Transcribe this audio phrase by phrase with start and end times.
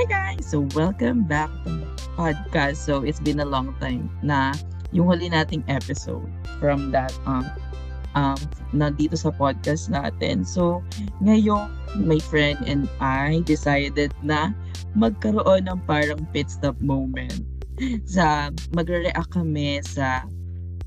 [0.00, 0.48] Hi guys!
[0.48, 1.84] So welcome back to my
[2.16, 2.80] podcast.
[2.80, 4.56] So it's been a long time na
[4.96, 6.24] yung huli nating episode
[6.56, 7.44] from that um
[8.16, 8.40] um
[8.72, 10.48] nandito sa podcast natin.
[10.48, 10.80] So
[11.20, 11.68] ngayon
[12.00, 14.56] my friend and I decided na
[14.96, 17.44] magkaroon ng parang pit stop moment
[18.16, 20.24] sa magre-react kami sa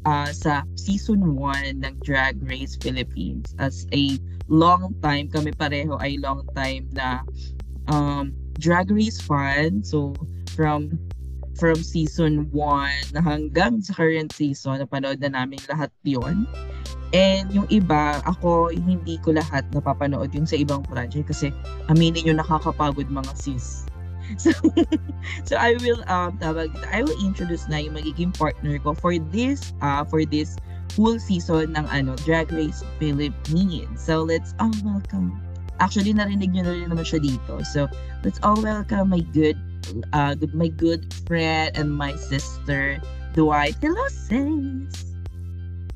[0.10, 4.18] uh, sa season 1 ng Drag Race Philippines as a
[4.50, 7.22] long time kami pareho ay long time na
[7.94, 9.84] um Drag Race fan.
[9.84, 10.14] So,
[10.54, 10.98] from
[11.58, 16.50] from season 1 hanggang sa current season, napanood na namin lahat yon
[17.14, 21.54] And yung iba, ako hindi ko lahat napapanood yung sa ibang project kasi
[21.86, 23.86] aminin nyo nakakapagod mga sis.
[24.40, 24.56] So,
[25.44, 29.76] so I will um tawag I will introduce na yung magiging partner ko for this
[29.84, 30.56] uh for this
[30.96, 34.00] full season ng ano Drag Race Philippines.
[34.00, 35.38] So let's all welcome
[35.84, 37.60] Actually, narinig nyo na rin naman siya dito.
[37.68, 37.92] So,
[38.24, 39.60] let's all welcome my good,
[40.16, 43.04] uh, my good friend and my sister,
[43.36, 43.76] Dwight.
[43.84, 45.12] Hello, sis!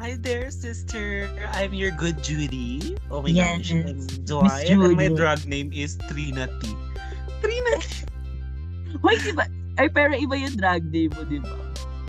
[0.04, 1.32] Hi there, sister.
[1.56, 3.00] I'm your good Judy.
[3.08, 3.64] Oh my yes.
[3.64, 4.68] gosh, I'm Dwight.
[4.76, 6.76] And my drag name is Trinity.
[7.40, 8.04] Trinity!
[9.00, 9.48] Hoy, di ba?
[9.80, 11.56] Ay, pero iba yung drag name mo, di ba?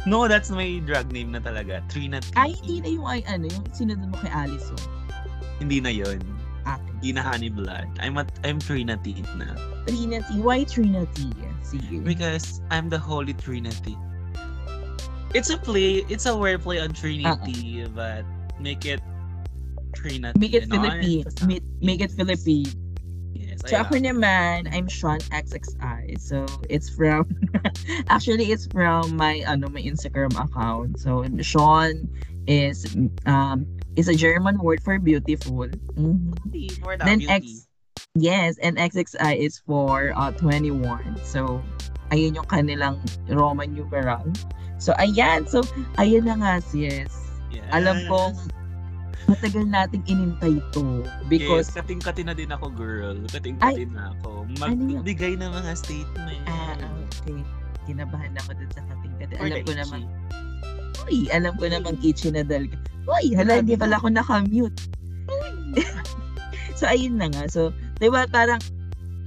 [0.02, 1.78] No, that's my drag name na talaga.
[1.86, 2.34] Trinity.
[2.34, 4.82] Ay, hindi na yung ay, ano, yung sinunod mo kay Alice, oh.
[5.62, 6.37] Hindi na yon
[6.76, 7.00] ate.
[7.00, 7.88] Di na honey blood.
[8.00, 9.56] I'm at, I'm Trinity na.
[9.86, 10.36] Trinity.
[10.40, 11.32] Why Trinity?
[11.64, 12.04] Sige.
[12.04, 13.96] Because I'm the Holy Trinity.
[15.34, 17.88] It's a play, it's a wordplay on Trinity, uh-uh.
[17.92, 18.24] but
[18.60, 19.00] make it
[19.92, 20.38] Trinity.
[20.38, 21.24] Make it Philippine.
[21.46, 22.72] Make, make it Philippine.
[23.34, 26.16] Yes, so ako naman, I'm Sean XXI.
[26.20, 27.28] So it's from
[28.08, 30.98] actually it's from my ano my Instagram account.
[31.00, 32.08] So Sean
[32.48, 32.96] is
[33.26, 33.66] um
[33.98, 35.66] is a German word for beautiful.
[35.98, 36.38] Mm-hmm.
[36.86, 37.68] For then X
[38.18, 41.18] Yes, and XXI is for uh, 21.
[41.22, 41.62] So,
[42.10, 42.98] ayun yung kanilang
[43.30, 44.26] Roman numeral.
[44.82, 45.46] So, ayan.
[45.46, 45.62] So,
[46.02, 47.10] ayun na nga, sis.
[47.52, 47.70] Yes.
[47.70, 48.34] Alam ko,
[49.30, 51.06] matagal nating inintay to.
[51.30, 51.70] Because...
[51.70, 53.18] Yes, kating-kati na din ako, girl.
[53.30, 54.50] Kating-kati na ako.
[54.66, 56.42] Ano Magbigay ano ng mga statement.
[56.48, 56.74] Ah,
[57.22, 57.38] okay.
[57.86, 59.34] Kinabahan ako dun sa kating-kati.
[59.38, 60.00] Alam ko naman.
[61.08, 62.68] Uy, alam ko naman kitchen na dal.
[63.08, 64.76] Uy, hala, hindi pala ako naka-mute.
[66.78, 67.48] so, ayun na nga.
[67.48, 68.60] So, di ba parang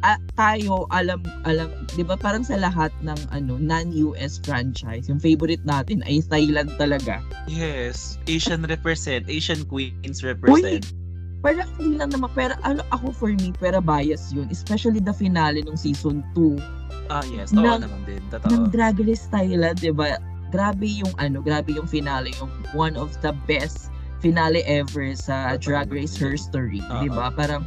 [0.06, 5.62] uh, tayo, alam, alam, di ba parang sa lahat ng ano non-US franchise, yung favorite
[5.66, 7.26] natin ay Thailand talaga.
[7.50, 8.22] Yes.
[8.30, 9.26] Asian represent.
[9.26, 10.86] Asian queens represent.
[10.86, 14.46] Uy, parang hindi lang naman, pero ano, ako for me, pero bias yun.
[14.54, 16.62] Especially the finale ng season 2.
[17.10, 17.52] Ah, yes.
[17.58, 18.22] Oo ng, naman din.
[18.30, 18.50] Totoo.
[18.54, 20.22] Ng Drag Race Thailand, di ba?
[20.52, 23.88] Grabe yung ano, grabe yung finale, yung one of the best
[24.22, 27.02] finale ever sa Drag Race history, uh-huh.
[27.02, 27.34] 'di ba?
[27.34, 27.66] Parang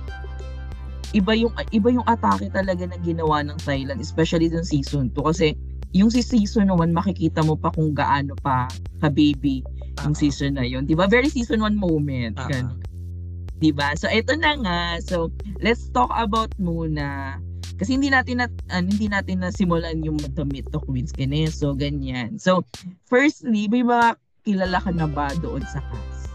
[1.16, 5.58] iba yung iba yung atake talaga na ginawa ng Thailand, especially yung season 2 kasi
[5.94, 8.66] yung si season 1 makikita mo pa kung gaano pa
[9.02, 10.10] ka baby uh-huh.
[10.10, 10.86] yung season na yun.
[10.86, 11.10] 'Di ba?
[11.10, 12.38] Very season 1 moment.
[12.38, 12.50] Uh-huh.
[12.52, 12.78] Ganun.
[13.58, 13.96] 'Di ba?
[13.98, 14.80] So ito na nga.
[15.02, 15.32] So
[15.64, 17.40] let's talk about muna
[17.74, 21.12] kasi hindi natin na uh, hindi natin na simulan yung The Meet the Queens
[21.54, 22.38] so ganyan.
[22.38, 22.62] So,
[23.10, 24.14] firstly, may mga
[24.46, 26.30] kilala ka na ba doon sa cast?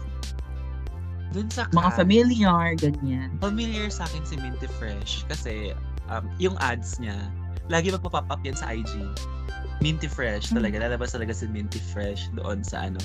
[1.32, 1.76] Doon sa cast?
[1.76, 3.28] Mga familiar, ganyan.
[3.40, 5.72] Familiar sa akin si Minty Fresh kasi
[6.12, 7.16] um, yung ads niya,
[7.70, 8.90] lagi magpa-pop up yan sa IG.
[9.80, 10.76] Minty Fresh talaga.
[10.76, 10.84] Hmm.
[10.88, 13.00] Lalabas talaga si Minty Fresh doon sa ano.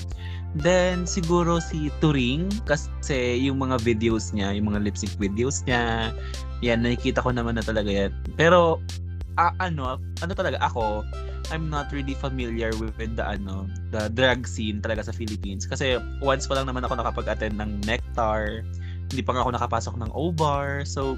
[0.56, 6.12] Then, siguro si Turing kasi yung mga videos niya, yung mga lip sync videos niya,
[6.64, 8.12] yan, nakikita ko naman na talaga yan.
[8.36, 8.80] Pero,
[9.36, 11.04] uh, ano, ano talaga, ako,
[11.52, 15.68] I'm not really familiar with, with the ano, the drag scene talaga sa Philippines.
[15.68, 18.66] Kasi once pa lang naman ako nakapag-attend ng Nectar,
[19.12, 20.82] hindi pa nga ako nakapasok ng O-Bar.
[20.82, 21.14] So,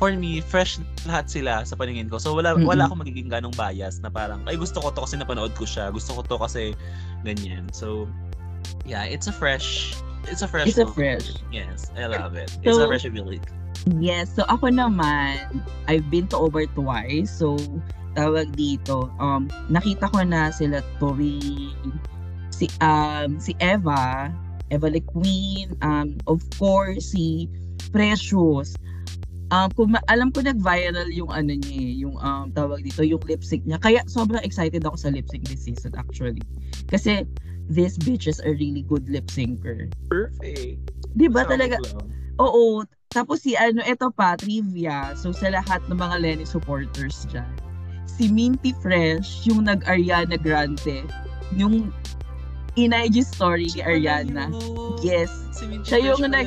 [0.00, 2.16] for me, fresh lahat sila sa paningin ko.
[2.16, 2.64] So, wala, mm-hmm.
[2.64, 5.92] wala akong magiging ganong bias na parang, ay gusto ko to kasi napanood ko siya.
[5.92, 6.72] Gusto ko to kasi
[7.20, 7.68] ganyan.
[7.76, 8.08] So,
[8.88, 9.92] yeah, it's a fresh,
[10.24, 10.72] it's a fresh.
[10.72, 11.36] It's a fresh.
[11.52, 12.48] Yes, I love it.
[12.64, 13.44] It's so, a fresh ability.
[14.00, 14.32] Yes.
[14.32, 17.28] So, ako naman, I've been to over twice.
[17.28, 17.60] So,
[18.16, 21.76] tawag dito, um, nakita ko na sila Tori,
[22.48, 24.32] si, um, si Eva,
[24.72, 27.52] Eva the Queen, um, of course, si
[27.92, 28.80] Precious.
[29.50, 33.18] Um, kung ma- alam ko nag-viral yung ano niya, eh, yung um, tawag dito, yung
[33.26, 33.82] lip sync niya.
[33.82, 36.42] Kaya sobrang excited ako sa lip sync this season actually.
[36.86, 37.26] Kasi
[37.66, 39.90] these bitches are really good lip syncer.
[40.06, 40.78] Perfect.
[41.18, 41.82] 'Di ba talaga?
[42.38, 45.18] Oo, tapos si ano, ito pa, trivia.
[45.18, 47.50] So sa lahat ng mga Lenny supporters dyan.
[48.06, 51.02] Si Minty Fresh, yung nag-Ariana Grande.
[51.58, 51.90] Yung
[52.78, 54.46] in IG story ni Ariana.
[54.50, 55.02] Yun.
[55.02, 55.30] Yes.
[55.50, 56.46] Si siya yung nag...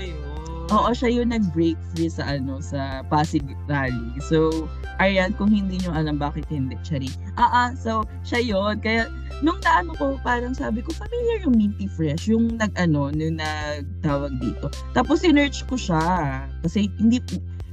[0.71, 4.15] Oo, siya yung nag-break free sa ano sa Pasig Rally.
[4.24, 4.69] So,
[5.04, 7.12] ayan, kung hindi nyo alam bakit hindi, Chari.
[7.36, 8.80] Ah, ah, so, siya yun.
[8.80, 9.12] Kaya,
[9.44, 14.71] nung naano ko, parang sabi ko, familiar yung Minty Fresh, yung nag-ano, yung nagtawag dito.
[14.95, 16.48] Tapos, sinerch ko siya.
[16.63, 17.19] Kasi, hindi,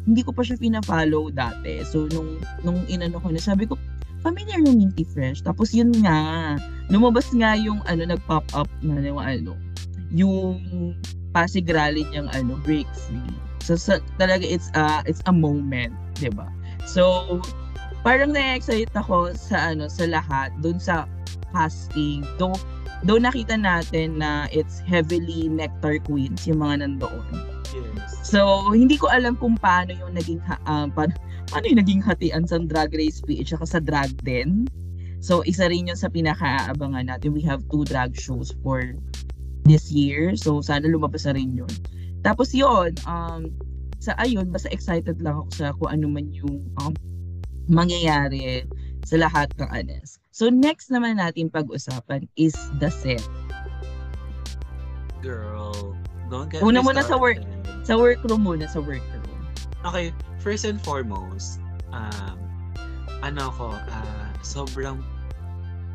[0.09, 1.87] hindi ko pa siya pina-follow dati.
[1.87, 3.79] So, nung, nung inano ko na, sabi ko,
[4.27, 5.47] familiar yung Minty Fresh.
[5.47, 6.59] Tapos, yun nga,
[6.91, 9.55] lumabas nga yung, ano, nag-pop up na, yung, ano,
[10.11, 10.59] yung
[11.31, 13.35] Pasig Rally niyang ano, break free.
[13.61, 16.49] So, sa, talaga it's a, it's a moment, 'di ba?
[16.88, 17.38] So,
[18.03, 21.05] parang na-excite ako sa ano sa lahat doon sa
[21.53, 22.25] casting.
[22.41, 22.56] Though,
[23.05, 27.35] though nakita natin na it's heavily nectar queens yung mga nandoon.
[27.71, 28.27] Yes.
[28.27, 31.15] So, hindi ko alam kung paano yung naging ha- um, paano,
[31.50, 34.67] paano yung naging hatian sa Drag Race PH at sa Drag Den.
[35.21, 37.37] So, isa rin yun sa pinaka-aabangan natin.
[37.37, 38.97] We have two drag shows for
[39.70, 40.34] this year.
[40.34, 41.70] So, sana lumabas na rin yun.
[42.26, 43.55] Tapos yun, um,
[44.02, 46.93] sa ayun, basta excited lang ako sa kung ano man yung um,
[47.70, 48.67] mangyayari
[49.06, 50.19] sa lahat ng anes.
[50.34, 53.22] So, next naman natin pag-usapan is the set.
[55.22, 55.94] Girl,
[56.32, 57.38] don't get Una muna sa work.
[57.87, 59.28] Sa workroom muna, sa workroom.
[59.84, 60.12] Okay,
[60.44, 61.61] first and foremost,
[61.93, 62.37] um,
[63.25, 65.00] ano ko, ah, sobrang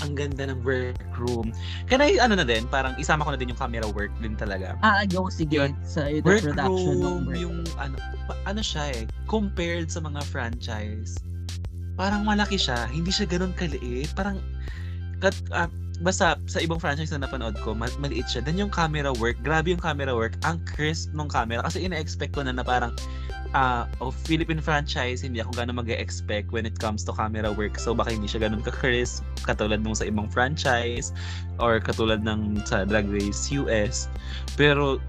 [0.03, 1.55] ang ganda ng workroom.
[1.87, 4.75] Can I, ano na din, parang isama ko na din yung camera work din talaga.
[4.83, 5.55] Ah, go, sige.
[5.55, 5.71] Yun.
[5.87, 7.39] Sa the production ng Workroom, work.
[7.39, 7.95] yung ano,
[8.43, 11.15] ano siya eh, compared sa mga franchise,
[11.95, 14.11] parang malaki siya, hindi siya ganun kaliit.
[14.17, 14.43] Parang,
[15.23, 15.71] kat, ah,
[16.03, 18.43] basta sa ibang franchise na napanood ko, mal- maliit siya.
[18.43, 21.63] Then yung camera work, grabe yung camera work, ang crisp ng camera.
[21.63, 22.91] Kasi ina-expect ko na na parang,
[23.55, 27.79] ah, oh, Philippine franchise, hindi ako gano'n mag expect when it comes to camera work.
[27.79, 31.15] So baka hindi siya ganun ka-crisp, katulad nung sa ibang franchise,
[31.57, 34.11] or katulad ng sa Drag Race US.
[34.59, 34.99] Pero,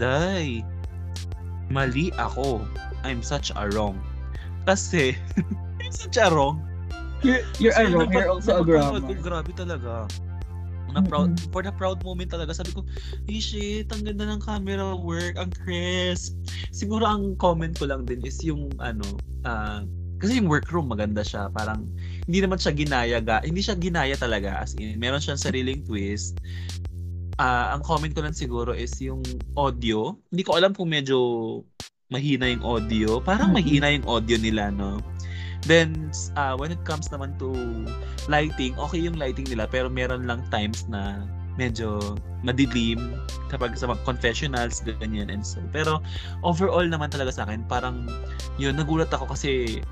[0.00, 0.64] day,
[1.68, 2.64] mali ako.
[3.04, 4.00] I'm such a wrong.
[4.64, 5.12] Kasi,
[5.84, 6.64] I'm such a wrong.
[7.20, 10.08] You're, you're a So, wrong, napag- you're also a ko, grabe talaga.
[10.96, 11.52] Na proud, Mm-mm.
[11.52, 12.84] for the proud moment talaga, sabi ko,
[13.28, 16.36] hey shit, ang ganda ng camera work, ang crisp.
[16.72, 19.04] Siguro ang comment ko lang din is yung, ano,
[19.44, 19.84] ah,
[20.18, 21.86] kasi yung workroom maganda siya, parang
[22.26, 26.40] hindi naman siya ginaya, ga, hindi siya ginaya talaga, as in, meron siyang sariling twist.
[27.38, 29.22] Ah, ang comment ko lang siguro is yung
[29.54, 30.18] audio.
[30.34, 31.62] Hindi ko alam kung medyo
[32.10, 33.22] mahina yung audio.
[33.22, 34.98] Parang mahina yung audio nila, no?
[35.66, 37.50] Then, uh, when it comes naman to
[38.30, 41.26] lighting, okay yung lighting nila, pero meron lang times na
[41.58, 42.14] medyo
[42.46, 43.18] madilim
[43.50, 45.58] kapag sa mga confessionals, ganyan and so.
[45.74, 45.98] Pero
[46.46, 48.06] overall naman talaga sa akin, parang
[48.56, 49.82] yun, nagulat ako kasi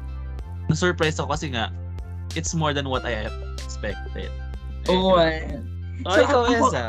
[0.70, 1.74] na-surprise ako kasi nga,
[2.38, 3.26] it's more than what I
[3.66, 4.30] expected.
[4.86, 5.18] Oo.
[5.18, 5.58] Eh,
[6.04, 6.84] Oh, oh, ikaw, ako- Esa.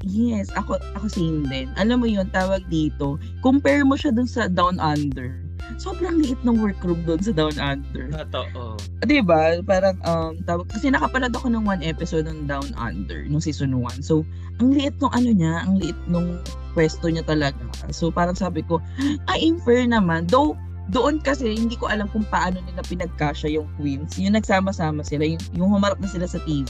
[0.00, 1.68] Yes, ako ako same din.
[1.76, 5.44] Alam mo yun, tawag dito, compare mo siya dun sa Down Under.
[5.78, 8.10] Sobrang liit ng workroom dun sa Down Under.
[8.10, 8.80] Totoo.
[9.04, 9.60] 'Di ba?
[9.62, 14.02] Parang um tawag kasi nakapanood ako ng one episode ng Down Under nung season 1.
[14.02, 14.26] So,
[14.58, 16.40] ang liit nung ano niya, ang liit nung
[16.74, 17.60] pwesto niya talaga.
[17.94, 18.82] So, parang sabi ko,
[19.30, 20.26] ay fair naman.
[20.26, 20.58] Though
[20.90, 24.18] doon kasi hindi ko alam kung paano nila pinagkasya yung queens.
[24.18, 26.66] Yung nagsama-sama sila, yung, yung humarap na sila sa TV.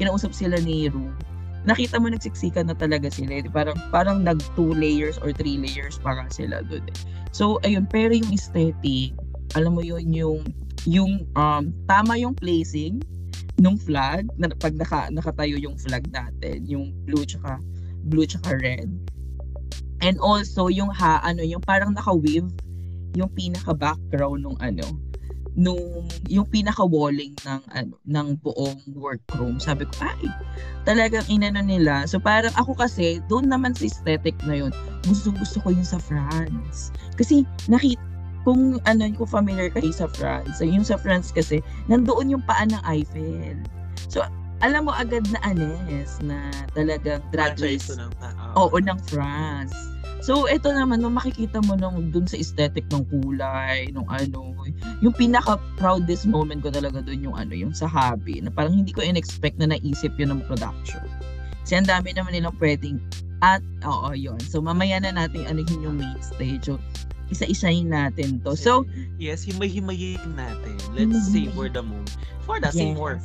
[0.00, 1.12] Kinausap sila ni Ru.
[1.62, 3.38] Nakita mo nagsiksikan na talaga sila.
[3.38, 3.46] eh.
[3.46, 6.82] Parang parang nag two layers or three layers para sila doon.
[6.90, 6.98] Eh.
[7.30, 9.14] So ayun, pero yung aesthetic,
[9.54, 10.42] alam mo yun yung
[10.82, 12.98] yung um tama yung placing
[13.62, 17.62] nung flag na pag naka, nakatayo yung flag natin, yung blue tsaka
[18.10, 18.90] blue tsaka red.
[20.02, 22.50] And also yung ha ano yung parang naka-weave
[23.14, 24.82] yung pinaka background nung ano
[25.52, 30.24] nung yung pinaka walling ng ano ng buong workroom sabi ko ay
[30.88, 32.08] talagang inano nila.
[32.08, 34.72] So parang ako kasi doon naman sa aesthetic na yun
[35.04, 36.88] gusto gusto ko yung sa France.
[37.20, 38.00] Kasi nakita
[38.42, 42.64] kung ano kung familiar kayo sa France so yung sa France kasi nandoon yung paa
[42.64, 43.60] ng Eiffel.
[44.08, 44.24] So
[44.62, 47.92] alam mo agad na anes na talagang drag race.
[48.54, 49.74] Oo, ng France.
[50.22, 54.54] So, ito naman, nung makikita mo nung dun sa aesthetic ng kulay, nung ano,
[55.02, 59.02] yung pinaka-proudest moment ko talaga dun yung ano, yung sa hobby, na parang hindi ko
[59.02, 61.02] in-expect na naisip yun ng production.
[61.66, 63.02] Kasi ang dami naman nilang pwedeng,
[63.42, 64.38] at, oo, yun.
[64.46, 66.70] So, mamaya na natin ano yung main stage.
[66.70, 66.78] So,
[67.34, 68.54] isa-isahin natin to.
[68.54, 68.86] So,
[69.18, 70.78] yes, himay-himayin natin.
[70.94, 71.50] Let's Himay-himayin.
[71.50, 72.14] savor the moment.
[72.46, 72.78] For the Yes.
[72.78, 73.18] savor.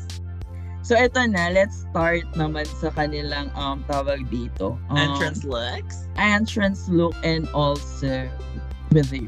[0.88, 4.80] So eto na, let's start naman sa kanilang um, tawag dito.
[4.88, 6.08] Um, Entrance Lex.
[6.16, 8.24] entrance look and also
[8.96, 9.28] with you.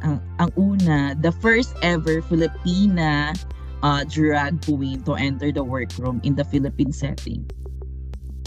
[0.00, 3.36] Ang, ang una, the first ever Filipina
[3.84, 7.44] uh, drag queen to enter the workroom in the Philippine setting.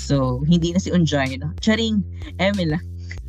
[0.01, 1.53] So, hindi na si Unjay, no?
[1.62, 2.01] Charing,
[2.41, 2.86] Eme lang.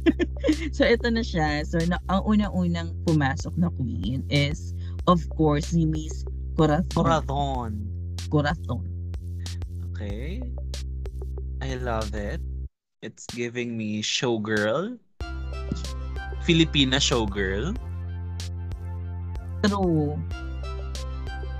[0.74, 1.68] so, ito na siya.
[1.68, 4.72] So, na, ang unang-unang pumasok na queen is,
[5.04, 6.24] of course, si Miss
[6.56, 6.88] Corazon.
[6.96, 7.91] Corazon.
[8.32, 8.80] Corazon.
[9.92, 10.40] Okay.
[11.60, 12.40] I love it.
[13.04, 14.96] It's giving me showgirl.
[16.48, 17.76] Filipina showgirl.
[19.60, 20.16] True.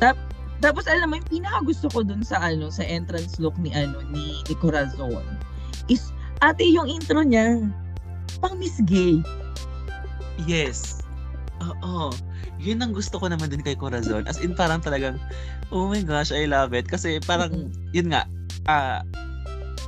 [0.01, 0.17] Tap,
[0.65, 4.01] tapos alam mo, yung pinaka gusto ko dun sa ano, sa entrance look ni ano,
[4.09, 5.23] ni, ni Corazon
[5.93, 6.11] is,
[6.41, 7.69] ate yung intro niya,
[8.41, 9.21] pang Miss Gay.
[10.49, 11.05] Yes.
[11.61, 12.11] Oo.
[12.63, 14.23] Yun ang gusto ko naman din kay Corazon.
[14.31, 15.19] As in, parang talagang,
[15.75, 16.87] oh my gosh, I love it.
[16.87, 18.25] Kasi parang, yun nga,
[18.71, 19.03] ah,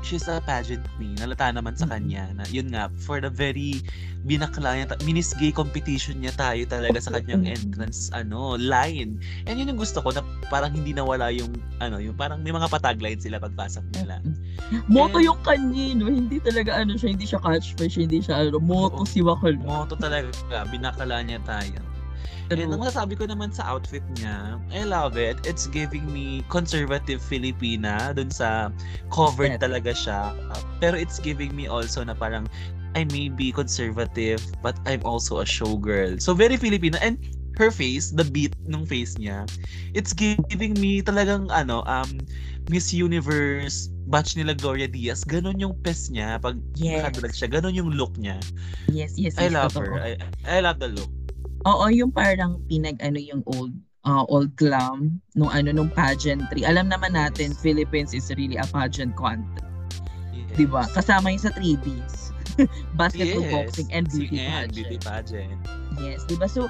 [0.04, 1.16] she's a pageant queen.
[1.16, 3.80] Nalata naman sa kanya na yun nga, for the very
[4.24, 9.20] binakla niya, ta- minis gay competition niya tayo talaga sa kanyang entrance ano line.
[9.48, 12.68] And yun yung gusto ko na parang hindi nawala yung ano, yung parang may mga
[12.72, 14.20] patagline sila pagpasok nila.
[14.88, 16.08] Moto And- yung kanya, no?
[16.08, 19.60] Hindi talaga ano siya, hindi siya catchphrase, hindi siya ano, moto si Wakal.
[19.60, 20.32] Moto talaga,
[20.72, 21.80] binakala niya tayo.
[22.52, 25.40] And ang masasabi ko naman sa outfit niya, I love it.
[25.48, 28.68] It's giving me conservative Filipina dun sa
[29.08, 30.36] covered talaga siya.
[30.78, 32.44] Pero it's giving me also na parang
[32.94, 36.20] I may be conservative but I'm also a showgirl.
[36.20, 37.16] So very Filipina and
[37.56, 39.46] her face, the beat ng face niya,
[39.94, 42.18] it's giving me talagang ano, um
[42.66, 47.08] Miss Universe batch nila Gloria Diaz, ganun yung pes niya pag Yes.
[47.08, 48.36] nakadrag siya, ganun yung look niya.
[48.90, 49.96] Yes, yes, I yes, love totoo.
[49.96, 50.02] her.
[50.02, 50.10] I,
[50.44, 51.10] I love the look.
[51.64, 53.72] Oo, yung parang pinag ano yung old
[54.04, 56.62] uh, old glam nung ano nung pageantry.
[56.62, 57.56] Alam naman natin.
[57.56, 59.64] Philippines is really a pageant country,
[60.30, 60.54] Yes.
[60.54, 60.84] 'di ba?
[60.92, 62.36] Kasama yun sa 3Ds.
[63.00, 63.50] Basketball, Yes.
[63.50, 64.72] boxing and beauty And pageant.
[64.76, 65.58] beauty pageant.
[65.98, 66.46] Yes, 'di ba?
[66.46, 66.68] So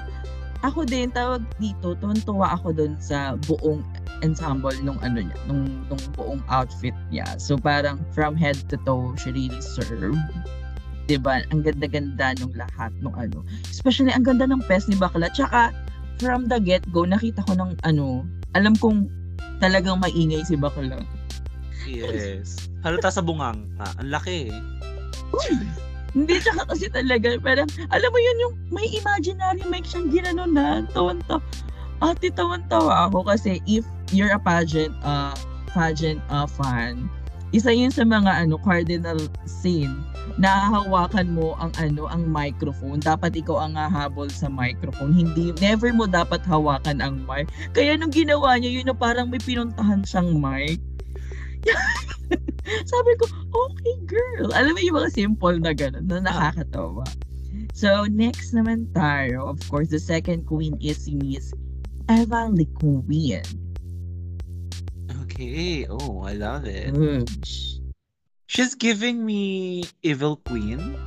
[0.63, 3.83] ako din tawag dito, tuwan-tuwa ako doon sa buong
[4.23, 7.27] ensemble nung ano niya, nung nung buong outfit niya.
[7.37, 10.15] So parang from head to toe, she really served.
[11.05, 11.41] 'Di ba?
[11.53, 13.45] Ang ganda-ganda nung lahat nung ano.
[13.69, 15.29] Especially ang ganda ng pes ni Bakla.
[15.33, 15.69] Tsaka
[16.17, 18.23] from the get-go, nakita ko ng ano,
[18.55, 19.11] alam kong
[19.59, 21.03] talagang maingay si Bakla.
[21.85, 22.71] Yes.
[22.81, 23.69] Halata sa bungang.
[23.77, 24.55] Ah, ang laki eh.
[26.15, 30.87] Hindi, tsaka kasi talaga, parang, alam mo yun, yung may imaginary mic siyang ginano na,
[30.95, 31.43] tawan-tawa.
[31.99, 33.83] Ate, tawan-tawa ako kasi if
[34.15, 35.35] you're a pageant, uh,
[35.75, 37.11] pageant uh, fan,
[37.51, 39.91] isa yun sa mga ano cardinal sin
[40.37, 42.99] na hahawakan mo ang ano ang microphone.
[42.99, 45.15] Dapat ikaw ang hahabol sa microphone.
[45.15, 47.47] Hindi never mo dapat hawakan ang mic.
[47.71, 50.81] Kaya nung ginawa niya yun na parang may pinuntahan siyang mic.
[52.91, 54.51] Sabi ko okay girl.
[54.53, 57.05] Alam mo yung mga simple na gano'n na nakakatawa.
[57.71, 59.51] So next naman tayo.
[59.51, 61.55] Of course the second queen is si Miss
[62.11, 63.01] Eva Liquin
[65.25, 65.83] Okay.
[65.91, 66.95] Oh, I love it.
[66.95, 67.74] Oosh.
[68.45, 70.97] She's giving me Evil Queen.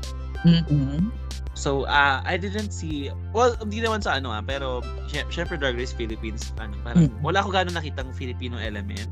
[0.43, 1.11] Mm-mm.
[1.55, 4.79] So, uh, I didn't see, well, hindi naman sa ano ah, pero
[5.11, 7.19] sy- syempre Drag Race Philippines, ano, parang, Mm.
[7.19, 9.11] wala ko gano'n nakitang Filipino element.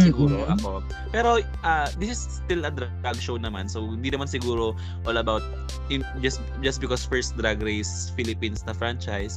[0.00, 0.56] Siguro Mm-mm.
[0.56, 0.80] ako.
[1.12, 3.68] Pero, uh, this is still a drag show naman.
[3.68, 4.72] So, hindi naman siguro
[5.04, 5.44] all about,
[5.92, 9.36] in, just just because first Drag Race Philippines na franchise.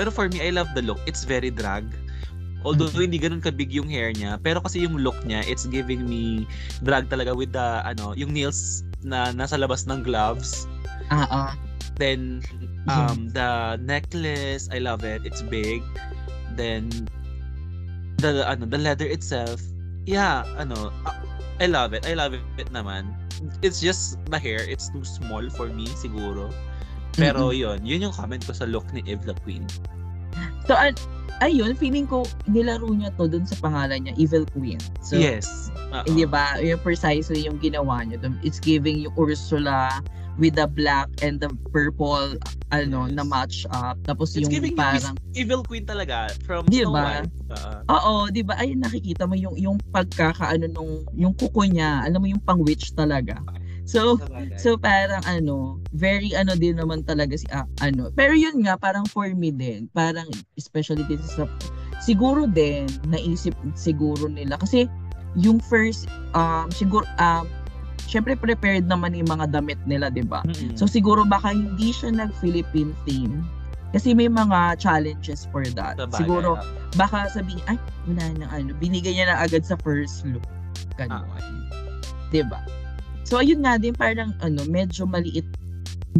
[0.00, 0.96] Pero for me, I love the look.
[1.04, 1.84] It's very drag.
[2.64, 3.04] Although Mm-hmm.
[3.04, 6.48] hindi ganun kabig yung hair niya, pero kasi yung look niya, it's giving me
[6.80, 10.64] drag talaga with the ano, yung nails na nasa labas ng gloves.
[11.12, 11.50] Ah, ah.
[12.00, 12.40] Then
[12.88, 15.22] um the necklace, I love it.
[15.28, 15.84] It's big.
[16.56, 16.88] Then
[18.18, 19.60] the ano, the leather itself,
[20.08, 20.88] yeah, ano,
[21.60, 22.08] I love it.
[22.08, 23.12] I love it naman.
[23.60, 26.48] It's just the hair, it's too small for me siguro.
[27.14, 29.68] Pero yun, yun yung comment ko sa look ni Eve the Queen.
[30.64, 30.98] So, an-
[31.40, 34.80] ayun, feeling ko, nilaro niya to dun sa pangalan niya, Evil Queen.
[35.02, 35.70] So, yes.
[35.92, 36.08] Oo.
[36.08, 36.56] Di ba?
[36.58, 38.38] Yung precisely yung ginawa niya dun.
[38.40, 40.02] It's giving yung Ursula
[40.34, 42.34] with the black and the purple
[42.74, 43.14] ano Yes.
[43.14, 43.94] na match up.
[44.02, 47.22] Tapos It's yung giving parang Evil Queen talaga from Di Snow ba?
[47.22, 47.30] White.
[47.54, 47.70] Oo.
[47.86, 48.58] Oo, 'di ba?
[48.58, 52.90] Ayun nakikita mo yung yung pagkakaano nung yung kuko niya, alam mo yung pang witch
[52.98, 53.38] talaga.
[53.84, 54.18] So.
[54.56, 58.08] So parang ano, very ano din naman talaga si ah, ano.
[58.14, 61.46] Pero yun nga parang for me din, parang especially this is a,
[62.00, 64.88] siguro din naisip siguro nila kasi
[65.34, 66.06] yung first
[66.38, 67.44] um siguro um
[68.06, 70.44] syempre prepared naman yung mga damit nila, 'di ba?
[70.46, 70.76] Mm-mm.
[70.78, 73.42] So siguro baka hindi siya nag-Philippine theme
[73.94, 75.94] kasi may mga challenges for that.
[75.94, 76.66] Sabagay, Siguro oo.
[76.98, 77.78] baka sabihin, ay,
[78.10, 80.42] wala na ano, binigay niya na agad sa first look.
[80.98, 81.22] Ganun.
[81.22, 81.38] Ah.
[82.34, 82.58] 'di ba?
[83.24, 85.48] So ayun nga din parang ano, medyo maliit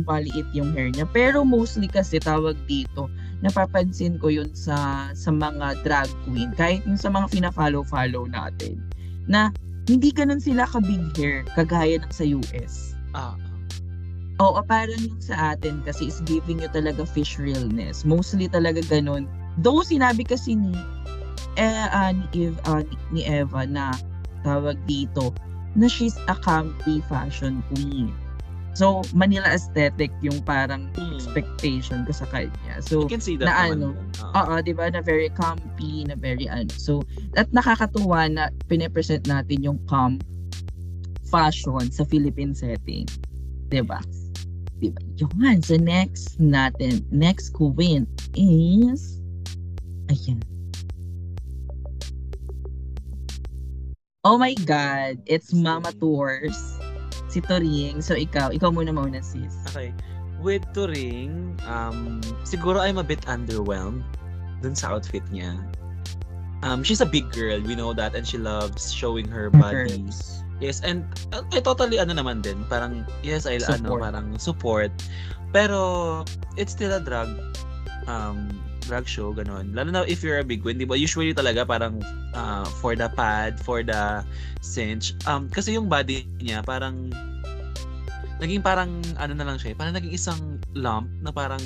[0.02, 1.06] maliit yung hair niya.
[1.14, 3.06] Pero mostly kasi tawag dito,
[3.44, 8.82] napapansin ko yun sa sa mga drag queen, kahit yung sa mga fina-follow-follow natin,
[9.30, 9.54] na
[9.86, 12.96] hindi ganun sila ka big hair kagaya ng sa US.
[13.14, 13.36] Ah, ah.
[14.42, 18.02] Oo, parang yung sa atin kasi is giving you talaga fish realness.
[18.02, 19.30] Mostly talaga ganun.
[19.62, 20.74] Though sinabi kasi ni
[21.54, 23.94] eh, ah, ni, Eve, ah, ni, ni Eva na
[24.42, 25.30] tawag dito
[25.74, 28.14] na she's a campy fashion queen.
[28.74, 31.14] So, Manila aesthetic yung parang Hmm.
[31.14, 32.82] expectation ko sa kanya.
[32.82, 34.10] So, You can see that na ano, dun.
[34.18, 34.34] Oo.
[34.34, 34.90] Oo, 'di ba?
[34.90, 36.74] Na very campy, na very ano.
[36.74, 37.06] So,
[37.38, 40.26] at nakakatuwa na pine-present natin yung camp
[41.30, 43.06] fashion sa Philippine setting.
[43.70, 44.02] 'Di ba?
[44.82, 45.00] 'Di ba?
[45.22, 45.62] Yun.
[45.62, 49.22] So next natin, next queen is
[50.10, 50.42] ayan.
[54.24, 56.56] Oh my God, it's Mama Tours.
[57.28, 58.00] Si Toring.
[58.00, 59.52] So ikaw, ikaw muna mauna sis.
[59.68, 59.92] Okay.
[60.40, 64.00] With Turing, um, siguro I'm a bit underwhelmed
[64.64, 65.60] dun sa outfit niya.
[66.64, 70.00] Um, she's a big girl, we know that, and she loves showing her body.
[70.56, 71.04] Yes, and
[71.36, 74.88] uh, I totally ano naman din, parang yes, I ano, parang support.
[75.52, 76.24] Pero
[76.56, 77.28] it's still a drag
[78.08, 78.48] um
[78.86, 79.72] drag show ganon.
[79.72, 80.96] Lalo na if you're a big queen, 'di ba?
[80.96, 82.00] Usually talaga parang
[82.36, 84.22] uh, for the pad, for the
[84.60, 85.16] cinch.
[85.24, 87.10] Um kasi yung body niya parang
[88.38, 90.40] naging parang ano na lang siya, eh, parang naging isang
[90.76, 91.60] lump na parang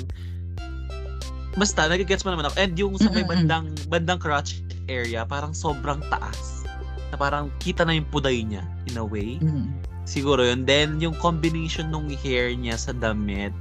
[1.57, 2.55] basta nagigets mo naman ako.
[2.55, 6.63] And yung sa may bandang bandang crotch area, parang sobrang taas.
[7.09, 9.41] Na parang kita na yung puday niya in a way.
[9.41, 9.73] Mm.
[10.09, 10.65] Siguro yun.
[10.65, 13.53] Then, yung combination ng hair niya sa damit,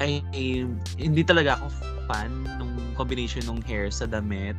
[0.00, 0.64] ay, ay,
[0.96, 4.56] hindi talaga ako fan nung combination ng hair sa damit.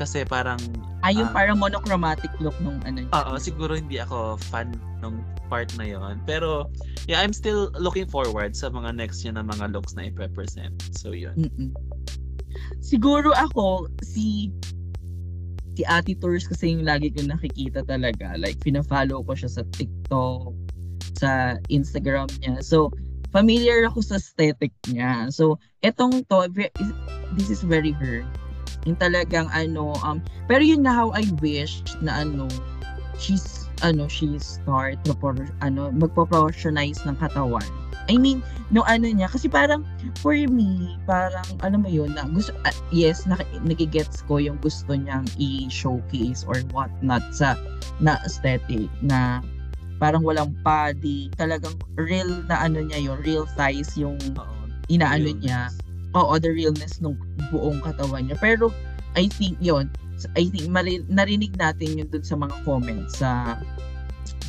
[0.00, 0.56] Kasi parang,
[1.04, 1.36] Ay, yung Ah.
[1.36, 4.72] parang monochromatic look nung ano oo, siguro hindi ako fan
[5.04, 5.20] nung
[5.52, 6.72] part na yon Pero,
[7.04, 10.72] yeah, I'm still looking forward sa mga next niya na mga looks na i-represent.
[10.96, 11.36] So, yun.
[11.36, 11.70] Mm-mm.
[12.80, 14.48] Siguro ako, si
[15.76, 18.36] si Ate Tours kasi yung lagi ko nakikita talaga.
[18.36, 20.52] Like, pina-follow ko siya sa TikTok,
[21.16, 22.60] sa Instagram niya.
[22.60, 22.88] So,
[23.30, 25.30] familiar ako sa aesthetic niya.
[25.30, 26.50] So, etong to,
[27.34, 28.26] this is very her.
[28.86, 32.48] Yung talagang ano, um, pero yun na how I wish na ano,
[33.20, 37.66] she's, ano, she's start, propor, ano, magpo-proportionize ng katawan.
[38.10, 38.42] I mean,
[38.74, 39.86] no ano niya, kasi parang,
[40.18, 44.98] for me, parang, alam mo yun, na gusto, ah, yes, nak- nagigets ko yung gusto
[44.98, 47.54] niyang i-showcase or what not sa,
[48.02, 49.44] na aesthetic, na
[50.00, 54.56] parang walang body, talagang real na ano niya yun, real size yung Oo.
[54.88, 55.68] inaano niya.
[56.16, 57.14] Oo, the realness ng
[57.52, 58.40] buong katawan niya.
[58.40, 58.72] Pero,
[59.14, 59.92] I think yon
[60.36, 63.60] I think mari- narinig natin yun dun sa mga comments sa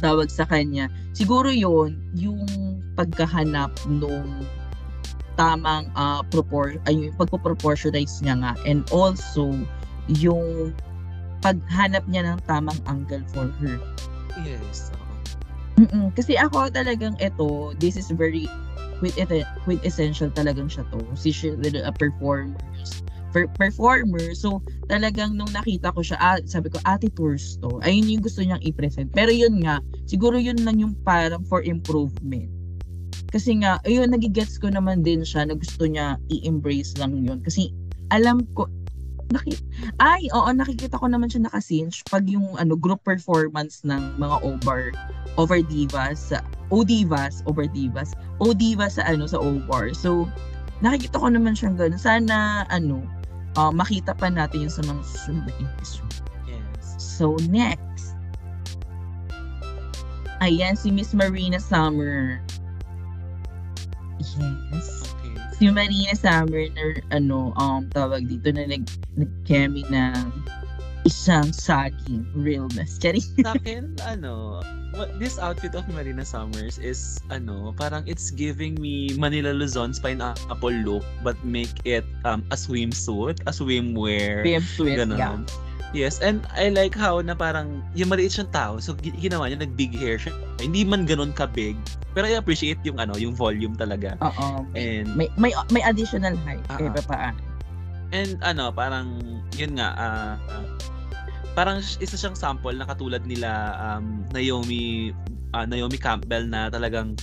[0.03, 0.91] tawag sa kanya.
[1.15, 2.43] Siguro yon yung
[2.95, 4.47] pagkahanap nung
[5.39, 9.55] tamang uh, propor ay yung pagpo-proportionize niya nga and also
[10.11, 10.75] yung
[11.39, 13.79] paghanap niya ng tamang angle for her.
[14.43, 14.91] Yes.
[15.79, 16.11] Mm-mm.
[16.15, 18.49] Kasi ako talagang ito, this is very
[18.99, 19.31] with it
[19.65, 20.99] with essential talagang siya to.
[21.15, 22.57] Si she a performer
[23.31, 24.35] per- performer.
[24.35, 24.59] So,
[24.91, 27.79] talagang nung nakita ko siya, ah, sabi ko, ate tours to.
[27.81, 29.09] Ayun yung gusto niyang i-present.
[29.15, 32.51] Pero yun nga, siguro yun lang yung parang for improvement.
[33.31, 37.39] Kasi nga, ayun, nagigets ko naman din siya na gusto niya i-embrace lang yun.
[37.39, 37.71] Kasi
[38.11, 38.67] alam ko,
[39.31, 39.55] naki,
[39.99, 44.91] ay, oo, nakikita ko naman siya nakasinch pag yung ano, group performance ng mga over,
[45.39, 46.35] over divas,
[46.71, 48.13] o divas, over divas,
[48.43, 49.95] o divas sa ano, sa over.
[49.95, 50.27] So,
[50.83, 51.99] nakikita ko naman siyang gano'n.
[51.99, 53.03] Sana, ano,
[53.55, 56.15] uh, makita pa natin yun sa mga susunod na episode.
[56.47, 56.85] Yes.
[56.99, 58.15] So, next.
[60.41, 62.41] Ayan, si Miss Marina Summer.
[64.17, 65.00] Yes.
[65.61, 68.81] Si Marina Summer na, ano, um, tawag dito na nag,
[69.13, 70.33] nag-chemi ng
[71.05, 72.97] isang saging realness.
[72.97, 73.21] Charing.
[73.45, 74.65] Sa akin, ano,
[75.21, 81.05] this outfit of Marina Summers is, ano, parang it's giving me Manila Luzon's pineapple look
[81.21, 84.41] but make it um, a swimsuit, a swimwear.
[84.41, 85.21] Pimp twist, Ganon.
[85.21, 85.37] yeah.
[85.91, 89.59] Yes, and I like how na parang yung maliit siyang tao, so gi- ginawa niya,
[89.59, 90.31] nag-big hair siya.
[90.57, 91.75] Hindi man ganun ka-big,
[92.15, 94.15] pero I appreciate yung ano, yung volume talaga.
[94.23, 94.63] Oo.
[94.71, 96.63] And May, may, may additional height.
[96.71, 97.03] Ah, Kaya ah.
[97.03, 97.15] pa.
[98.15, 99.19] And ano, parang,
[99.59, 100.33] yun nga, ah,
[101.51, 105.11] parang isa siyang sample na katulad nila um, Naomi
[105.51, 107.19] ah, Naomi Campbell na talagang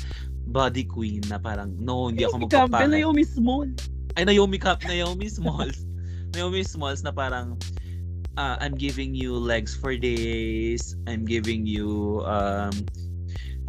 [0.49, 2.93] body queen na parang no hindi ako Si Campbell magpapakit.
[2.93, 3.69] na yung Miss Small.
[4.17, 5.85] Ay Naomi Camp Naomi Smalls.
[6.37, 7.57] Naomi Smalls na parang
[8.39, 10.95] ah, I'm giving you legs for days.
[11.11, 12.73] I'm giving you um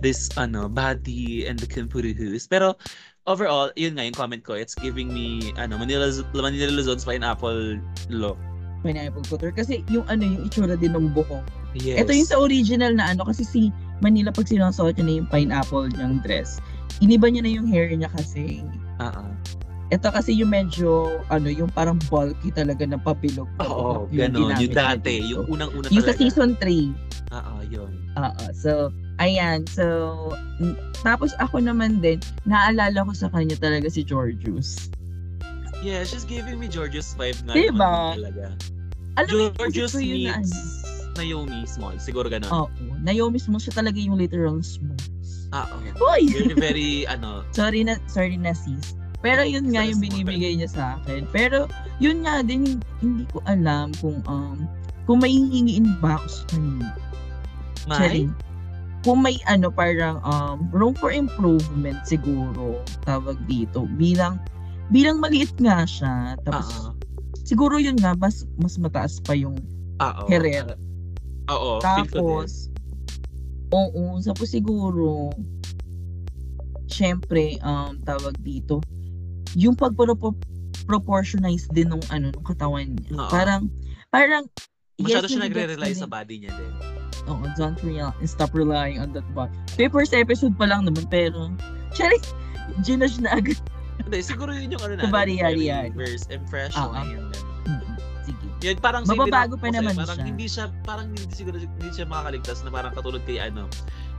[0.06, 2.46] this ano body and the kumpuruhus.
[2.46, 2.78] Pero
[3.26, 4.54] overall, yun nga yung comment ko.
[4.54, 7.82] It's giving me ano Manila Manila Luzon's pineapple
[8.14, 8.38] look.
[8.86, 9.52] Pineapple Couture.
[9.52, 11.44] Kasi yung ano, yung itsura din ng buhok.
[11.76, 12.00] Yes.
[12.00, 13.62] Ito yung sa original na ano, kasi si
[14.00, 16.64] Manila pag sinusuot niya na yung pineapple niyang dress,
[17.04, 18.64] iniba niya na yung hair niya kasi.
[19.04, 19.26] Oo.
[19.90, 23.50] Ito kasi yung medyo, ano, yung parang bulky talaga na papilog.
[23.66, 24.54] Oo, yung ganun.
[24.62, 25.30] Yung dati, dito.
[25.34, 26.94] yung unang-una Yung sa season 3.
[27.34, 27.92] Oo, yun.
[28.14, 28.44] Oo.
[28.54, 29.66] So, ayan.
[29.66, 29.86] So,
[31.02, 34.94] tapos ako naman din, naalala ko sa kanya talaga si Georgius.
[35.82, 37.94] Yeah, she's giving me Georgia's vibe nga Diba?
[38.14, 38.46] talaga.
[39.18, 41.18] Alam Georgius na meets ano.
[41.20, 41.96] Naomi Small.
[42.00, 42.52] Siguro ganun.
[42.52, 42.70] Oo.
[43.02, 44.96] Naomi Small siya talaga yung literal small.
[45.50, 45.92] Ah, okay.
[45.98, 46.22] Hoy!
[46.30, 48.94] Very, very, ano, sorry na, sorry na sis.
[49.20, 51.28] Pero yun nga yung binibigay niya sa akin.
[51.36, 51.68] Pero
[52.00, 54.64] yun nga din, hindi ko alam kung um
[55.04, 56.90] kung may hihingiin ba ako sa kanya.
[57.90, 58.32] may, Charing.
[59.04, 64.40] Kung may ano parang um room for improvement siguro tawag dito bilang
[64.92, 66.92] bilang maliit nga siya tapos Oo.
[67.48, 69.56] siguro yun nga mas mas mataas pa yung
[70.00, 70.24] Oo.
[70.32, 70.76] Herrera.
[71.50, 71.82] Oo.
[71.82, 72.70] Tapos,
[73.74, 75.34] oo, tapos siguro,
[76.88, 78.80] syempre, um, tawag dito,
[79.56, 83.10] yung pag-proportionize din nung ano, nung katawan niya.
[83.16, 83.30] Oo.
[83.30, 83.62] Parang,
[84.10, 84.44] parang,
[85.00, 86.74] Masyado yes, siya nagre-rely sa body niya din.
[87.26, 89.54] Oo, don't real, stop relying on that body.
[89.74, 91.54] Kaya first episode pa lang naman, pero,
[91.94, 92.20] syempre,
[92.82, 93.58] ginage na agad.
[94.00, 95.12] Hindi, siguro yun yung ano natin.
[95.12, 95.90] body, yari, yari.
[95.94, 96.90] First impression.
[97.06, 97.32] Yun.
[97.68, 98.46] Mm, Sige.
[98.62, 100.26] Yun, parang Mababago pa na- naman parang siya.
[100.26, 103.68] hindi siya, parang hindi siguro, hindi siya makakaligtas na parang katulad kay ano,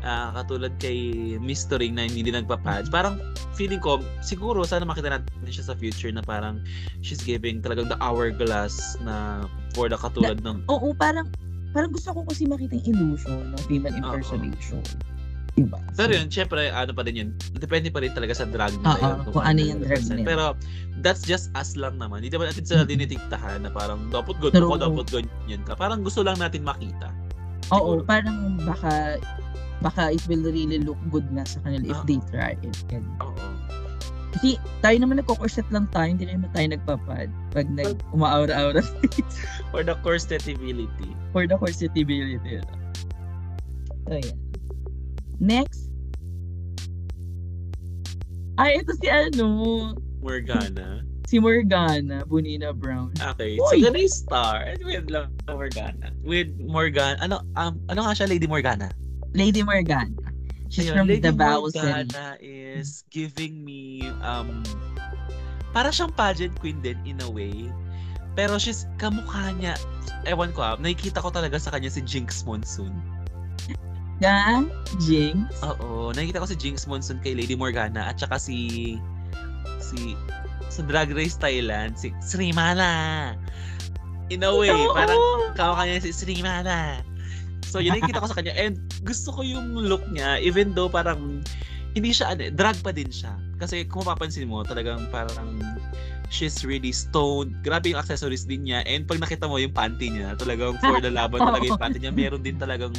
[0.03, 2.89] ah, katulad kay Mystery na hindi nagpa-patch.
[2.89, 3.21] Parang
[3.55, 6.61] feeling ko, siguro sana makita natin siya sa future na parang
[7.05, 9.45] she's giving talagang the hourglass na
[9.77, 11.29] for the katulad ng Oo, parang,
[11.77, 14.83] parang gusto ko kasi makita yung illusion ng female impersonation.
[15.59, 15.83] Diba?
[15.99, 19.03] Pero yun, syempre, ano pa din yun, depende pa rin talaga sa drug nila Oo,
[19.03, 19.19] yun.
[19.35, 20.25] kung ano yung drug nila.
[20.25, 20.45] Pero,
[21.03, 22.23] that's just us lang naman.
[22.23, 24.71] Hindi naman natin sila dinitiktahan na parang, dapat good True.
[24.71, 25.75] ako, dapat ganyan ka.
[25.75, 27.11] Parang gusto lang natin makita.
[27.75, 28.07] Oo, Siguro.
[28.07, 29.19] parang baka
[29.81, 32.77] baka it will really look good na sa kanila if they try it.
[32.89, 33.17] Ganun.
[33.25, 33.49] Oo.
[34.31, 38.79] Kasi tayo naman nagko-corset lang tayo, hindi naman tayo nagpapad pag nag umaawra-awra
[39.75, 41.11] For the corsetability.
[41.35, 42.63] for the corsetability.
[44.07, 44.39] So, yeah.
[45.43, 45.91] Next.
[48.61, 49.47] Ay, ito si ano,
[50.21, 51.03] Morgana.
[51.31, 53.15] si Morgana Bonina Brown.
[53.19, 53.57] Okay.
[53.57, 53.83] Uy!
[53.83, 56.11] So, gonna start with Love Morgana.
[56.23, 57.19] With Morgana.
[57.23, 58.91] Ano, um, ano nga siya, Lady Morgana?
[59.35, 60.11] Lady Morgana.
[60.71, 61.83] She's Ayun, from Lady Davao City.
[61.83, 64.63] Morgana is giving me, um,
[65.75, 67.71] para siyang pageant queen din in a way.
[68.39, 69.75] Pero she's, kamukha niya,
[70.27, 72.95] ewan ko ah, nakikita ko talaga sa kanya si Jinx Monsoon.
[74.23, 74.63] Na
[75.03, 75.51] Jinx.
[75.67, 78.95] Oo, nakikita ko si Jinx Monsoon kay Lady Morgana at saka si,
[79.83, 80.15] si,
[80.71, 83.35] sa Drag Race Thailand, si Srimana.
[84.31, 84.95] In a way, Oo.
[84.95, 85.19] parang
[85.59, 87.03] kamukha niya si Srimana.
[87.71, 88.55] So, yun nakikita ko sa kanya.
[88.59, 91.47] And gusto ko yung look niya, even though parang
[91.95, 93.39] hindi siya, ano, drag pa din siya.
[93.63, 95.59] Kasi kung mapapansin mo, talagang parang
[96.31, 97.53] she's really stoned.
[97.67, 98.87] Grabe yung accessories din niya.
[98.87, 102.15] And pag nakita mo yung panty niya, talagang for the laban talaga yung panty niya.
[102.15, 102.95] Meron din talagang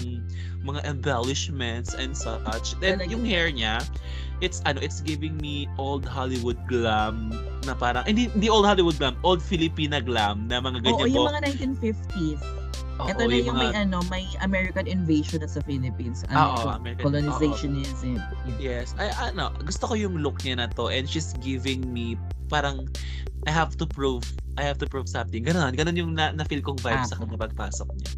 [0.62, 2.76] mga embellishments and such.
[2.84, 3.80] Then yung hair niya,
[4.44, 7.32] it's ano, it's giving me old Hollywood glam
[7.64, 11.26] na parang hindi hindi old Hollywood glam, old Filipina glam na mga Oo, ganyan yung
[11.26, 11.32] po.
[11.32, 12.61] mga 1950s.
[13.02, 16.22] Oo, Ito na yung, mga- may ano, may American invasion na sa Philippines.
[16.30, 18.22] Ano, to, American- colonizationism.
[18.58, 18.94] Yes.
[18.96, 22.14] Ay, ano, gusto ko yung look niya na to and she's giving me
[22.48, 22.86] parang
[23.44, 24.22] I have to prove
[24.54, 25.42] I have to prove something.
[25.42, 25.74] Ganon.
[25.74, 27.20] Ganon yung na, na-feel kong vibe sa Ah.
[27.20, 28.12] kanya pagpasok niya.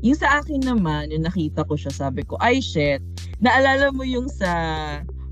[0.00, 3.00] Yung sa akin naman, yung nakita ko siya, sabi ko, ay shit,
[3.38, 4.48] naalala mo yung sa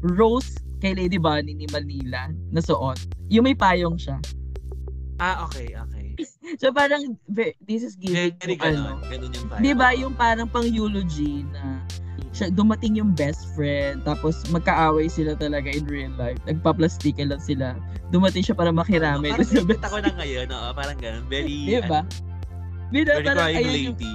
[0.02, 2.96] Rose kay Lady Bunny ni Manila na suot?
[3.28, 4.16] Yung may payong siya.
[5.18, 5.97] Ah, okay, okay.
[6.56, 8.96] So parang, this is giving Very to, ano.
[9.12, 9.61] Ganon yung vibe.
[9.61, 11.84] Di ba yung parang pang eulogy na
[12.32, 16.38] siya, dumating yung best friend, tapos magkaaway sila talaga in real life.
[16.46, 17.74] Nagpa-plastikan lang sila.
[18.14, 19.34] Dumating siya para makiramay.
[19.34, 21.24] Parang Tapos nakita ko na ngayon, oo, parang ganon.
[21.26, 22.06] Very, Di ba?
[22.88, 24.14] Bida, very parang ayun yung, lady.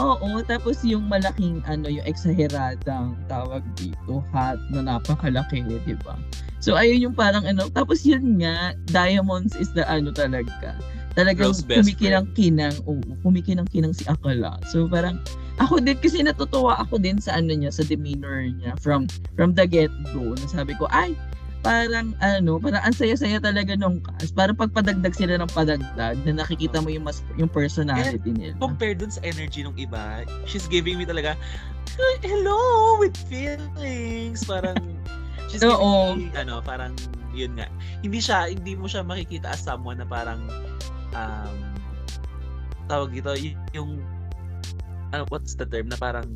[0.00, 6.16] oo, tapos yung malaking, ano, yung exageradang tawag dito, hat na napakalaki, di ba?
[6.62, 10.78] So, ayun yung parang ano, tapos yun nga, Diamonds is the ano talaga.
[11.16, 14.60] Talagang kumikinang-kinang, oo, kumikinang-kinang si Akala.
[14.68, 15.16] So, parang,
[15.56, 19.64] ako din, kasi natutuwa ako din sa ano niya, sa demeanor niya, from, from the
[19.64, 21.16] get-go, na sabi ko, ay,
[21.64, 24.36] parang ano, parang ang saya-saya talaga nung cast.
[24.36, 28.54] Parang pagpadagdag sila ng padagdag na nakikita mo yung mas yung personality nila.
[28.62, 31.34] Compared dun sa energy ng iba, she's giving me talaga,
[31.98, 34.46] "Ay, hello, with feelings.
[34.46, 34.78] Parang,
[35.50, 36.14] she's Oo.
[36.14, 36.94] giving me, ano, parang,
[37.34, 37.66] yun nga.
[38.04, 40.46] Hindi siya, hindi mo siya makikita as someone na parang,
[41.16, 41.56] um,
[42.86, 43.98] tawag dito, y- yung,
[45.10, 46.28] ano, what's the term, na parang,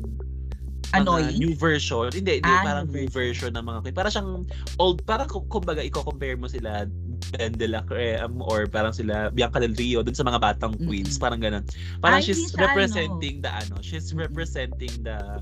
[0.91, 1.39] Annoying?
[1.39, 2.11] new version.
[2.11, 3.95] Hindi, hindi Ah, parang new version ng mga queen.
[3.95, 4.31] Parang siyang
[4.75, 6.83] old, parang kumbaga, i-compare mo sila
[7.31, 11.15] Ben de la Creme or parang sila Bianca del Rio dun sa mga batang queens.
[11.15, 11.63] Parang ganun.
[12.03, 14.19] Parang Ah, she's siya, representing the ano, she's Mm-mm.
[14.27, 15.39] representing the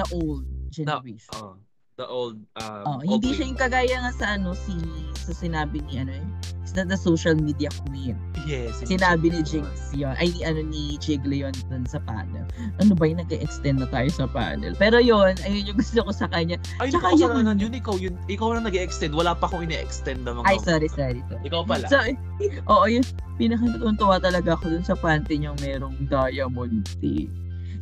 [0.00, 1.28] The old generation.
[1.36, 1.60] oh,
[2.00, 3.50] the old um Oh, old hindi siya queen.
[3.50, 4.72] yung kagaya nga sa ano si
[5.14, 6.26] sa sinabi ni ano eh.
[6.62, 8.14] Is that the social media queen?
[8.46, 8.78] Yes.
[8.78, 9.42] hindi Sinabi siya ni.
[9.44, 10.14] Jigs yun.
[10.14, 12.46] Ay, ano ni Jiggly yun dun sa panel.
[12.78, 14.78] Ano ba yung nag-extend na tayo sa panel?
[14.78, 16.62] Pero yun, ayun yung gusto ko sa kanya.
[16.78, 19.12] Ay, Tsaka Tsaka yung- yun, yun, ikaw yun, ikaw na nag-extend.
[19.12, 20.46] Wala pa akong ini-extend na mga...
[20.46, 21.20] Ay, sorry, sorry.
[21.26, 21.42] sorry.
[21.42, 21.90] Ikaw pala.
[21.90, 21.98] So,
[22.72, 23.02] oo, yun.
[23.34, 27.26] Pinakatutuwa talaga ako dun sa panty niyang merong diamond tea.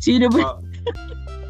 [0.00, 0.59] Sino ba, Ah,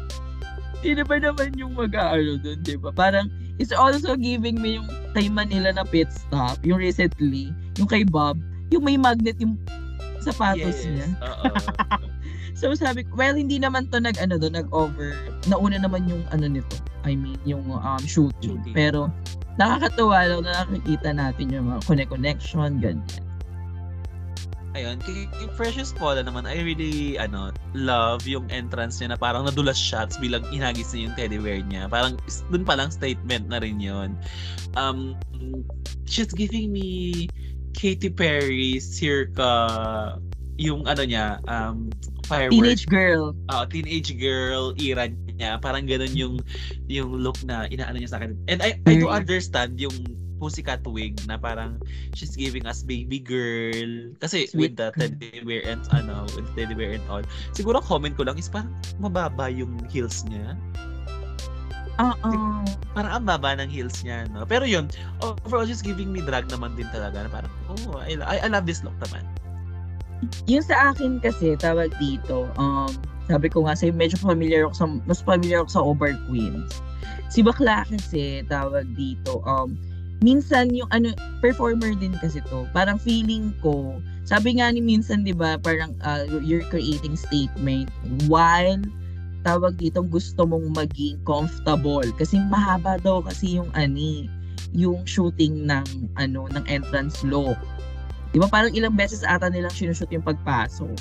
[0.81, 2.91] sino ba naman yung mag-aano dun, di ba?
[2.91, 3.27] Parang,
[3.59, 8.39] it's also giving me yung kay Manila na pit stop, yung recently, yung kay Bob,
[8.69, 9.57] yung may magnet yung
[10.23, 10.87] sapatos yes.
[10.87, 11.07] niya.
[12.59, 15.15] So sabi ko, well, hindi naman to nag, ano do, nag-over,
[15.47, 16.75] nauna naman yung ano nito,
[17.07, 18.59] I mean, yung um, shooting.
[18.59, 18.75] Shooting.
[18.75, 19.07] Pero,
[19.55, 23.28] nakakatuwa lang na nakikita natin yung mga connect-connection, ganyan.
[24.77, 25.25] Ayun, kay,
[25.57, 30.45] Precious Paula naman, I really, ano, love yung entrance niya na parang nadulas shots bilang
[30.53, 31.89] inagis niya yung teddy bear niya.
[31.89, 32.21] Parang,
[32.53, 34.13] dun pa lang statement na rin yun.
[34.77, 35.17] Um,
[36.05, 37.25] she's giving me
[37.73, 39.49] Katy Perry circa
[40.59, 41.89] yung ano niya, um,
[42.29, 42.53] firework.
[42.53, 43.33] Teenage girl.
[43.49, 45.57] uh, teenage girl era niya.
[45.57, 46.35] Parang ganun yung
[46.85, 48.37] yung look na inaano niya sa akin.
[48.45, 49.95] And I I do understand yung
[50.39, 51.77] Pussycat wig na parang
[52.15, 54.15] she's giving us baby girl.
[54.23, 54.59] Kasi Sweet.
[54.59, 57.21] with the teddy bear and ano with the teddy bear and all
[57.51, 60.55] siguro comment ko lang is parang mababa yung heels niya.
[61.99, 62.63] Oo.
[62.95, 64.47] parang ang baba ng heels niya no?
[64.47, 64.87] Pero yun
[65.19, 68.63] overall she's giving me drag naman din talaga na parang oh I, I, I love
[68.63, 69.27] this look naman.
[70.51, 72.91] Yung sa akin kasi, tawag dito, um,
[73.31, 76.83] sabi ko nga sa'yo, medyo familiar ako sa, mas familiar ako sa Over Queens.
[77.31, 79.79] Si Bakla kasi, tawag dito, um,
[80.19, 82.67] minsan yung ano, performer din kasi to.
[82.75, 87.89] Parang feeling ko, sabi nga ni minsan, di ba, parang uh, you're creating statement
[88.27, 88.79] while
[89.47, 94.27] tawag dito gusto mong maging comfortable kasi mahaba daw kasi yung ani
[94.75, 95.87] yung shooting ng
[96.19, 97.55] ano ng entrance look
[98.29, 100.93] Di ba parang ilang beses ata nilang sinushoot yung pagpasok.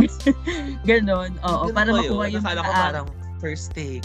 [0.88, 1.36] Ganon.
[1.44, 2.40] Oo, Ganun para makuha yun?
[2.40, 3.06] yung Akala ko ah, parang
[3.38, 4.04] first take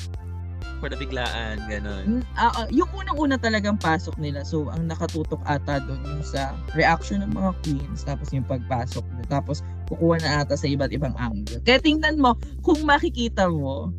[0.80, 4.44] for the biglaan ganun ah, ah, yung unang-una talagang pasok nila.
[4.48, 9.42] So, ang nakatutok ata doon yung sa reaction ng mga queens, tapos yung pagpasok nila,
[9.42, 9.60] tapos
[9.92, 11.60] kukuha na ata sa iba't ibang angle.
[11.68, 13.92] Kaya tingnan mo, kung makikita mo,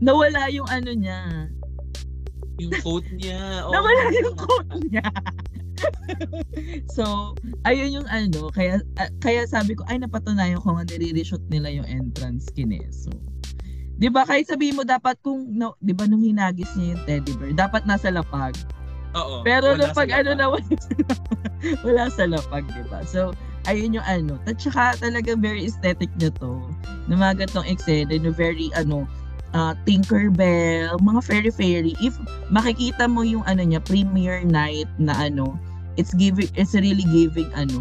[0.00, 1.50] nawala yung ano niya.
[2.56, 3.36] yung coat niya.
[3.68, 5.04] Oh, Nawala yung coat niya.
[6.96, 7.36] so,
[7.68, 11.84] ayun yung ano, kaya ah, kaya sabi ko, ay napatunayan ko nga nire-reshoot nila yung
[11.84, 13.12] entrance kineso.
[13.96, 17.32] 'Di ba kahit sabihin mo dapat kung no, 'di ba nung hinagis niya yung teddy
[17.40, 18.52] bear, dapat nasa lapag.
[19.16, 19.40] Oo.
[19.40, 21.40] Pero nung pag ano na wala sa lapag,
[21.86, 23.00] wala sa lapag, 'di ba?
[23.08, 23.32] So,
[23.64, 24.36] ayun yung ano.
[24.44, 26.60] At saka talaga very aesthetic na to.
[27.08, 29.08] Na mga gantong eksena, no very ano,
[29.56, 31.92] uh, Tinkerbell, mga fairy fairy.
[32.04, 32.20] If
[32.52, 35.56] makikita mo yung ano niya, premiere night na ano,
[35.96, 37.80] it's giving, it's really giving ano,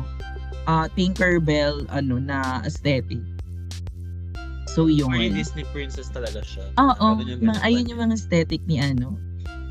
[0.72, 3.20] uh, Tinkerbell ano na aesthetic.
[4.76, 5.08] So yun.
[5.08, 6.68] Very Disney princess talaga siya.
[6.76, 9.16] Oo, Ganun yung mga, ayun yung mga aesthetic ni ano,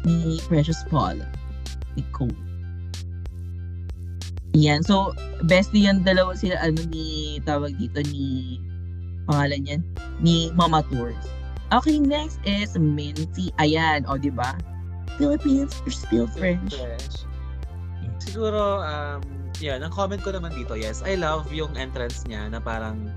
[0.09, 1.29] ni Precious Paula.
[1.93, 2.33] Ni Cole.
[4.57, 4.81] Yan.
[4.81, 5.13] So,
[5.45, 8.57] bestie yan dalawa sila, ano, ni, tawag dito, ni,
[9.29, 9.81] pangalan yan,
[10.25, 11.21] ni Mama Tours.
[11.75, 13.53] Okay, next is Minty.
[13.61, 14.57] Ayan, o, di ba?
[15.21, 16.81] Philippines are still French.
[16.81, 17.29] French.
[18.23, 19.21] Siguro, um,
[19.59, 23.11] yeah, ang comment ko naman dito, yes, I love yung entrance niya na parang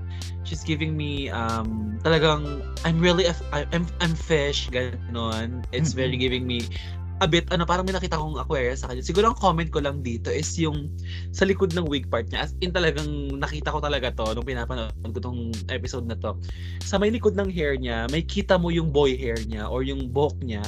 [0.48, 5.64] she's giving me um talagang I'm really a, I'm I'm fish ganon.
[5.72, 6.64] It's very giving me
[7.18, 9.02] a bit ano parang may nakita kong Aquarius sa kanya.
[9.02, 10.86] Siguro ang comment ko lang dito is yung
[11.34, 12.46] sa likod ng wig part niya.
[12.46, 16.38] As in talagang nakita ko talaga to nung pinapanood ko tong episode na to.
[16.86, 20.08] Sa may likod ng hair niya, may kita mo yung boy hair niya or yung
[20.14, 20.62] buhok niya.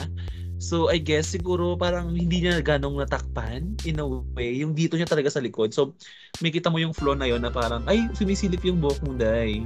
[0.60, 4.04] So I guess siguro parang hindi niya ganong natakpan in a
[4.36, 4.60] way.
[4.60, 5.72] Yung dito niya talaga sa likod.
[5.72, 5.96] So
[6.44, 9.64] may kita mo yung flow na yon na parang ay sumisilip yung buhok mo dai.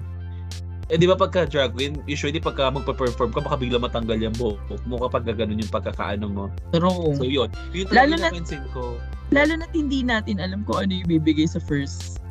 [0.92, 4.62] Eh di ba pagka drag queen, usually pagka magpa-perform ka baka bigla matanggal yung buhok
[4.86, 6.44] mo kapag gano'n yung pagkakaano mo.
[6.70, 7.18] True.
[7.18, 7.50] So yun.
[7.74, 8.94] Yun Lalo na- yung ko.
[9.34, 12.22] Lalo na hindi natin alam kung ano yung bibigay sa first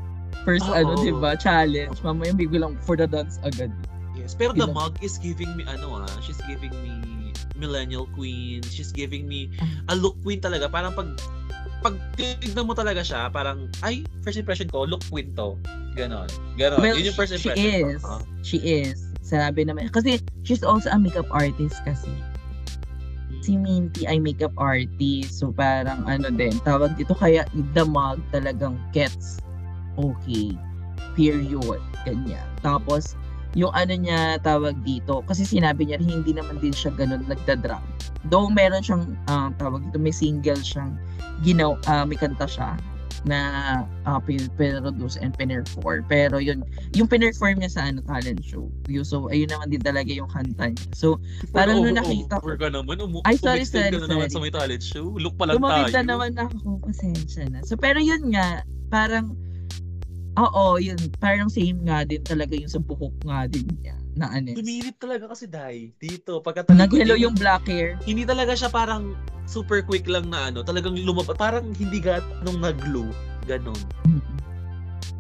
[0.48, 0.78] first Oo.
[0.80, 1.36] ano, 'di ba?
[1.36, 2.00] Challenge.
[2.00, 3.76] Mamaya biglang for the dance agad.
[4.16, 4.38] Yes.
[4.40, 7.13] Pero the mug is giving me ano ah, she's giving me
[7.64, 8.60] millennial queen.
[8.68, 9.94] She's giving me Ah.
[9.94, 10.68] a look queen talaga.
[10.68, 11.16] Parang pag
[11.80, 15.56] pag tignan mo talaga siya, parang, ay, first impression ko, look queen to.
[15.96, 16.28] Ganon.
[16.56, 16.80] Ganon.
[16.80, 18.04] Well, Yun yung first she impression is.
[18.04, 18.20] ko.
[18.20, 18.22] Oh.
[18.40, 19.00] She is.
[19.20, 22.12] Sabi naman, kasi she's also a makeup artist kasi.
[23.44, 25.44] Si Minty ay makeup artist.
[25.44, 27.44] So parang ano din, tawag dito kaya
[27.76, 29.44] the mug talagang gets
[30.00, 30.56] okay.
[31.14, 31.84] Period.
[32.08, 32.48] Ganyan.
[32.64, 33.20] Tapos,
[33.54, 37.82] yung ano niya tawag dito, kasi sinabi niya hindi naman din siya ganun nagda-drop.
[38.30, 40.98] Though meron siyang uh, tawag dito, may single siyang
[41.46, 42.74] ginaw, uh, may kanta siya
[43.24, 43.40] na
[44.04, 46.04] uh, pinroduce and pinerform.
[46.12, 48.68] Pero yun, yung pinerform niya sa ano, talent show.
[49.08, 50.88] So, ayun naman din talaga yung kanta niya.
[50.92, 51.24] So,
[51.56, 52.52] parang nung nakita ko...
[52.60, 55.16] ka naman, umu- ay, sorry, sorry, na naman sa may talent show.
[55.16, 56.04] Look pa lang Tumawid tayo.
[56.04, 56.84] na naman ako.
[56.84, 57.64] Pasensya na.
[57.64, 59.40] So, pero yun nga, parang
[60.34, 60.98] Oo, yun.
[61.22, 64.58] Parang same nga din talaga yung sa buhok nga din niya na ano.
[64.58, 65.94] Tumilip talaga kasi Dai.
[66.02, 66.42] Dito.
[66.42, 68.02] Pagka Nag-hello yung black hair.
[68.06, 69.14] Hindi talaga siya parang
[69.46, 70.66] super quick lang na ano.
[70.66, 71.38] Talagang lumabas.
[71.38, 73.14] Parang hindi gat nung nag-glue.
[73.46, 73.78] Ganon.
[74.10, 74.38] Mm-hmm.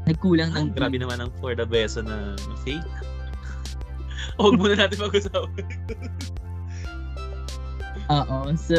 [0.09, 0.73] Nagkulang ng...
[0.73, 2.33] Grabe naman ang for the beso na,
[2.65, 2.81] fake.
[4.41, 5.65] Huwag muna natin mag-usapan.
[8.17, 8.39] Oo.
[8.57, 8.77] So,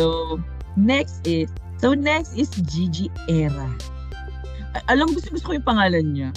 [0.74, 1.46] next is...
[1.78, 3.70] So, next is Gigi Era
[4.90, 6.30] alam gusto gusto ko yung pangalan niya.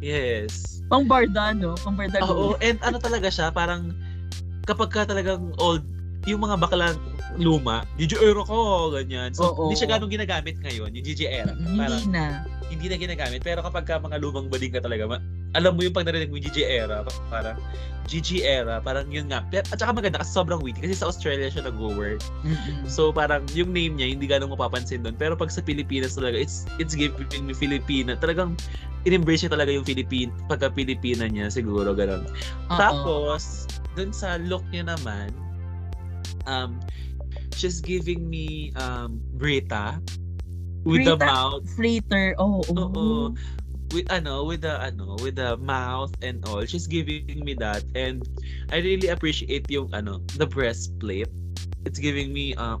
[0.00, 0.80] Yes.
[0.88, 1.76] Pang barda, no?
[1.80, 2.18] Pang barda.
[2.24, 3.92] Oo, and ano talaga siya, parang
[4.64, 5.84] kapag ka talagang old,
[6.24, 6.98] yung mga baklang
[7.38, 9.30] luma, Gigi Era ko, ganyan.
[9.32, 9.68] So, Oo.
[9.68, 11.54] hindi siya ganong ginagamit ngayon, yung Gigi Era.
[11.54, 12.42] Parang, hindi na.
[12.70, 13.42] Hindi na ginagamit.
[13.42, 15.18] Pero kapag ka mga lumang bading ka talaga,
[15.58, 17.58] alam mo yung pag narinig mo yung Gigi Era, parang
[18.06, 19.42] Gigi Era, parang yun nga.
[19.50, 22.22] At saka maganda kasi sobrang witty kasi sa Australia siya nag-work.
[22.46, 22.86] Mm-hmm.
[22.86, 25.18] So parang yung name niya hindi ganong mapapansin doon.
[25.18, 28.14] Pero pag sa Pilipinas talaga, it's it's giving me Filipina.
[28.14, 28.54] Talagang
[29.04, 32.26] in-embrace niya talaga yung Philippine, pagka Pilipina niya siguro ganun.
[32.68, 32.78] Uh-oh.
[32.78, 35.32] Tapos, dun sa look niya naman,
[36.44, 36.78] um,
[37.56, 39.98] she's giving me um, Brita
[40.84, 41.68] with the mouth.
[41.76, 42.34] Freighter.
[42.38, 42.90] Oh, oh.
[42.94, 43.34] Oo
[43.90, 48.22] with ano with the ano with the mouth and all she's giving me that and
[48.70, 51.30] I really appreciate yung ano the breastplate
[51.84, 52.78] it's giving me uh,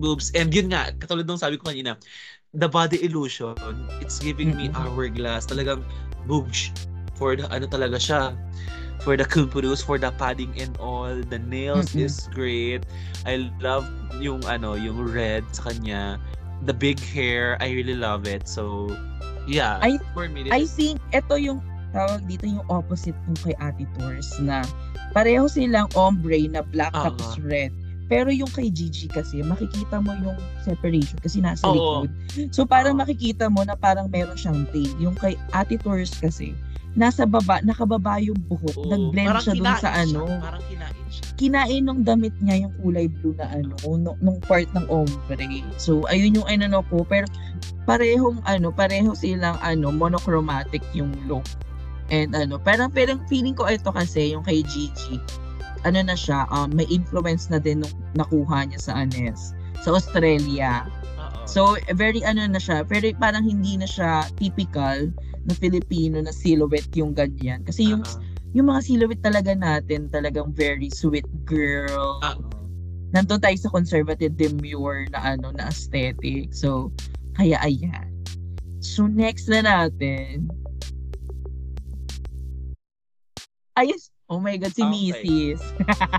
[0.00, 2.00] boobs and yun nga katulad ng sabi ko kanina
[2.56, 3.56] the body illusion
[4.00, 5.84] it's giving me hourglass talagang
[6.24, 6.72] boobs
[7.12, 8.32] for the ano talaga siya
[9.04, 11.14] for the kumpurus, for the padding and all.
[11.14, 12.10] The nails mm-hmm.
[12.10, 12.82] is great.
[13.22, 13.86] I love
[14.18, 16.18] yung ano, yung red sa kanya.
[16.64, 18.48] The big hair, I really love it.
[18.48, 18.88] So,
[19.46, 19.78] Yeah.
[19.80, 21.62] I, for me, I think ito yung
[21.94, 24.66] tawag dito yung opposite ng kay Ate Tours na
[25.14, 27.14] pareho silang ombre na black uh-huh.
[27.14, 27.70] tapos red.
[28.06, 32.06] Pero yung kay Gigi kasi, makikita mo yung separation kasi nasa Oo.
[32.06, 32.10] likod.
[32.54, 33.02] So parang Oo.
[33.02, 34.90] makikita mo na parang meron siyang tail.
[35.02, 36.54] Yung kay Ate Tours kasi,
[36.96, 38.76] nasa baba, nakababa yung buhok.
[38.80, 38.88] Oo.
[38.88, 39.90] Nag-blend siya dun sa siya.
[40.02, 40.20] ano.
[40.40, 41.24] Parang kinain siya.
[41.36, 45.46] Kinain ng damit niya yung kulay blue na ano, nung, nung part ng ombre.
[45.76, 47.04] So ayun yung ano ko.
[47.04, 47.28] Pero
[47.84, 51.44] parehong ano, pareho silang ano, monochromatic yung look.
[52.08, 55.20] And ano, parang, parang feeling ko ito kasi yung kay Gigi,
[55.84, 59.52] ano na siya, um, may influence na din nung nakuha niya sa Anes,
[59.84, 60.86] sa Australia.
[61.46, 65.14] So, very ano na siya, very parang hindi na siya typical
[65.46, 67.62] na Filipino na silhouette yung ganyan.
[67.62, 68.22] Kasi yung uh-huh.
[68.50, 72.18] yung mga silhouette talaga natin, talagang very sweet girl.
[72.26, 72.42] Uh-huh.
[73.14, 76.50] Nandun tayo sa conservative demure na ano, na aesthetic.
[76.50, 76.90] So,
[77.38, 78.10] kaya ayan.
[78.82, 80.50] So next na natin.
[83.78, 84.10] Ayos.
[84.26, 85.54] Oh my God, si okay.
[85.54, 85.60] Mrs.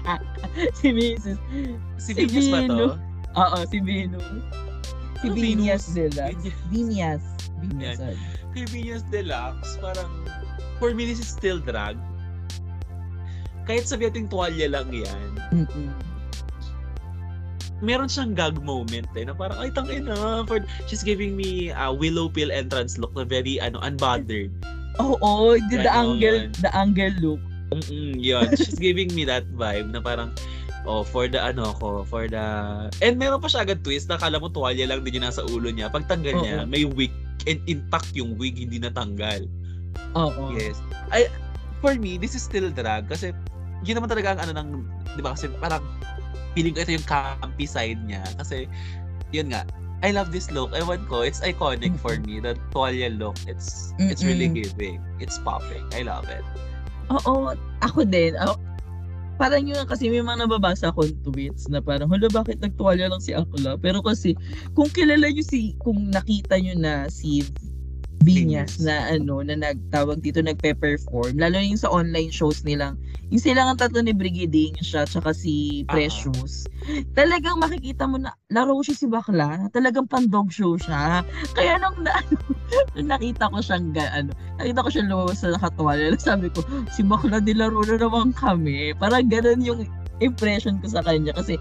[0.79, 1.37] si Mrs.
[1.99, 2.87] Si, si Venus ba to?
[3.35, 4.23] Oo, si Venus.
[5.21, 6.53] Si oh, Venus Deluxe.
[6.69, 7.23] Venus.
[7.61, 7.97] Venus.
[8.53, 10.11] Si Venus Deluxe, parang
[10.77, 11.97] for me this is still drag.
[13.67, 15.29] Kahit sabi natin tuwalya lang yan.
[15.51, 15.91] Mm-mm
[17.81, 21.89] meron siyang gag moment eh, na parang, ay, tangin na, for, she's giving me a
[21.89, 24.49] uh, willow pill entrance look na very, ano, unbothered.
[24.97, 27.41] Oo, oh, oh, the, the angle, the angle look.
[27.69, 28.49] Mm-mm, yun.
[28.57, 30.33] She's giving me that vibe na parang,
[30.87, 32.45] oh, for the ano ko, for the...
[33.03, 35.91] And meron pa siya agad twist, nakala mo tuwalya lang din yung nasa ulo niya.
[35.91, 37.11] Pag tanggal oh, niya, may wig,
[37.45, 39.45] and intact yung wig, hindi natanggal.
[40.15, 40.31] Oo.
[40.31, 40.79] Oh, Yes.
[41.11, 41.27] I,
[41.83, 43.35] for me, this is still drag kasi
[43.85, 44.69] yun naman talaga ang ano ng,
[45.13, 45.83] di ba, kasi parang
[46.57, 48.25] feeling ko ito yung campy side niya.
[48.39, 48.65] Kasi,
[49.29, 49.67] yun nga,
[50.01, 50.73] I love this look.
[50.73, 52.37] Ewan ko, it's iconic for me.
[52.41, 54.13] The tuwalya look, it's Mm-mm.
[54.13, 55.01] it's really giving.
[55.17, 55.85] It's popping.
[55.93, 56.45] I love it.
[57.09, 58.37] Oo, ako din.
[58.37, 58.61] Ako,
[59.37, 63.31] parang yun kasi may mga nababasa akong tweets na parang, hala bakit nagtuwalya lang si
[63.37, 63.77] Akla?
[63.77, 64.33] Pero kasi,
[64.73, 67.45] kung kilala nyo si, kung nakita nyo na si
[68.25, 71.37] Binyas na ano na nagtawag dito nagpe-perform.
[71.37, 72.97] Lalo yung sa online shows nilang
[73.27, 75.99] yung sila ang tatlo ni Brigading siya tsaka si Ah.
[75.99, 76.63] Precious.
[77.11, 79.67] Talagang makikita mo na laro siya si Bakla.
[79.75, 81.21] Talagang pan dog show siya.
[81.51, 82.15] Kaya nung, na,
[82.95, 87.43] ano, nakita ko siyang ano nakita ko siya lumabas sa nakatuwalya sabi ko si Bakla
[87.43, 88.95] nilaro na naman kami.
[88.95, 89.81] Parang ganun yung
[90.23, 91.59] impression ko sa kanya kasi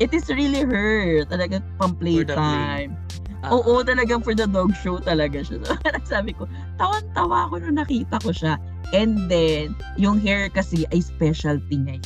[0.00, 1.22] it is really her.
[1.28, 2.96] Talagang pang playtime
[3.38, 5.62] Ah, Oo, talagang for the dog show talaga siya.
[5.62, 8.58] So, parang sabi ko, tawan-tawa ako nung nakita ko siya.
[8.90, 12.02] And then, yung hair kasi ay specialty niya.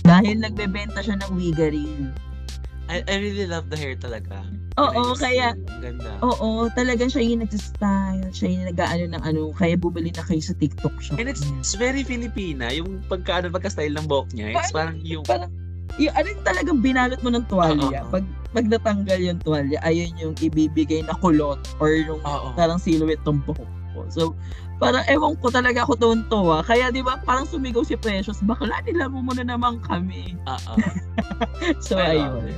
[0.00, 1.84] Dahil nagbebenta siya ng wiggery.
[2.90, 4.42] I, I really love the hair talaga.
[4.80, 5.20] Oo, Nice.
[5.22, 5.46] kaya,
[5.78, 6.16] Ganda.
[6.24, 10.56] oo, talagang siya yung nag-style, siya yung nag-ano ng ano, kaya bubili na kayo sa
[10.56, 12.72] TikTok shop And it's, it's very Filipina.
[12.72, 14.56] Yung pagka, ano, pagka-style ng buhok niya.
[14.56, 15.22] It's parang yung...
[15.28, 15.52] Parang,
[15.98, 18.04] yung ano yung talagang binalot mo ng tuwalya.
[18.04, 18.10] Oo.
[18.12, 22.54] Pag, pag natanggal yung tuwalya, ayun yung ibibigay na kulot or yung Oo.
[22.54, 24.00] parang silhouette ng buhok ko.
[24.06, 24.22] So,
[24.78, 26.62] parang ewan ko talaga ako tuwan-tuwa.
[26.62, 30.38] Kaya di ba parang sumigaw si Precious, bakla nila mo muna naman kami.
[30.46, 30.74] Oo.
[31.80, 32.52] So, I ayun.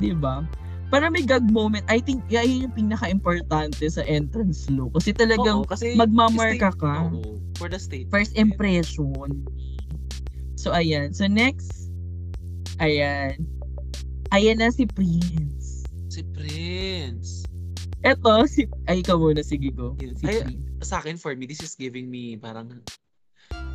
[0.00, 0.44] Di ba?
[0.88, 1.82] Parang may gag moment.
[1.90, 4.94] I think yeah, yun yung pinaka-importante sa entrance look.
[4.94, 6.94] Kasi talagang Oo, kasi magmamarka state- ka.
[7.10, 8.06] Oo, for the state.
[8.08, 9.42] First impression.
[10.54, 11.10] So, ayan.
[11.12, 11.85] So, next.
[12.76, 13.40] Ayan.
[14.34, 15.88] Ayan na si Prince.
[16.12, 17.48] Si Prince.
[18.04, 18.68] Eto, si...
[18.84, 19.40] Ay, ikaw muna.
[19.40, 19.96] Sige, go.
[19.96, 20.84] Si Ay, Prince.
[20.84, 22.84] Sa akin, for me, this is giving me parang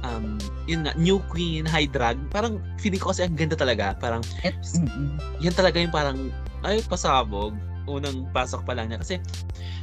[0.06, 0.38] um,
[0.70, 2.18] yun nga, new queen, high drag.
[2.30, 3.98] Parang feeling ko kasi ang ganda talaga.
[3.98, 5.18] Parang mm-mm.
[5.42, 6.30] yan talaga yung parang,
[6.62, 7.58] ay, pasabog.
[7.90, 9.02] Unang pasok pa lang niya.
[9.02, 9.18] Kasi,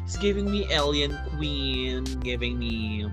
[0.06, 3.04] it's giving me alien queen, giving me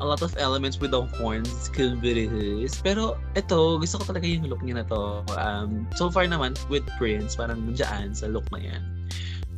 [0.00, 2.82] a lot of elements with the horns, skillbilities.
[2.82, 5.22] Pero, ito, gusto ko talaga yung look niya na to.
[5.38, 8.82] Um, so far naman, with Prince, parang dyan sa look na yan.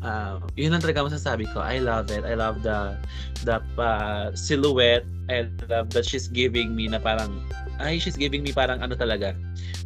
[0.04, 1.58] Uh, yun ang talaga masasabi ko.
[1.58, 2.22] I love it.
[2.22, 2.94] I love the
[3.48, 5.08] the uh, silhouette.
[5.32, 7.42] I love that she's giving me na parang
[7.80, 9.32] ay, she's giving me parang ano talaga.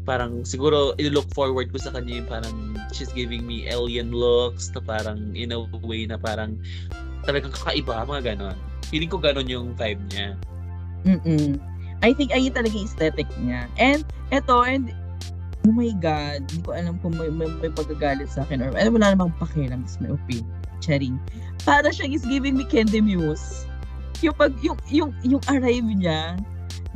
[0.04, 2.56] Parang siguro i-look forward ko sa kanya yung parang
[2.90, 6.58] she's giving me alien looks na parang in a way na parang
[7.24, 8.58] talagang kakaiba, mga ganon.
[8.90, 10.34] Feeling ko ganon yung vibe niya.
[11.06, 11.56] Mm-mm.
[12.02, 13.70] I think ayun talaga yung aesthetic niya.
[13.78, 14.02] And
[14.34, 14.90] eto, and
[15.68, 18.88] oh my God, hindi ko alam kung may, may, may pagagalit sa akin or eh,
[18.88, 20.48] wala namang pakialam, just my opinion.
[20.80, 21.20] Charing.
[21.68, 23.68] Para siyang is giving me Candy Muse.
[24.24, 26.40] Yung pag, yung, yung, yung arrive niya,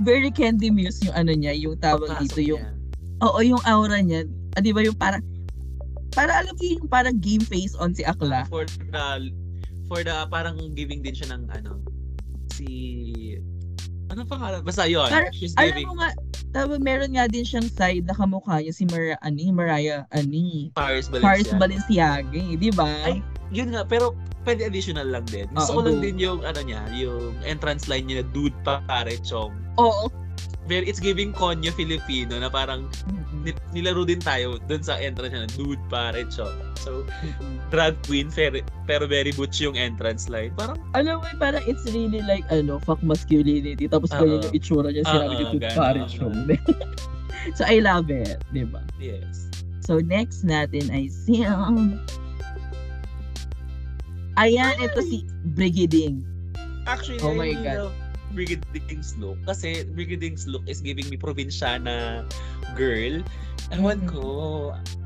[0.01, 2.73] very Candy Muse yung ano niya, yung tawag dito, Pagpasok yung, niya.
[3.29, 4.25] oo, yung aura niya.
[4.57, 5.21] Ah, di ba yung parang,
[6.17, 8.49] para alam mo yung parang game face on si Akla.
[8.49, 9.29] For the,
[9.95, 11.79] for the, parang giving din siya ng ano,
[12.51, 12.67] si,
[14.11, 14.67] ano pangalan?
[14.67, 15.07] Basta yun.
[15.07, 16.11] Parang- she's Alam giving mo nga,
[16.51, 20.75] tawag, meron nga din siyang side na kamukha niya si Mar ani, Mariah Ani.
[20.75, 22.27] Paris Paris Balenciaga.
[22.27, 22.91] Balenciaga, eh, di ba?
[23.07, 23.23] Ay,
[23.55, 25.47] yun nga, pero pwede additional lang din.
[25.55, 28.83] Gusto Oo, ko lang din yung ano niya, yung entrance line niya na dude pa
[28.85, 29.55] pare chong.
[29.79, 30.11] Oo.
[30.65, 33.24] Very, it's giving Konya Filipino na parang ni-
[33.75, 36.55] nilaro din tayo dun sa entrance niya na dude pare chong.
[36.81, 37.05] So,
[37.69, 40.53] drag queen, pero, pero very butch yung entrance line.
[40.57, 43.85] Parang, Alam mo, parang it's really like, ano, fuck masculinity.
[43.85, 44.25] Tapos Oo.
[44.25, 45.77] ganyan yung itsura niya, sinabi Oo, niya, ganun.
[45.77, 46.25] pare siya.
[47.57, 48.81] so, I love it, di ba?
[48.97, 49.49] yes.
[49.85, 51.45] So, next natin ay si...
[51.45, 52.01] um,
[54.35, 55.23] Ayan, ito si
[55.55, 56.27] Brigading.
[56.91, 57.89] Actually, Oh my God.
[57.89, 57.97] love
[58.35, 59.39] Brigading's look.
[59.47, 62.27] Kasi Brigading's look is giving me probinsyana
[62.75, 63.23] girl.
[63.73, 64.11] Ewan Mhm.
[64.11, 64.23] ko.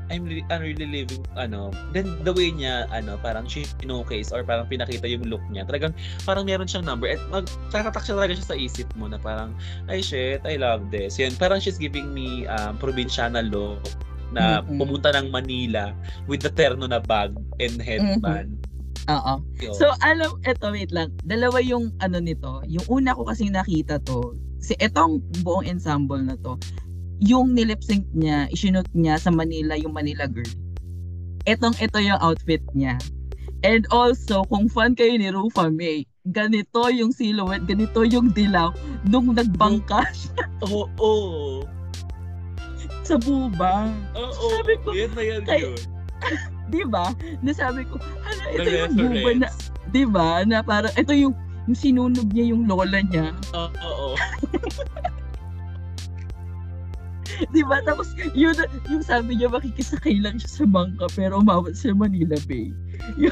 [0.09, 4.41] I'm really, I'm really living, ano, then the way niya, ano, parang she showcase or
[4.41, 5.69] parang pinakita yung look niya.
[5.69, 5.93] Talagang,
[6.25, 7.13] parang meron siyang number.
[7.13, 9.53] At magtatatak siya talaga siya sa isip mo na parang,
[9.85, 11.21] ay shit, I love this.
[11.21, 13.85] Yan, parang she's giving me um, probinsyana look
[14.33, 14.81] na Mhm.
[14.81, 15.93] pumunta ng Manila
[16.25, 18.65] with the terno na bag and headband.
[19.09, 19.33] Oo.
[19.73, 21.09] So, alam, eto, wait lang.
[21.23, 22.61] Dalawa yung ano nito.
[22.65, 26.55] Yung una ko kasing nakita to, si etong buong ensemble na to,
[27.19, 30.47] yung nilip sync niya, isinot niya sa Manila, yung Manila Girl.
[31.43, 32.95] Etong, ito yung outfit niya.
[33.59, 38.71] And also, kung fan kayo ni Rufa May, ganito yung silhouette, ganito yung dilaw
[39.03, 41.67] nung nagbangka siya Oo, oo.
[43.03, 43.89] sa bubang.
[44.13, 45.79] Oo, Sabi ko, yan na yan kay- yun.
[46.69, 47.13] Di ba?
[47.41, 49.47] Nasabi ko, hala, ito yung buba na,
[49.89, 50.45] di ba?
[50.45, 51.33] Na parang, ito yung,
[51.65, 53.33] yung sinunog niya yung lola niya.
[53.53, 54.09] Oo, oo.
[57.55, 57.79] Di ba?
[57.87, 58.51] Tapos, yun,
[58.91, 62.75] yung sabi niya, makikisakay lang siya sa bangka, pero umawat sa Manila Bay.
[63.21, 63.31] Yun,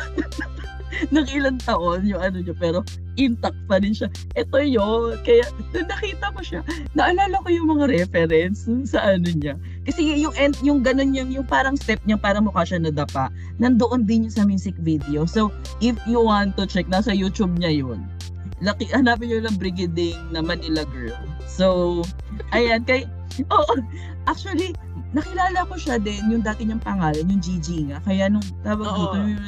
[1.12, 2.80] ng ilang taon yung ano niya, pero
[3.20, 4.08] intact pa rin siya.
[4.40, 5.20] Ito yun.
[5.28, 5.44] Kaya,
[5.76, 6.62] nung nakita ko siya,
[6.96, 9.60] naalala ko yung mga reference sa ano niya.
[9.88, 14.04] Kasi yung end, yung ganun yung, yung parang step niya para mukha siya nadapa, nandoon
[14.04, 15.24] din yung sa music video.
[15.24, 15.48] So,
[15.80, 18.04] if you want to check, nasa YouTube niya yun.
[18.60, 21.16] Laki, hanapin niyo lang Brigading na Manila Girl.
[21.48, 22.04] So,
[22.52, 23.08] ayan, kay,
[23.56, 23.80] oh,
[24.28, 24.76] actually,
[25.16, 28.04] nakilala ko siya din, yung dati niyang pangalan, yung Gigi nga.
[28.04, 28.96] Kaya nung tawag Oo.
[29.00, 29.46] dito, yung,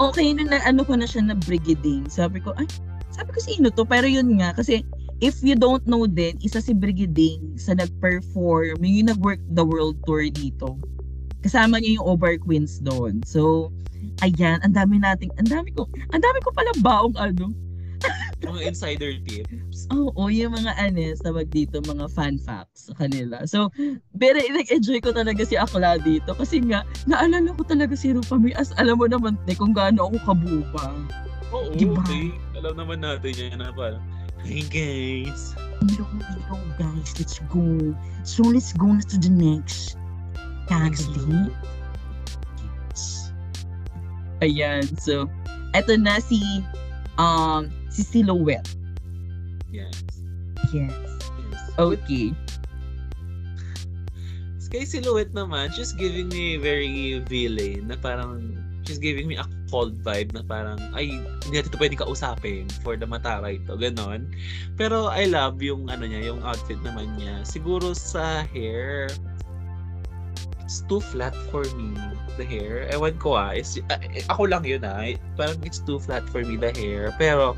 [0.00, 2.64] okay, nung na, ano ko na siya na Brigading, sabi ko, ay,
[3.12, 3.84] sabi ko sino to?
[3.84, 4.80] Pero yun nga, kasi
[5.24, 10.28] if you don't know din, isa si Brigading sa nag-perform, yung nag-work the world tour
[10.28, 10.76] dito.
[11.40, 13.24] Kasama niya yung Over Queens doon.
[13.24, 13.72] So,
[14.20, 17.56] ayan, ang dami nating, ang dami ko, ang dami ko pala baong ano.
[18.44, 19.88] Mga insider tips.
[19.88, 23.40] Oo, yung mga ano, tawag dito, mga fun facts sa kanila.
[23.48, 23.72] So,
[24.20, 28.52] pero nag-enjoy ko talaga si Akla dito kasi nga, naalala ko talaga si Rupa May
[28.52, 31.08] as alam mo naman, te, kung gaano ako kabubang.
[31.56, 32.04] Oo, Diba?
[32.04, 32.36] okay.
[32.60, 34.04] Alam naman natin yan na parang,
[34.44, 35.56] hey guys.
[35.80, 37.96] Hello, hello guys, let's go.
[38.22, 39.96] So let's go to the next
[40.68, 41.48] category.
[42.92, 43.32] Yes.
[44.44, 45.32] Ayan, so
[45.72, 46.40] eto na si
[47.16, 48.68] um si Silhouette.
[49.72, 49.96] Yes.
[50.72, 50.92] Yes.
[50.92, 51.60] yes.
[51.80, 52.36] Okay.
[54.74, 59.96] Kay Silhouette naman, she's giving me very villain na parang she's giving me a cold
[60.04, 61.18] vibe na parang ay
[61.48, 64.28] hindi natin ito pwedeng kausapin for the mataray to ganon.
[64.76, 67.42] Pero I love yung ano niya yung outfit naman niya.
[67.48, 69.08] Siguro sa hair
[70.64, 71.92] it's too flat for me
[72.36, 72.88] the hair.
[72.92, 75.00] Ewan ko ah ah, eh, ako lang yun ah.
[75.36, 77.10] Parang it's too flat for me the hair.
[77.16, 77.56] Pero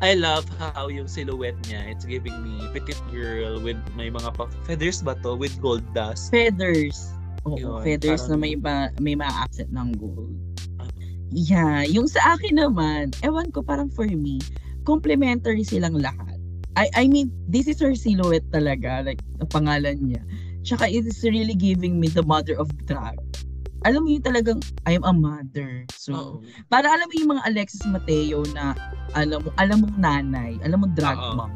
[0.00, 4.48] I love how yung silhouette niya it's giving me petite girl with may mga pa
[4.64, 5.36] feathers ba to?
[5.36, 6.32] With gold dust.
[6.32, 7.19] Feathers.
[7.48, 10.34] Oo, Yun, feathers na parang- may ba, may mga accent ng gold.
[10.76, 10.88] Ah.
[11.30, 14.42] Yeah, yung sa akin naman, ewan ko parang for me,
[14.82, 16.36] complementary silang lahat.
[16.74, 20.22] I I mean, this is her silhouette talaga, like ang pangalan niya.
[20.62, 23.16] Tsaka it is really giving me the mother of drag.
[23.88, 25.88] Alam mo yung talagang I'm a mother.
[25.96, 26.34] So, Oo.
[26.68, 28.76] para alam mo yung mga Alexis Mateo na
[29.16, 31.32] alam mo, alam mong nanay, alam mo drag Oo.
[31.40, 31.52] mom.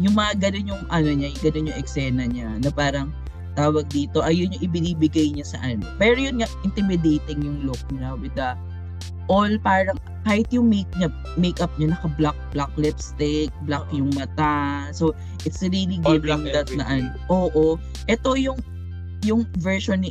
[0.00, 3.12] Yung mga ganun yung ano niya, yung ganun yung eksena niya na parang
[3.60, 5.84] tawag dito, ayun yung ibinibigay niya sa ano.
[6.00, 8.56] Pero yun nga, intimidating yung look niya with the
[9.30, 9.94] all parang
[10.26, 14.02] kahit yung make niya, makeup niya naka black black lipstick, black Oo.
[14.02, 14.88] yung mata.
[14.96, 15.12] So
[15.44, 17.06] it's really All giving that na everything.
[17.12, 17.28] ano.
[17.28, 17.64] Oo.
[18.08, 18.58] Ito yung
[19.22, 20.10] yung version ni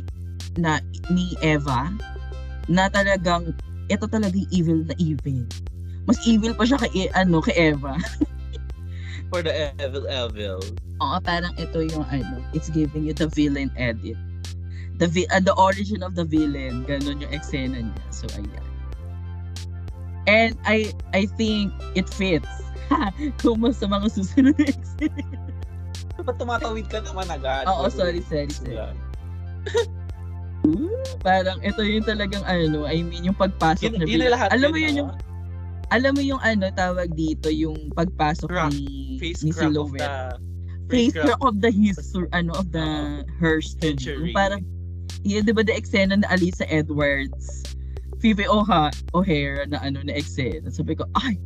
[0.58, 0.78] na
[1.10, 1.90] ni Eva
[2.70, 3.50] na talagang
[3.90, 5.42] ito talaga yung evil na evil.
[6.06, 7.98] Mas evil pa siya kay ano kay Eva.
[9.30, 10.60] For the evil evil.
[11.00, 14.18] Oo, parang ito yung ano, it's giving you the villain edit.
[15.00, 18.04] The vi- uh, the origin of the villain, ganun yung eksena niya.
[18.12, 18.66] So ayan.
[20.28, 22.50] And I I think it fits.
[23.62, 25.24] Mas sa mga susunod na eksena.
[26.20, 27.64] Ba't tumatawid ka naman agad?
[27.64, 28.76] Oo, sorry, sorry, sorry.
[28.76, 28.92] Wala.
[31.24, 34.52] Parang ito yung talagang ano, I mean yung pagpasok Yun, na yun lahat.
[34.52, 35.29] Alam mo yun, yun yung ah.
[35.90, 38.72] Alam mo yung ano tawag dito yung pagpasok Crack.
[38.72, 40.38] ni face ni Silhouette.
[40.38, 40.38] the
[40.90, 41.38] face crack.
[41.42, 43.98] of the history ano of the her story.
[43.98, 44.30] Century.
[44.30, 44.62] Yung parang
[45.26, 47.70] yun, di ba the eksena na Alisa Edwards
[48.20, 50.68] Phoebe Oha O'Hare na ano na eksena.
[50.68, 51.40] Sabi ko, ay,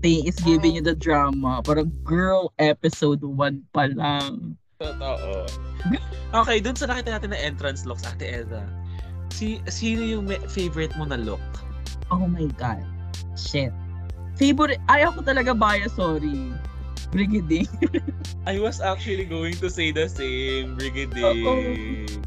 [0.00, 1.58] they is giving you the drama.
[1.66, 4.54] Parang girl episode 1 pa lang.
[4.78, 5.46] Totoo.
[6.32, 8.62] Okay, dun sa nakita natin na entrance looks, Ate Eza.
[9.34, 11.42] Si, sino yung favorite mo na look?
[12.14, 12.82] Oh my God.
[13.34, 13.72] Shit.
[14.36, 16.52] Favorite, ayaw ko talaga bias, sorry.
[17.12, 17.68] Brigiding.
[18.48, 21.36] I was actually going to say the same, Brigadier.
[21.44, 21.60] Oo.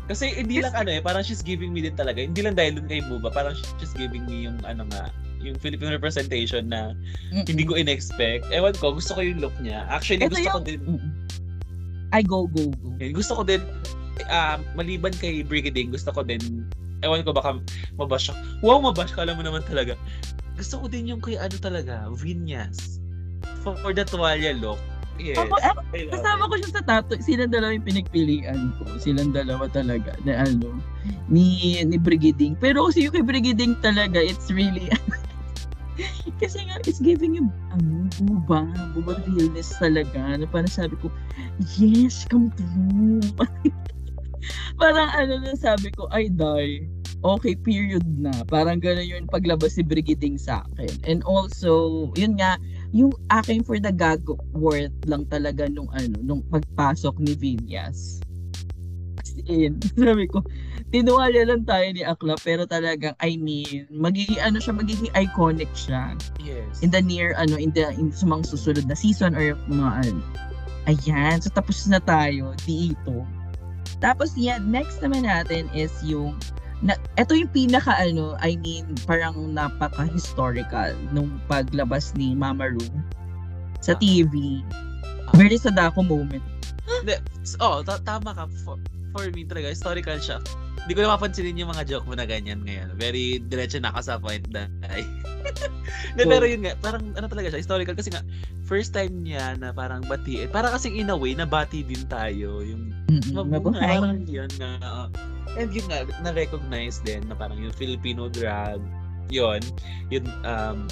[0.05, 2.21] Kasi hindi lang ano eh, parang she's giving me din talaga.
[2.21, 5.09] Hindi lang dahil dun kay Muba, parang she's giving me yung ano nga,
[5.41, 6.93] yung Philippine representation na
[7.33, 8.45] hindi ko in-expect.
[8.53, 9.89] Ewan ko, gusto ko yung look niya.
[9.89, 10.65] Actually, Ito gusto ko yung...
[10.69, 11.11] din, Mm-mm.
[12.13, 12.89] Ay, go, go, go.
[13.01, 13.65] eh, gusto ko din,
[14.29, 16.69] ah, maliban kay Brigadier, gusto ko din,
[17.01, 17.57] ewan ko baka
[17.97, 18.29] mabash.
[18.61, 19.97] Wow, mabash ka, alam mo naman talaga.
[20.55, 22.99] Gusto ko din yung kay ano talaga, Vinyas.
[23.61, 24.79] For, for the tuwalya look.
[25.15, 25.39] Yes.
[25.39, 26.49] Ako, love kasama it.
[26.51, 27.13] ko siya sa tato.
[27.23, 28.83] Silang dalawa yung pinagpilian ko.
[28.99, 30.75] Silang dalawa talaga na ano,
[31.31, 32.59] ni, ni Brigading.
[32.59, 34.91] Pero kasi yung kay Brigading talaga, it's really,
[36.41, 40.35] kasi nga, it's giving you, ano, buba, buba realness talaga.
[40.35, 41.07] Na parang sabi ko,
[41.79, 43.23] yes, come true.
[44.81, 46.83] parang ano na sabi ko, ay, die.
[47.25, 48.45] Okay, period na.
[48.45, 50.93] Parang gano'n yung paglabas si Brigading sa akin.
[51.09, 52.61] And also, yun nga,
[52.93, 54.21] yung akin for the gag
[54.53, 58.21] worth lang talaga nung ano, nung pagpasok ni Vinyas.
[59.17, 60.45] As in, sabi ko,
[60.93, 66.13] tinuwalya lang tayo ni Akla, pero talagang, I mean, magiging ano siya, magiging iconic siya
[66.45, 66.85] Yes.
[66.85, 70.21] in the near, ano, in the, in mga susunod na season or mga ano.
[70.85, 71.41] Ayan.
[71.41, 73.25] So, tapos na tayo dito.
[73.97, 76.37] Tapos yan, next naman natin is yung
[76.85, 82.85] na, ito yung pinaka ano, I mean, parang napaka-historical nung paglabas ni Mama Ru
[83.81, 83.99] sa Ah.
[83.99, 84.61] TV.
[85.25, 85.33] Ah.
[85.33, 86.45] Very sadako moment.
[86.85, 87.17] Hindi,
[87.57, 88.45] oh, ta- tama ka.
[88.61, 88.77] For,
[89.15, 90.43] for me talaga, historical siya.
[90.83, 92.99] Hindi ko na mapansinin yung mga joke mo na ganyan ngayon.
[92.99, 95.07] Very diretso na ka sa point na ay.
[96.19, 98.21] Pero yun nga, parang ano talaga siya, historical kasi nga,
[98.67, 100.51] first time niya na parang batiin.
[100.51, 102.59] Parang kasing in a way, nabati din tayo.
[102.59, 102.91] Yung
[103.31, 103.97] mabuhay.
[103.97, 104.77] Parang yun nga.
[104.83, 105.07] uh,
[105.55, 108.83] and yun nga, na-recognize din na parang yung Filipino drag,
[109.31, 109.63] yun,
[110.11, 110.85] yun, um,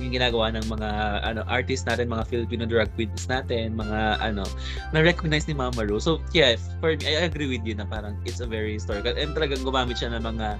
[0.00, 0.90] yung ginagawa ng mga
[1.22, 4.48] ano artists natin, mga Filipino drag queens natin, mga ano,
[4.96, 6.00] na-recognize ni Mama Ru.
[6.00, 9.12] So, yeah, for me, I agree with you na parang it's a very historical.
[9.12, 10.56] And talagang gumamit siya ng mga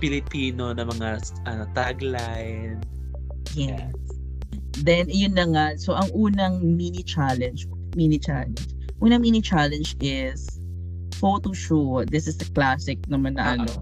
[0.00, 2.80] Pilipino na mga ano, tagline.
[3.52, 3.92] Yes.
[4.80, 5.66] Then, yun na nga.
[5.76, 8.64] So, ang unang mini challenge, mini challenge.
[9.04, 10.48] Unang mini challenge is
[11.20, 12.08] photo shoot.
[12.08, 13.72] This is the classic naman na Ah, ano,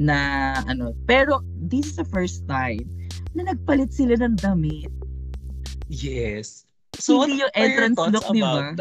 [0.00, 0.16] na
[0.64, 0.96] ano.
[1.04, 2.88] Pero, this is the first time
[3.34, 4.90] na nagpalit sila ng damit.
[5.90, 6.66] Yes.
[6.98, 8.74] Hindi yung entrance look, di ba?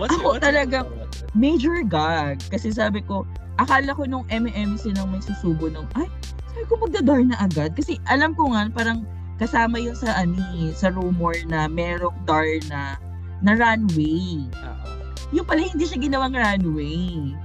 [0.00, 0.88] what's Ako talaga-?
[1.36, 2.40] Major gag.
[2.48, 3.28] Kasi sabi ko,
[3.60, 6.08] akala ko nung MM silang may susubo nung, ay,
[6.54, 7.76] sabi ko magdadar na agad.
[7.76, 9.04] Kasi alam ko nga, parang
[9.36, 12.96] kasama yun sa ani, sa rumor na merong dar na
[13.44, 14.48] na runway.
[14.48, 14.88] Oo.
[15.36, 17.36] Yung pala hindi siya ginawang runway.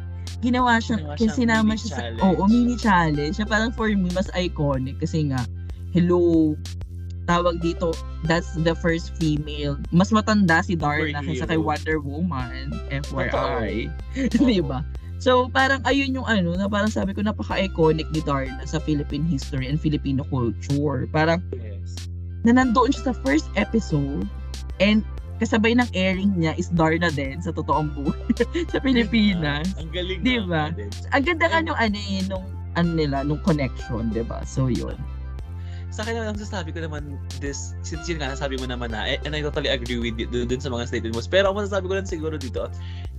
[0.41, 3.37] Ginawa siya, Ginawa kasi sinama siya sa, oo, mini challenge.
[3.37, 5.43] Siya parang for me, mas iconic kasi nga,
[5.91, 6.55] hello,
[7.27, 7.93] tawag dito,
[8.25, 9.77] that's the first female.
[9.91, 11.59] Mas matanda si Darna kaysa kay.
[11.59, 12.73] Wonder Woman.
[12.89, 13.87] FYI.
[14.31, 14.83] Di ba?
[15.21, 19.69] So, parang ayun yung ano, na parang sabi ko, napaka-iconic ni Darna sa Philippine history
[19.69, 21.05] and Filipino culture.
[21.13, 22.09] Parang, Yes.
[22.41, 24.25] na nandoon siya sa first episode
[24.81, 25.05] and
[25.37, 28.33] kasabay ng airing niya is Darna din sa totoong buhay
[28.73, 29.69] sa Pilipinas.
[29.77, 30.73] Ang galing Di ba?
[31.13, 34.41] Ang ganda nga nung ano eh, nung ano nila, nung connection, di ba?
[34.41, 34.97] So, yun.
[35.91, 39.17] Sa akin naman, sasabi ko naman, this, since yun nga, nasabi mo naman na, eh,
[39.27, 41.21] and I totally agree with you dun, dun sa mga statement mo.
[41.27, 42.71] Pero ang masasabi ko lang siguro dito,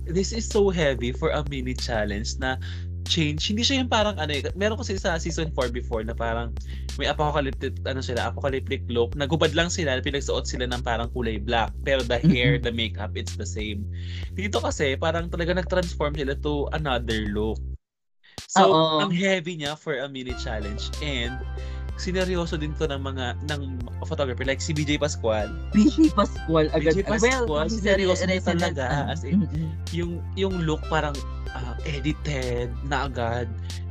[0.09, 2.57] this is so heavy for a mini challenge na
[3.05, 3.45] change.
[3.45, 6.49] Hindi siya yung parang ano, eh, meron kasi sa season 4 before na parang
[6.97, 9.13] may apocalyptic, ano sila, apocalyptic look.
[9.13, 11.69] Nagubad lang sila, pinagsuot sila ng parang kulay black.
[11.85, 13.85] Pero the hair, the makeup, it's the same.
[14.33, 17.61] Dito kasi, parang talaga nag-transform sila to another look.
[18.49, 19.05] So, Oo.
[19.05, 20.89] ang heavy niya for a mini challenge.
[21.01, 21.37] And,
[21.95, 23.61] sineryoso din to ng mga ng
[24.03, 26.93] photographer like si BJ Pascual BJ Pascual agad.
[26.93, 29.69] BJ Pascual, seryoso re- niya talaga, as in, mm-mm.
[29.91, 31.13] yung yung look parang
[31.51, 33.45] ah, edited na agad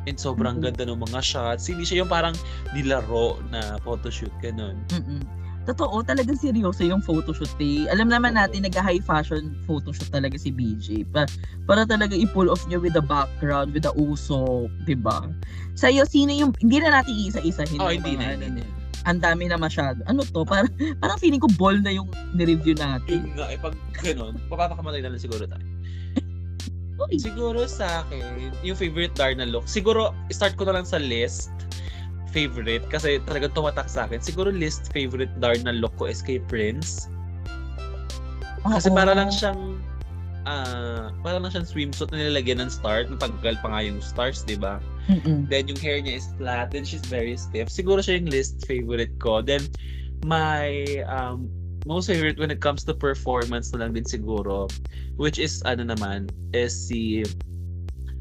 [0.04, 0.66] and sobrang Mhm.
[0.68, 2.34] ganda ng mga shots hindi siya yung parang
[2.72, 5.22] nilaro na photoshoot ganun Mm-mm.
[5.62, 7.86] Totoo, talagang seryoso yung photoshoot eh.
[7.90, 11.06] Alam naman natin, nag-high fashion photoshoot talaga si BJ.
[11.14, 11.26] Pa
[11.70, 15.30] para talaga i-pull off niya with the background, with the usok, di ba?
[15.78, 17.78] Sa'yo, sino yung, hindi na natin iisa-isahin.
[17.78, 18.66] oh hindi na hindi na
[19.02, 19.98] Ang dami na masyado.
[20.06, 20.46] Ano to?
[20.46, 20.70] Parang,
[21.02, 23.22] parang feeling ko ball na yung ni-review natin.
[23.22, 25.64] yun nga eh pag ganun papapakamatay na lang siguro tayo
[27.18, 31.50] siguro sa akin yung favorite Darna look siguro start ko na lang sa list
[32.32, 37.12] favorite kasi talagang tumatak sa akin siguro list favorite Darna look ko is kay Prince
[38.62, 38.94] Kasi oo.
[38.94, 39.82] para lang siyang
[40.46, 44.58] ah para lang siyang swimsuit na nilalagyan ng stars, natanggal pa nga yung stars, 'di
[44.58, 44.78] ba?
[45.10, 45.50] Mm-mm.
[45.50, 47.66] Then yung hair niya is flat, then she's very stiff.
[47.70, 49.42] Siguro siya yung least favorite ko.
[49.42, 49.66] Then
[50.22, 51.50] my um
[51.82, 54.70] most favorite when it comes to performance na lang din siguro,
[55.18, 57.26] which is ano naman, is si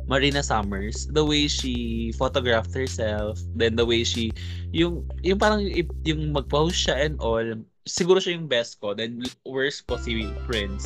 [0.10, 4.32] Marina Summers, the way she photographed herself, then the way she
[4.72, 5.62] yung yung parang
[6.06, 7.44] yung mag-pose siya and all,
[7.86, 8.94] siguro siya yung best ko.
[8.94, 10.86] Then worst ko si Prince.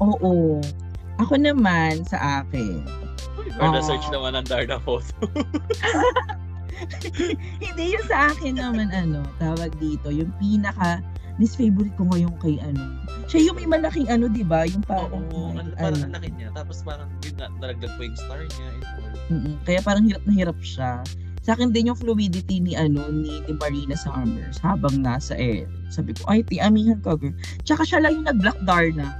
[0.00, 0.60] Oo.
[1.16, 2.84] Ako naman, sa akin,
[3.56, 3.80] Or Ah.
[3.80, 5.16] search naman ng Darna photo.
[7.64, 11.00] Hindi yung sa akin naman ano, tawag dito, yung pinaka
[11.38, 12.96] least favorite ko ngayon kay ano.
[13.26, 14.64] Siya yung may malaking ano, 'di ba?
[14.64, 16.14] Yung parang Oo, may, ang, parang ano.
[16.16, 16.48] laki niya.
[16.54, 18.68] Tapos parang yun nga, naragdag pa yung star niya.
[18.72, 19.06] All.
[19.32, 19.54] Mm-mm.
[19.66, 21.02] Kaya parang hirap na hirap siya.
[21.46, 25.70] Sa akin din yung fluidity ni ano ni, ni Marina Summers habang nasa air.
[25.94, 27.30] Sabi ko, ay, ti, amihan ka, girl.
[27.62, 29.14] Tsaka siya lang yung nag-black Darna.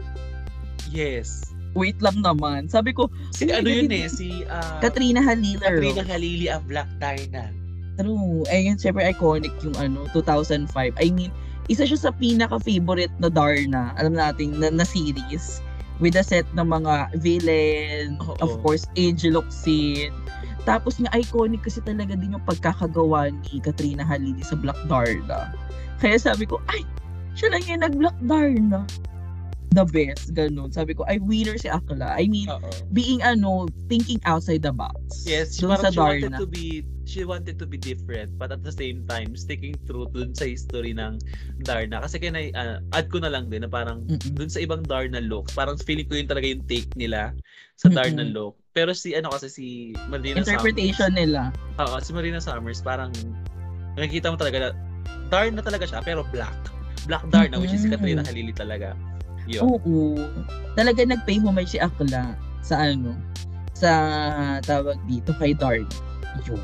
[0.90, 1.54] Yes.
[1.78, 2.66] Wait lang naman.
[2.66, 5.70] Sabi ko, Si ano yun eh, si ah, Katrina Halila.
[5.70, 7.52] Katrina Halili ang Black Darna.
[8.00, 8.42] True.
[8.48, 10.72] Eh, yun, syempre iconic yung ano, 2005.
[10.96, 11.30] I mean,
[11.66, 15.62] isa siya sa pinaka-favorite na Darna, alam natin, na, na series.
[15.96, 18.36] With a set ng mga villain, Oo.
[18.44, 20.12] of course, Angel Oxin.
[20.68, 25.54] Tapos nga, iconic kasi talaga din yung pagkakagawa ni Katrina Halili sa Black Darna.
[26.02, 26.84] Kaya sabi ko, ay,
[27.32, 28.84] siya lang yung nag-Black Darna.
[29.72, 30.70] The best, ganun.
[30.70, 32.14] Sabi ko, ay, winner si Akla.
[32.14, 32.70] I mean, Oo.
[32.90, 35.24] being ano, thinking outside the box.
[35.24, 36.38] Yes, Dun parang sa she wanted Darna.
[36.38, 36.64] to be
[37.06, 40.90] she wanted to be different but at the same time sticking true dun sa history
[40.90, 41.22] ng
[41.62, 44.34] Darna kasi kaya uh, add ko na lang din na parang Mm-mm.
[44.34, 47.30] dun sa ibang Darna look parang feeling ko yun talaga yung take nila
[47.78, 48.34] sa Darna Mm-mm.
[48.34, 49.66] look pero si ano kasi si
[50.10, 51.54] Marina Interpretation nila.
[51.78, 53.14] Summers oo si Marina Summers parang
[53.94, 54.68] nakikita mo talaga na
[55.30, 56.58] Darna talaga siya pero black
[57.06, 58.02] black Darna which is si Mm-mm.
[58.02, 58.98] Katrina Halili talaga
[59.46, 60.18] yun Oo.
[60.74, 63.14] Talaga nag-pay homage si Akla sa ano,
[63.72, 63.90] sa
[64.62, 65.86] tawag dito kay Dark.
[66.44, 66.60] Yun.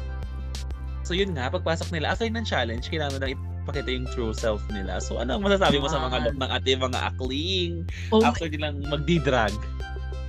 [1.02, 4.98] So yun nga, pagpasok nila, after ng challenge, kailangan na ipakita yung true self nila.
[4.98, 7.72] So ano ang masasabi mo sa mga look ng ating mga akling
[8.10, 9.54] Oh, after nilang magdi-drag?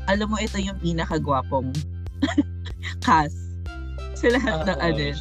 [0.04, 1.72] alam mo, ito yung pinakagwapong
[3.06, 3.39] cast
[4.14, 5.20] sa lahat ng Oo, others.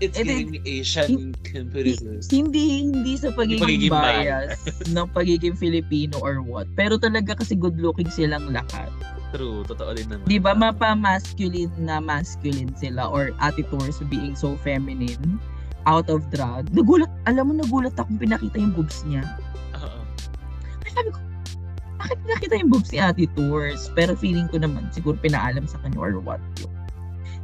[0.00, 2.24] It's Eh, giving Asian competitors.
[2.32, 4.56] Hindi, hindi sa pagiging, pagiging bias
[4.96, 6.64] ng pagiging Filipino or what.
[6.72, 8.88] Pero talaga kasi good looking silang lahat.
[9.30, 10.24] True, totoo din naman.
[10.24, 15.38] Di ba mapa-masculine na masculine sila or attitudes being so feminine
[15.84, 16.66] out of drag.
[16.72, 19.22] Nagulat, alam mo nagulat akong pinakita yung boobs niya.
[19.76, 20.00] Oo.
[20.82, 21.18] Ay, sabi ko,
[22.00, 23.92] bakit pinakita yung boobs ni Ate Tours?
[23.92, 26.72] Pero feeling ko naman, siguro pinaalam sa kanya or what yun.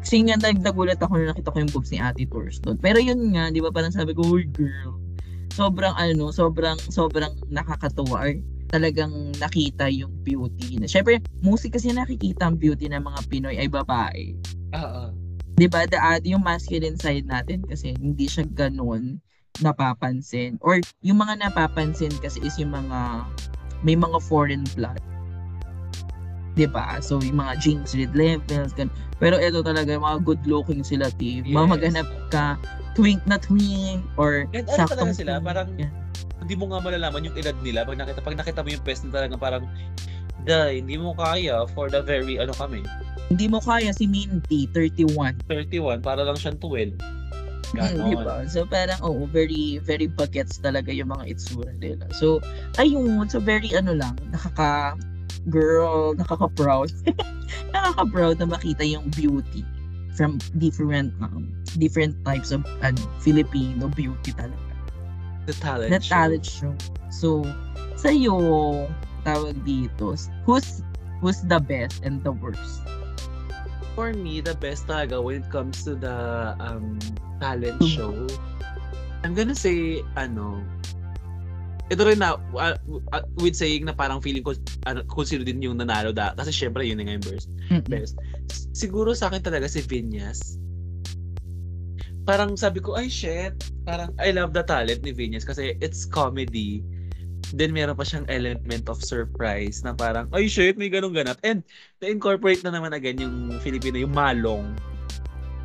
[0.06, 2.78] Kasi nga, nag- nagulat ako na nakita ko yung boobs ni Ate Tours doon.
[2.78, 5.02] Pero yun nga, di ba parang sabi ko, uy girl,
[5.50, 8.22] sobrang ano, sobrang, sobrang nakakatuwa.
[8.22, 8.30] Or
[8.70, 10.78] talagang nakita yung beauty.
[10.78, 14.38] Na, Siyempre, musik kasi nakikita ang beauty ng mga Pinoy ay babae.
[14.78, 15.26] Oo.
[15.56, 19.18] 'di ba the uh, yung masculine side natin kasi hindi siya ganoon
[19.64, 23.24] napapansin or yung mga napapansin kasi is yung mga
[23.80, 25.00] may mga foreign blood
[26.56, 30.42] 'di ba so yung mga James Reid levels gan pero ito talaga yung mga good
[30.44, 31.54] looking sila team Yes.
[31.54, 32.56] mga maghanap ka
[32.96, 35.46] twink na twink or And ano talaga sila, twink.
[35.46, 35.68] parang
[36.40, 39.12] hindi mo nga malalaman yung edad nila pag nakita pag nakita mo yung pest na
[39.14, 39.64] talaga parang
[40.46, 42.78] Day, hindi mo kaya for the very ano kami.
[43.26, 46.94] hindi mo kaya si Minty 31 31 para lang siyang 12.
[46.94, 48.06] Mm, Ganon.
[48.06, 48.34] diba?
[48.46, 52.06] So parang oo, very very bagets talaga yung mga itsura nila.
[52.14, 52.38] So
[52.78, 54.94] ayun, so very ano lang, nakaka
[55.48, 56.90] girl, nakaka-proud.
[57.74, 59.62] nakaka-proud na makita yung beauty
[60.16, 64.56] from different um, different types of ano, Filipino beauty talaga.
[65.46, 66.14] The talent Na show.
[66.16, 66.72] talent show.
[67.12, 67.28] So
[68.00, 68.36] sa'yo,
[69.22, 70.82] tawag dito, who's
[71.20, 72.82] who's the best and the worst?
[73.96, 77.00] For me, the best talaga when it comes to the um,
[77.40, 77.88] talent Hmm.
[77.88, 78.12] show,
[79.24, 80.60] I'm gonna say, ano,
[81.86, 82.74] ito rin na, uh,
[83.14, 84.58] uh, with saying na parang feeling ko,
[84.90, 87.48] ano, sino din yung nanalo da, kasi syempre yun na nga yung best.
[87.70, 87.86] Mm-mm.
[87.86, 88.14] best.
[88.74, 90.58] Siguro sa akin talaga si Vinyas.
[92.26, 93.54] Parang sabi ko, ay shit,
[93.86, 96.82] parang I love the talent ni Vinyas kasi it's comedy.
[97.54, 101.38] Then meron pa siyang element of surprise na parang, ay shit, may ganun ganap.
[101.46, 101.62] And
[102.02, 104.74] na-incorporate na naman again yung Filipino, yung malong.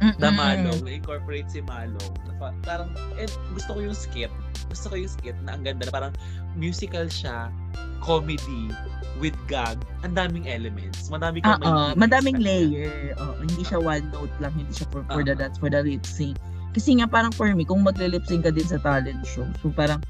[0.02, 0.34] Na Mm-mm.
[0.34, 2.14] malong, na-incorporate si malong.
[2.26, 2.90] Na pa- parang,
[3.22, 4.34] and gusto ko yung skit.
[4.74, 6.14] Gusto ko yung skit na ang ganda na parang
[6.58, 7.54] musical siya,
[8.02, 8.74] comedy,
[9.22, 11.14] with gag, ang daming elements.
[11.14, 13.14] Madami kang Oo, madaming layer.
[13.22, 16.02] Oo, hindi siya one note lang, hindi siya for, for the dance, for the lip
[16.02, 16.34] sync.
[16.74, 20.02] Kasi nga parang for me, kung magle-lip sync ka din sa talent show, so parang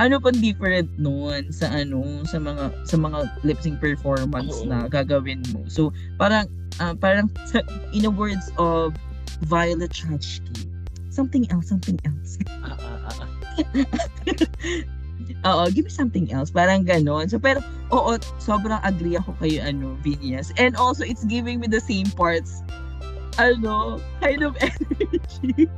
[0.00, 4.70] ano pang different noon sa ano sa mga sa mga lip sync performance Oo.
[4.72, 5.60] na gagawin mo.
[5.68, 6.48] So parang
[6.80, 7.28] ah, parang
[7.96, 8.96] in the words of
[9.46, 10.68] Violet Chachki,
[11.08, 12.38] something else, something else.
[12.60, 13.28] Ah, ah, ah, ah.
[15.46, 16.50] Oo, give me something else.
[16.52, 17.28] Parang ganon.
[17.28, 17.60] So, pero,
[17.92, 20.52] oo, sobrang agree ako kayo, ano, Vinyas.
[20.60, 22.60] And also, it's giving me the same parts,
[23.40, 25.68] ano, kind of energy.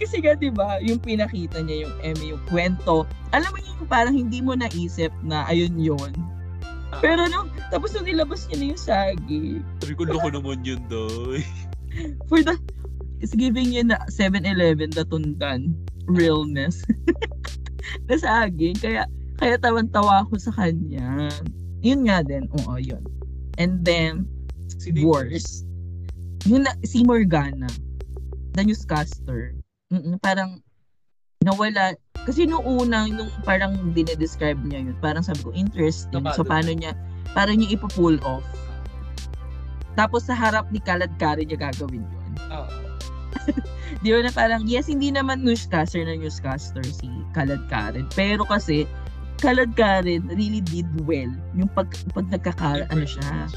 [0.00, 3.04] Kasi nga, di ba, yung pinakita niya, yung Emmy, yung kwento,
[3.36, 6.12] alam mo yung parang hindi mo naisip na ayun yun.
[6.92, 7.00] Ah.
[7.00, 9.42] Pero no, tapos nung nilabas niya na yung sagi,
[9.80, 11.40] Sabi ko, loko naman yun, doy.
[12.28, 12.56] for the,
[13.22, 15.78] it's giving you na 7-Eleven the tundan
[16.10, 16.82] realness.
[18.10, 18.76] na saging.
[18.82, 19.06] Kaya,
[19.38, 21.30] kaya tawan-tawa ako sa kanya.
[21.80, 22.50] Yun nga din.
[22.62, 23.02] Oo, yun.
[23.56, 24.26] And then,
[24.74, 25.62] Sino yung worst.
[26.50, 27.70] Yung na, si Morgana,
[28.58, 29.54] the newscaster,
[29.94, 30.58] mm parang
[31.46, 31.94] nawala.
[32.22, 36.22] Kasi nung una, nung parang dinedescribe niya yun, parang sabi ko, interesting.
[36.22, 36.94] Napagod So, paano niya,
[37.34, 38.46] paano niya ipo-pull off.
[39.94, 42.32] Tapos sa harap ni Kalad Karen niya gagawin yun.
[42.50, 42.91] Oo.
[44.02, 48.08] Di ba na parang, yes, hindi naman newscaster na newscaster si Kalad Karen.
[48.12, 48.88] Pero kasi,
[49.38, 51.30] Kalad Karen really did well.
[51.58, 53.50] Yung pag, pag nagkaka, ano siya.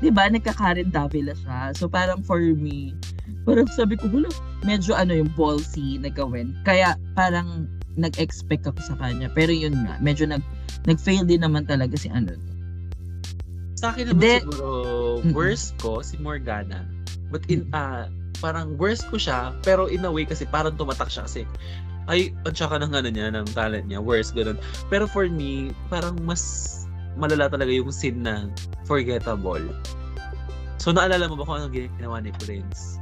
[0.00, 0.32] Di ba?
[0.32, 1.76] Nagka-Karen Davila siya.
[1.76, 2.96] So parang for me,
[3.44, 4.32] parang sabi ko, wala,
[4.64, 6.56] medyo ano yung ballsy na gawin.
[6.64, 7.68] Kaya parang
[8.00, 9.28] nag-expect ako sa kanya.
[9.36, 10.40] Pero yun nga, medyo nag,
[10.88, 12.32] nag-fail din naman talaga si ano,
[13.76, 14.34] Sa akin naman Hindi.
[14.44, 14.68] siguro,
[15.32, 16.84] worst ko si Morgana.
[17.32, 21.28] But in, ah, parang worst ko siya, pero in a way kasi parang tumatak siya
[21.28, 21.44] kasi
[22.10, 24.58] ay, ang tsaka ng ano niya, ng talent niya, worst, ganun.
[24.90, 26.42] Pero for me, parang mas
[27.14, 28.50] malala talaga yung scene na
[28.82, 29.62] forgettable.
[30.82, 32.98] So, naalala mo ba kung anong ginawa ni Prince?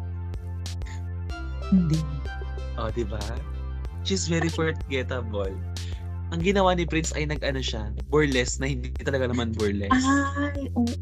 [1.73, 2.03] Hindi.
[2.77, 3.23] Oh, di ba?
[4.05, 5.57] She's very forgettable.
[6.29, 9.95] Ang ginawa ni Prince ay nag-ano siya, burlesque na hindi talaga naman burlesque.
[9.95, 10.93] Ay, oo.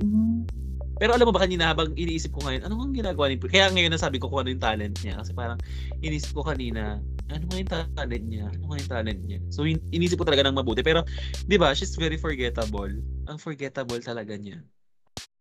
[0.97, 3.53] Pero alam mo ba kanina habang iniisip ko ngayon, ano ang ginagawa ni Prince?
[3.53, 5.21] Kaya ngayon nasabi ko kung ano yung talent niya.
[5.21, 5.61] Kasi parang
[6.01, 8.45] iniisip ko kanina, ano nga yung talent niya?
[8.49, 9.39] Ano nga yung talent niya?
[9.53, 10.81] So in- inisip ko talaga ng mabuti.
[10.81, 11.05] Pero,
[11.45, 12.89] di ba, she's very forgettable.
[13.29, 14.65] Ang forgettable talaga niya.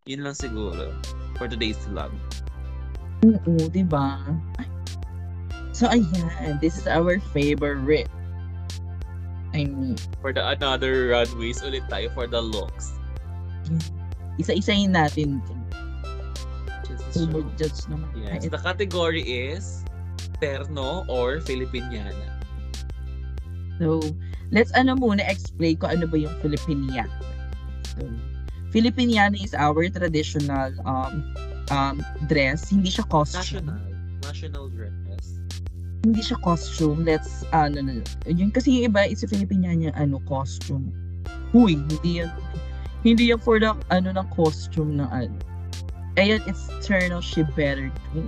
[0.05, 0.91] Yun lang siguro
[1.39, 2.11] for today's vlog.
[3.23, 4.21] Oo, di ba?
[4.59, 4.67] Ay.
[5.75, 6.59] So, ayan.
[6.63, 8.07] This is our favorite.
[9.55, 12.95] I mean, For the another runways ulit tayo for the looks.
[14.37, 15.39] Isa-isayin natin.
[16.85, 18.11] Just judge naman.
[18.15, 18.47] Yes.
[18.51, 19.85] The category is
[20.43, 22.35] Terno or Filipiniana.
[23.79, 24.03] So,
[24.51, 27.11] let's ano muna explain ko ano ba yung Filipiniana.
[27.95, 28.07] So,
[28.75, 31.23] Filipiniana is our traditional um
[31.71, 32.67] um dress.
[32.67, 33.63] Hindi siya costume.
[33.63, 33.79] National.
[34.23, 35.39] National dress.
[36.03, 37.07] Hindi siya costume.
[37.07, 38.03] Let's ano no, no.
[38.27, 40.91] Yun kasi yung iba is Filipiniana ano costume.
[41.55, 42.29] Huy, hindi yan
[43.05, 45.37] hindi yan for the ano ng costume ng ano.
[46.17, 48.25] Ayun, it's Eternal She Better Queen.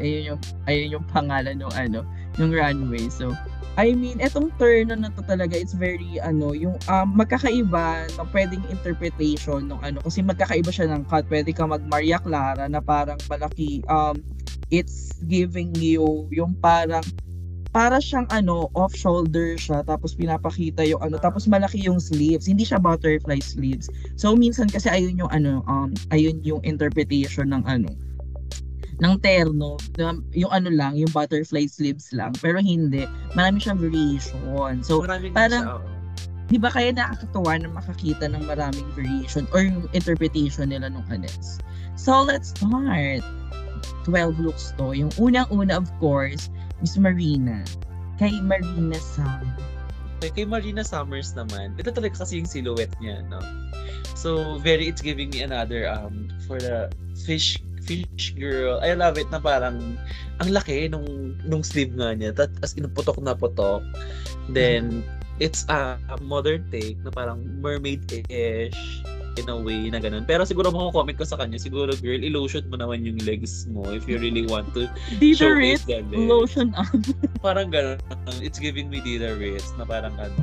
[0.00, 2.00] Ayun yung ayun yung pangalan ng ano,
[2.40, 3.12] ng runway.
[3.12, 3.36] So,
[3.76, 8.64] I mean, etong turn na to talaga, it's very, ano, yung um, magkakaiba ng pwedeng
[8.68, 11.24] interpretation ng ano, kasi magkakaiba siya ng cut.
[11.28, 14.20] Pwede ka mag Maria Clara na parang malaki, um,
[14.68, 17.04] it's giving you yung parang,
[17.72, 22.44] para siyang ano, off shoulder siya, tapos pinapakita yung ano, tapos malaki yung sleeves.
[22.44, 23.88] Hindi siya butterfly sleeves.
[24.20, 27.88] So, minsan kasi ayun yung ano, um, ayun yung interpretation ng ano,
[29.00, 29.80] ng terno,
[30.36, 34.84] yung ano lang, yung butterfly sleeves lang, pero hindi, marami siyang variation.
[34.84, 35.90] So, Maraming parang- siya,
[36.52, 41.56] di ba kaya nakakatuwa na makakita ng maraming variation or yung interpretation nila nung anes.
[41.96, 43.24] So, let's start.
[44.04, 44.92] 12 looks to.
[44.92, 46.50] Yung unang-una, of course,
[46.82, 47.62] Miss Marina.
[48.18, 49.54] Kay Marina Sam.
[50.18, 53.38] Kay, kay Marina Summers naman, ito talaga kasi yung silhouette niya, no?
[54.18, 56.90] So, very, it's giving me another, um, for the
[57.22, 58.82] fish, fish girl.
[58.82, 59.98] I love it na parang,
[60.42, 62.34] ang laki nung, nung sleeve nga niya.
[62.34, 63.82] Tat, as in, putok na putok.
[64.50, 65.06] Then,
[65.42, 69.02] it's a, a modern take na parang mermaid-ish
[69.36, 70.24] in a way na ganun.
[70.24, 74.04] Pero siguro mako-comment ko sa kanya, siguro girl, i-lotion mo naman yung legs mo if
[74.04, 76.28] you really want to Dita showcase the legs.
[76.28, 76.88] lotion up.
[77.44, 77.96] Parang ganun.
[78.40, 80.34] It's giving me Dita Ritz na parang ano.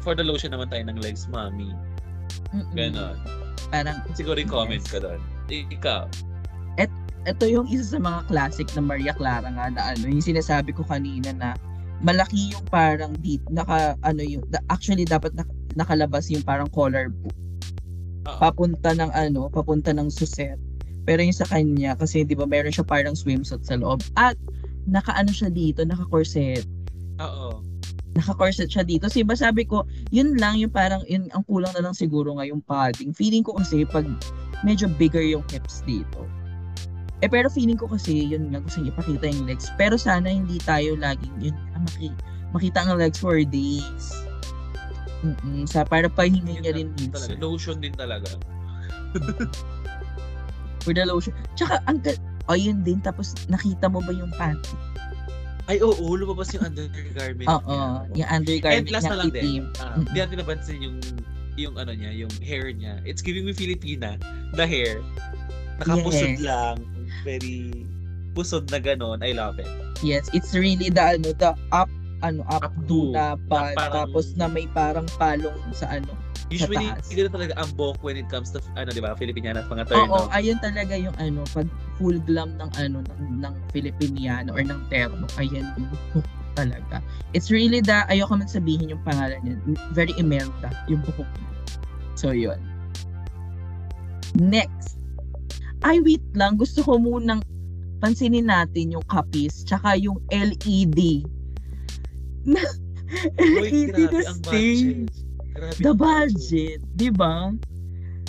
[0.00, 1.72] For the lotion naman tayo ng legs, mami.
[2.52, 2.72] Mm-mm.
[2.72, 3.16] Ganon.
[3.70, 4.92] Parang, Siguro yung comment Yes.
[4.92, 5.20] ka doon.
[5.50, 6.04] Ikaw.
[7.20, 10.80] ito yung isa sa mga classic na Maria Clara nga na ano, yung sinasabi ko
[10.88, 11.52] kanina na
[12.00, 14.40] malaki yung parang di, naka ano yung
[14.72, 16.88] actually dapat nak- nakalabas yung parang Oo.
[18.24, 20.58] Papunta ng ano, papunta ng suset.
[21.08, 24.36] Pero yung sa kanya kasi 'di ba meron siya parang swimsuit sa loob at
[24.88, 26.64] nakaano siya dito, naka-corset.
[27.20, 27.64] Oo.
[28.16, 29.06] Naka-corset siya dito.
[29.06, 32.44] Kasi ba sabi ko, yun lang yung parang yun, ang kulang na lang siguro nga
[32.44, 33.14] yung padding.
[33.14, 34.04] Feeling ko kasi pag
[34.66, 36.26] medyo bigger yung hips dito.
[37.20, 39.68] Eh pero feeling ko kasi yun nga gusto niya ipakita yung legs.
[39.76, 42.12] Pero sana hindi tayo laging yun maki,
[42.52, 44.29] makita ang legs for days.
[45.20, 47.00] Mm sa para pahinga niya rin Talaga.
[47.28, 47.36] minsan.
[47.38, 48.30] Lotion din talaga.
[50.80, 51.36] For the lotion.
[51.54, 52.16] Tsaka ang ga-
[52.48, 54.72] oh, yun din tapos nakita mo ba yung panty?
[55.68, 56.02] Ay, oo.
[56.16, 57.62] lumabas yung undergarment Oo,
[58.10, 58.24] niya.
[58.24, 59.68] yung undergarment And last na lang din.
[59.76, 60.08] Ah, Mm-mm.
[60.10, 60.96] Di natin napansin yung
[61.54, 62.98] yung ano niya, yung hair niya.
[63.04, 64.16] It's giving me Filipina.
[64.56, 65.04] The hair.
[65.78, 66.42] Nakapusod Yes.
[66.42, 66.80] lang.
[67.22, 67.84] Very
[68.32, 69.20] pusod na ganon.
[69.20, 69.68] I love it.
[70.00, 73.12] Yes, it's really the ano, the up ano up, Updo.
[73.12, 76.12] na pa, Na parang- tapos na may parang palong sa ano.
[76.50, 77.06] Usually, taas.
[77.14, 79.94] ganun talaga ang buhok when it comes to, ano, di ba, Filipiniana at mga Oo,
[79.94, 80.26] turno.
[80.34, 85.30] ayun talaga yung ano, pag full glam ng ano ng, ng Filipiniano or ng terno,
[85.38, 86.26] ayan yung hook
[86.58, 86.98] talaga.
[87.30, 89.54] It's really the, ayoko man sabihin yung pangalan niya,
[89.94, 91.50] very Imelda, yung buhok niya.
[92.18, 92.58] So, yun.
[94.34, 94.98] Next.
[95.80, 96.58] Ay, wait lang.
[96.58, 97.40] Gusto ko munang
[98.02, 101.24] pansinin natin yung kapis, tsaka yung LED.
[102.46, 105.10] Uy, grabe ang budget.
[105.50, 107.50] Grabe The ang budget, di ba?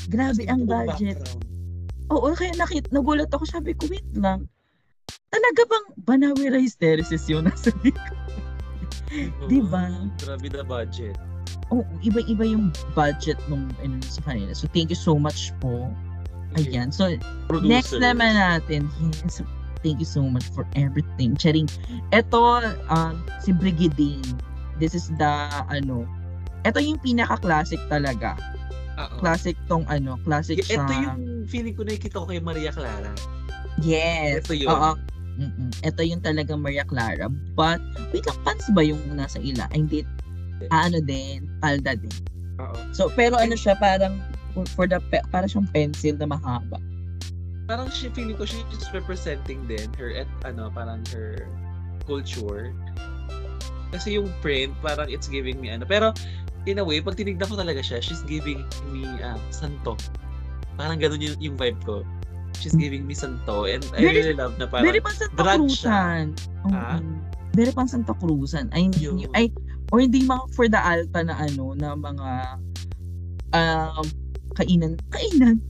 [0.10, 1.18] Grabe Kasi ang budget.
[1.22, 1.50] background.
[2.12, 3.48] Oo, kaya nakit, nagulat ako.
[3.48, 4.50] Sabi ko, wait lang.
[5.32, 8.18] Talaga bang Banawi Rice Terraces yun nasa likod?
[9.48, 9.88] Di ba?
[10.20, 11.16] Grabe na budget.
[11.72, 14.52] Oo, iba-iba yung budget nung ano sa kanila.
[14.52, 15.88] So, thank you so much po.
[16.60, 16.92] Ayan.
[16.92, 17.08] So,
[17.64, 18.04] next Producer.
[18.04, 18.92] naman natin.
[19.24, 19.40] Yes,
[19.82, 21.36] thank you so much for everything.
[21.36, 21.70] Charing.
[22.10, 24.26] Ito, um, si Brigadine.
[24.82, 25.32] This is the,
[25.70, 26.10] ano,
[26.66, 28.38] ito yung pinaka-classic talaga.
[28.98, 29.18] Oo.
[29.22, 30.86] Classic tong, ano, classic Y- siya.
[30.86, 31.20] Ito yung
[31.50, 33.14] feeling ko nakikita ko kay Maria Clara.
[33.82, 34.46] Yes.
[34.46, 34.70] Ito yun.
[34.70, 34.92] Oo.
[35.42, 35.70] Mm-mm.
[35.82, 37.26] Ito yung talagang Maria Clara.
[37.58, 37.82] But,
[38.14, 39.66] wait lang, pants ba yung nasa ila?
[39.74, 40.00] Ay, hindi.
[40.70, 42.14] Ah, ano din, palda din.
[42.62, 42.78] Oo.
[42.94, 44.22] So, pero ano siya, parang,
[44.54, 46.78] for, for the, pe- para siyang pencil na mahaba.
[47.72, 51.48] Parang she, feeling ko she's just representing din her, et, ano, parang her
[52.04, 52.76] culture.
[53.96, 55.88] Kasi yung print, parang it's giving me ano.
[55.88, 56.12] Pero,
[56.68, 59.96] in a way, pag tinignan ko talaga siya, she's giving me ah, santo.
[60.76, 62.04] Parang ganun yung, yung vibe ko.
[62.60, 63.64] She's giving me santo.
[63.64, 66.26] And I Very- really love na parang, Very pang Santa drag Cruzan.
[66.68, 66.76] Oo.
[66.76, 67.00] Ha?
[67.56, 68.68] Very pang Santa Cruzan.
[68.76, 69.16] Ay, Yun.
[69.16, 69.48] hindi, ay,
[69.96, 72.30] or hindi mga for the alta na ano, na mga,
[73.56, 74.06] um,
[74.60, 75.64] kainan, kainan,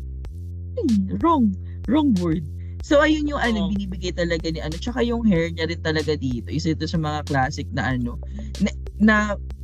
[0.81, 0.85] ay,
[1.21, 1.53] wrong,
[1.91, 2.47] wrong word.
[2.81, 3.71] So, ayun yung ano, Oo.
[3.75, 4.73] binibigay talaga ni ano.
[4.73, 6.49] Tsaka yung hair niya rin talaga dito.
[6.49, 8.17] Isa ito sa mga classic na ano,
[8.57, 9.15] na, na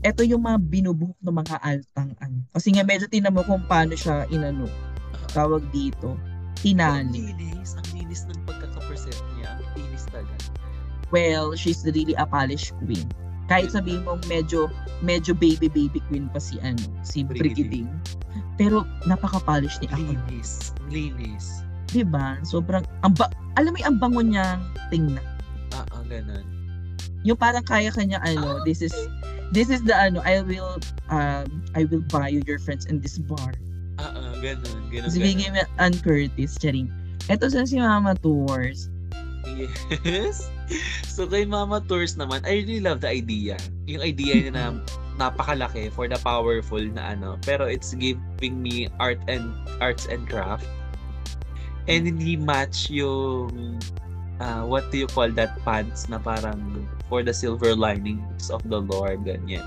[0.05, 2.45] ito yung mga binubuhok ng mga altang ano.
[2.53, 4.69] Kasi nga medyo tinan mo kung paano siya inano,
[5.33, 7.33] tawag dito, ang tinali.
[7.33, 9.57] linis, ang linis ng pagkaka-present niya.
[9.57, 10.37] Ang linis talaga.
[11.09, 13.07] well, she's really a polished queen.
[13.47, 14.67] Kahit sabihin mo medyo
[14.99, 17.23] medyo baby baby queen pa si ano, si.
[17.23, 17.87] Brigadine.
[18.59, 20.75] Pero napaka-polish ni ako, Linis.
[20.83, 21.66] Ang linis.
[21.91, 22.39] 'Di ba?
[22.43, 24.61] Sobrang ang ba, alam mo yung ang bango niyang
[24.91, 25.23] tingnan.
[25.73, 26.45] Ah, ah, ganun.
[27.25, 28.93] Yung parang kaya kanya ano, this is
[29.51, 30.79] this is the ano, I will
[31.11, 33.55] um I will buy you your friends in this bar.
[33.97, 34.93] Ah, ah, ganun.
[34.93, 35.65] Ganun, Si ganun.
[35.81, 36.91] Ann Curtis, charing.
[37.27, 38.91] Ito sa si Mama Tours.
[40.05, 40.47] Yes.
[41.07, 43.55] So kay Mama Tours naman, I really love the idea.
[43.87, 44.65] Yung idea niya na
[45.17, 50.67] napakalaki for the powerful na ano, pero it's giving me art and arts and craft.
[51.87, 53.79] And hindi match yung
[54.39, 58.83] uh, what do you call that pants na parang for the silver linings of the
[58.83, 59.63] Lord, ganyan.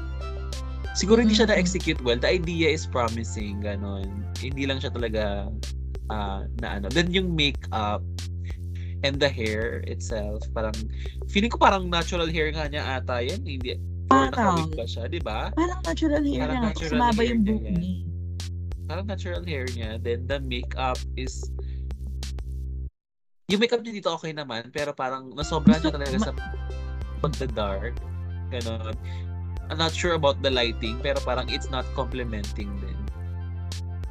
[0.92, 1.52] Siguro hindi siya Mhm.
[1.56, 2.18] na-execute well.
[2.20, 4.10] The idea is promising, ganon.
[4.36, 5.48] Hindi lang siya talaga
[6.10, 6.90] ah, na ano.
[6.90, 8.02] Then yung makeup
[9.00, 10.74] and the hair itself, parang
[11.30, 13.40] feeling ko parang natural hair nga niya ata yan.
[13.40, 13.78] Hindi,
[14.10, 14.74] Parang.
[14.74, 15.54] ba siya, di ba?
[15.54, 16.68] Parang natural hair Parang niya.
[16.74, 17.94] natural Sumaba hair yung buhok niya.
[18.90, 19.90] Parang natural hair niya.
[20.02, 21.46] Then the makeup is
[23.50, 26.32] yung makeup niya dito okay naman, pero parang nasobra niya talaga sa
[27.18, 27.98] pagda-dark.
[28.48, 28.94] Ganon.
[29.70, 32.98] I'm not sure about the lighting, pero parang it's not complementing din.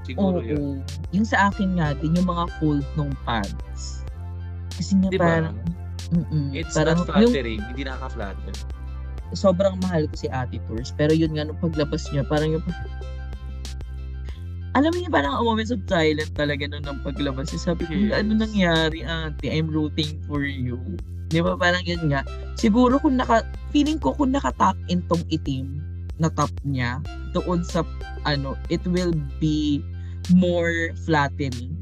[0.03, 0.45] Siguro Oo.
[0.45, 0.75] yun.
[1.11, 4.03] Yung sa akin nga din, yung mga fold ng pants.
[4.75, 5.23] Kasi nga Di ba?
[5.43, 5.55] parang,
[6.11, 7.61] mm It's parang not yung flattering.
[7.63, 8.55] Hindi nakaka-flatter.
[9.29, 10.89] sobrang mahal ko si Ate Tours.
[10.97, 12.65] Pero yun nga, nung paglabas niya, parang yung
[14.77, 17.61] alam mo yung parang a moments of silence talaga nung nang paglabas niya.
[17.73, 18.21] Sabi ko, Yes.
[18.21, 19.49] ano nangyari, ate?
[19.49, 20.77] I'm rooting for you.
[21.29, 21.57] Di ba?
[21.57, 22.21] Parang yun nga.
[22.53, 23.41] Siguro kung naka,
[23.73, 25.81] feeling ko kung nakatak in tong itim
[26.21, 27.01] na top niya,
[27.33, 27.81] doon sa,
[28.29, 29.81] ano, it will be
[30.33, 31.73] more flattering.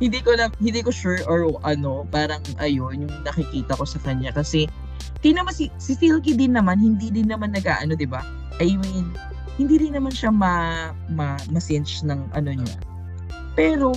[0.00, 4.32] Hindi ko na, hindi ko sure or ano, parang ayun, yung nakikita ko sa kanya.
[4.32, 4.64] Kasi,
[5.20, 8.24] tingnan mo si, si Silky din naman, hindi din naman nag-ano, di ba?
[8.58, 9.12] I mean,
[9.60, 12.78] hindi rin naman siya ma, ma, ma-cinch ng ano niya.
[13.52, 13.92] Pero,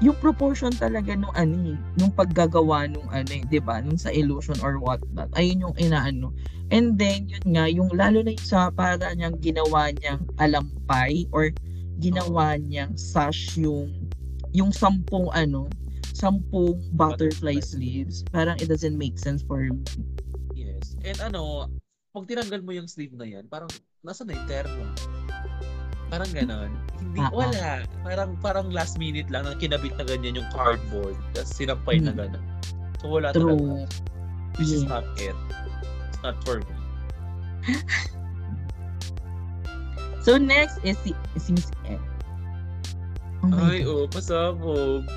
[0.00, 3.84] yung proportion talaga nung ano eh, nung paggagawa nung ano eh, 'di ba?
[3.84, 5.28] Nung sa illusion or what not.
[5.36, 6.32] Ayun yung inaano.
[6.72, 11.52] And then yun nga, yung lalo na yung sa para niyang ginawa niyang alampay or
[12.00, 13.92] ginawa niyang sash yung
[14.56, 15.68] yung sampung ano,
[16.16, 17.60] sampung butterfly Butterfly.
[17.60, 18.24] sleeves.
[18.32, 19.84] Parang it doesn't make sense for me.
[20.56, 20.96] Yes.
[21.04, 21.68] And ano,
[22.16, 23.68] pag tinanggal mo yung sleeve na yan, parang
[24.00, 24.84] nasa na yung terno.
[26.10, 26.72] Parang ganon.
[26.98, 27.30] Hindi, ah.
[27.30, 27.68] wala.
[28.02, 31.14] Parang, parang last minute lang na kinabit na ganyan yung cardboard.
[31.36, 32.20] Tapos sinampay na Hmm.
[32.26, 32.44] ganon.
[32.98, 33.56] So wala talaga.
[33.56, 33.86] True.
[34.58, 34.92] This is Yeah.
[35.00, 35.36] not it.
[36.10, 36.74] It's not for me.
[40.20, 41.96] So next is si, si Miss Ed.
[43.40, 43.88] Oh Ay, God.
[43.88, 45.08] oh, pasabog.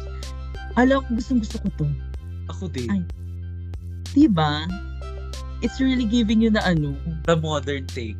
[0.80, 1.86] Alam ko, gustong gusto ko to.
[2.48, 2.88] Ako din.
[2.88, 3.04] Ay.
[4.16, 4.64] Diba?
[5.60, 6.96] It's really giving you na ano.
[7.28, 8.16] The modern take.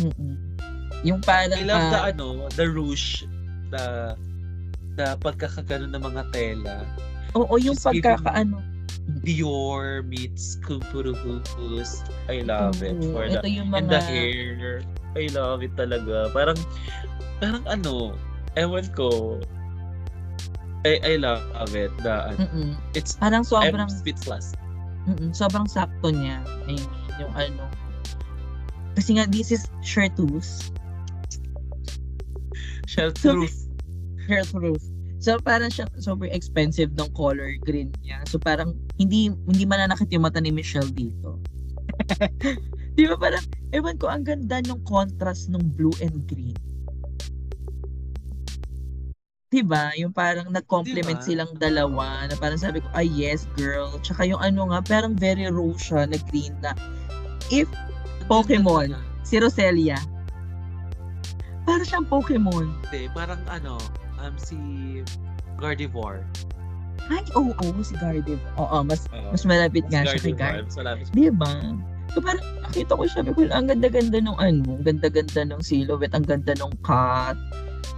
[0.00, 0.34] Mm-mm.
[1.02, 3.26] Yung parang, I love the ah, ano, the ruche,
[3.74, 4.14] the
[4.94, 6.86] the pagkakagano ng mga tela.
[7.34, 8.60] oo, yung giving pagkakaano.
[9.26, 12.06] Dior meets Kumpuruhus.
[12.30, 12.94] I love it.
[13.02, 14.86] Oo, For the ito yung And mga, the hair.
[15.18, 16.30] I love it talaga.
[16.30, 16.56] Parang,
[17.42, 18.14] parang ano,
[18.54, 19.42] ewan ko.
[20.86, 21.42] I, I love
[21.74, 21.90] it.
[22.02, 24.54] The, ano, mm it's, parang sobrang, I'm speechless.
[25.10, 26.38] mm sobrang sakto niya.
[26.68, 26.86] I mean,
[27.18, 27.66] yung ano.
[28.92, 30.72] Kasi nga, this is chartreuse.
[32.84, 33.68] Chartreuse.
[34.28, 34.86] Chartreuse.
[35.22, 38.26] So, parang siya super expensive ng color green niya.
[38.26, 41.38] So, parang hindi hindi mananakit yung mata ni Michelle dito.
[42.98, 46.58] Di ba parang, ewan ko, ang ganda ng contrast ng blue and green.
[49.52, 49.92] Di ba?
[50.00, 51.28] Yung parang nag-complement Diba?
[51.28, 54.00] silang dalawa na parang sabi ko, ay yes, girl.
[54.00, 56.72] Tsaka yung ano nga, parang very rose siya na green na
[57.52, 57.68] if
[58.26, 58.94] Pokemon.
[59.22, 59.98] si Roselia,
[61.64, 62.66] parang siyang Pokemon.
[62.88, 63.78] Hindi, parang ano,
[64.18, 64.56] um, si
[65.58, 66.26] Gardevoir.
[67.10, 68.38] Ay, oo, oo, si Gardev.
[68.58, 69.34] Oo, mas Oo.
[69.34, 70.98] mas malapit nga siya kay Gardevoir.
[71.10, 71.50] Di ba?
[72.12, 76.28] So parang nakita ko siya, ko, ang ganda-ganda nung ano, ang ganda-ganda nung silhouette, ang
[76.28, 77.34] ganda nung cut.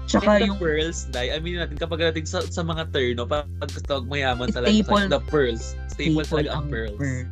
[0.05, 1.33] Tsaka And the yung pearls, Dai.
[1.33, 3.49] I mean natin, kapag natin sa, sa mga turno, pag
[3.89, 5.75] tawag mayaman talaga, Staple- the pearls.
[5.91, 6.99] Staple, talaga ang ang pearls.
[7.01, 7.25] pearl.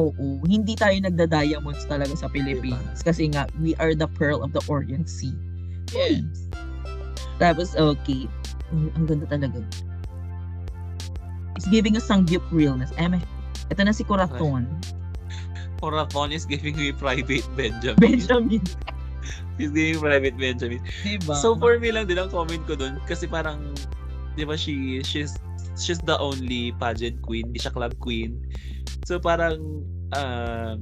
[0.00, 4.62] Oo, hindi tayo nagda-diamonds talaga sa Philippines kasi nga we are the pearl of the
[4.64, 5.36] Orient Sea.
[5.92, 6.48] Yes.
[7.36, 8.24] Tapos okay,
[8.72, 9.60] ang, ang ganda talaga.
[11.60, 12.88] It's giving us some deep realness.
[12.96, 13.20] Eme,
[13.68, 14.64] ito na si Corazon.
[15.76, 18.00] Corazon is giving me private Benjamin.
[18.00, 18.62] Benjamin.
[19.60, 20.80] He's giving private Benjamin.
[21.04, 21.36] Diba?
[21.36, 23.76] So for me lang din ang comment ko dun kasi parang
[24.34, 25.36] 'di ba she she's
[25.76, 28.40] she's the only pageant queen, hindi siya club queen.
[29.06, 29.84] So parang
[30.14, 30.78] ah,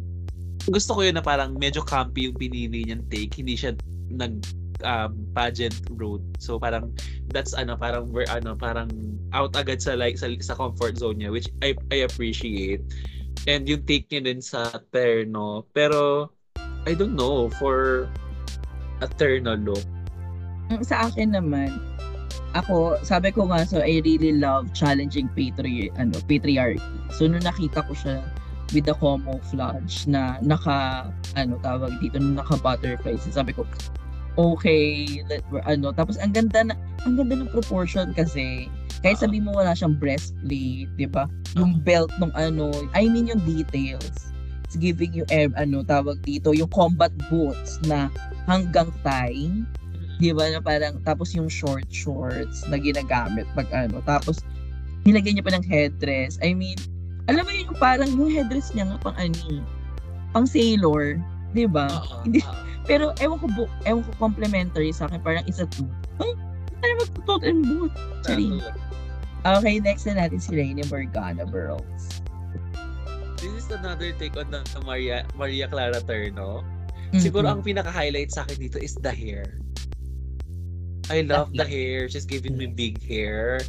[0.69, 3.73] gusto ko yun na parang medyo campy yung pinili niyang take, hindi siya
[4.13, 4.45] nag
[4.85, 6.25] um, pageant route.
[6.41, 6.93] So parang
[7.33, 8.91] that's ano parang we're ano parang
[9.33, 12.85] out agad sa like sa, sa comfort zone niya which I I appreciate.
[13.49, 15.65] And yung take niya din sa terno.
[15.73, 16.29] Pero
[16.85, 18.09] I don't know for
[19.01, 19.85] a terno look.
[20.69, 21.73] Mm, sa akin naman,
[22.55, 26.83] ako, sabi ko nga, so I really love challenging patri ano, patriarchy.
[27.15, 28.23] So, nung nakita ko siya
[28.71, 33.67] with the camouflage na naka, ano, tawag dito, na naka-butterfly, so sabi ko,
[34.39, 36.75] okay, let, ano, tapos ang ganda na,
[37.07, 38.71] ang ganda ng proportion kasi,
[39.03, 39.25] kahit Oo.
[39.27, 41.27] sabi mo wala siyang breastplate, di ba?
[41.59, 44.31] Yung belt ng ano, I mean yung details.
[44.71, 48.07] It's giving you, eh, ano, tawag dito, yung combat boots na
[48.47, 49.51] hanggang thigh,
[50.21, 54.45] Di ba na parang, tapos yung short shorts na ginagamit pag ano, tapos
[55.09, 56.37] nilagyan niya pa ng headdress.
[56.45, 56.77] I mean,
[57.27, 59.65] alam mo yun, yung parang yung headdress niya nga pang ani,
[60.37, 61.17] pang sailor,
[61.57, 61.89] di ba?
[62.23, 62.69] Hindi- oo.
[62.91, 65.87] Pero ewan ko, bu- ewan ko complimentary sa akin, parang isa two.
[66.19, 66.33] Ay,
[66.83, 67.93] ano magtutot and boot?
[68.27, 68.59] Sorry.
[69.41, 72.21] Okay, next na natin si Rainy Morgana Burrows.
[73.41, 76.61] This is another take on the Maria Maria Clara Terno.
[77.17, 79.57] Siguro ang pinaka-highlight sa akin dito is the hair.
[81.11, 82.07] I love the hair.
[82.07, 83.61] She's giving me big hair.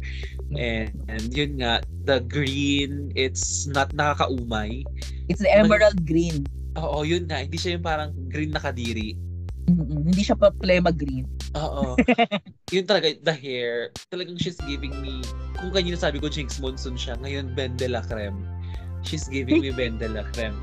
[0.54, 4.86] And, and yun nga, the green, it's not nakakaumay.
[5.26, 6.46] It's the emerald green.
[6.78, 7.42] Oo, yun nga.
[7.42, 9.18] Hindi siya yung parang green na kadiri.
[9.66, 10.06] Mm-mm.
[10.06, 11.26] Hindi siya pa plema green.
[11.58, 11.98] Oo.
[12.74, 13.90] yun talaga, the hair.
[14.14, 15.26] Talagang she's giving me,
[15.58, 18.38] kung kanina sabi ko Jinx Monsoon siya, ngayon Ben de la Creme.
[19.02, 20.56] She's giving me Ben de la Creme.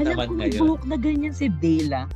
[0.00, 2.08] Alam Naman ko, may buhok na ganyan si Dela.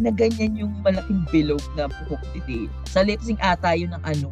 [0.00, 2.74] Na ganyan yung malaking bilog na buhok ni Dela.
[2.88, 4.28] Sa lip sync ata yun ng ano,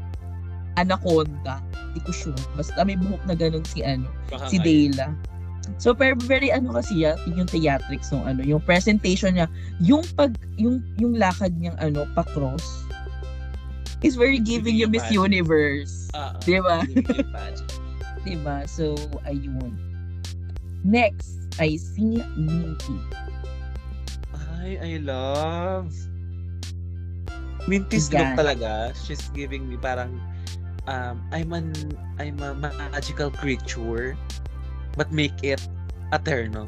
[0.76, 1.62] Anaconda.
[1.92, 2.42] Hindi ko sure.
[2.58, 4.58] Basta may buhok na ganun si ano, Baka si.
[4.60, 5.14] Dela.
[5.80, 9.48] So very, very ano kasi ya, yung theatrics ng ano, yung presentation niya,
[9.80, 12.84] yung pag yung yung lakad niyang ano, pa-cross
[14.04, 15.32] is very giving you Miss pageant.
[15.32, 16.12] Universe.
[16.12, 16.36] Oo.
[16.44, 16.84] Di ba?
[17.32, 17.80] Pageant.
[18.24, 18.64] Diba?
[18.64, 18.96] So,
[19.28, 19.76] ayun.
[20.80, 22.96] Next, ay si Minty.
[24.64, 25.92] Ay, I love.
[27.68, 28.32] Minty's look Yan.
[28.32, 28.96] talaga.
[28.96, 30.16] She's giving me parang
[30.88, 31.76] um, I'm an
[32.16, 34.16] I'm a magical creature
[34.96, 35.60] but make it
[36.16, 36.64] eterno.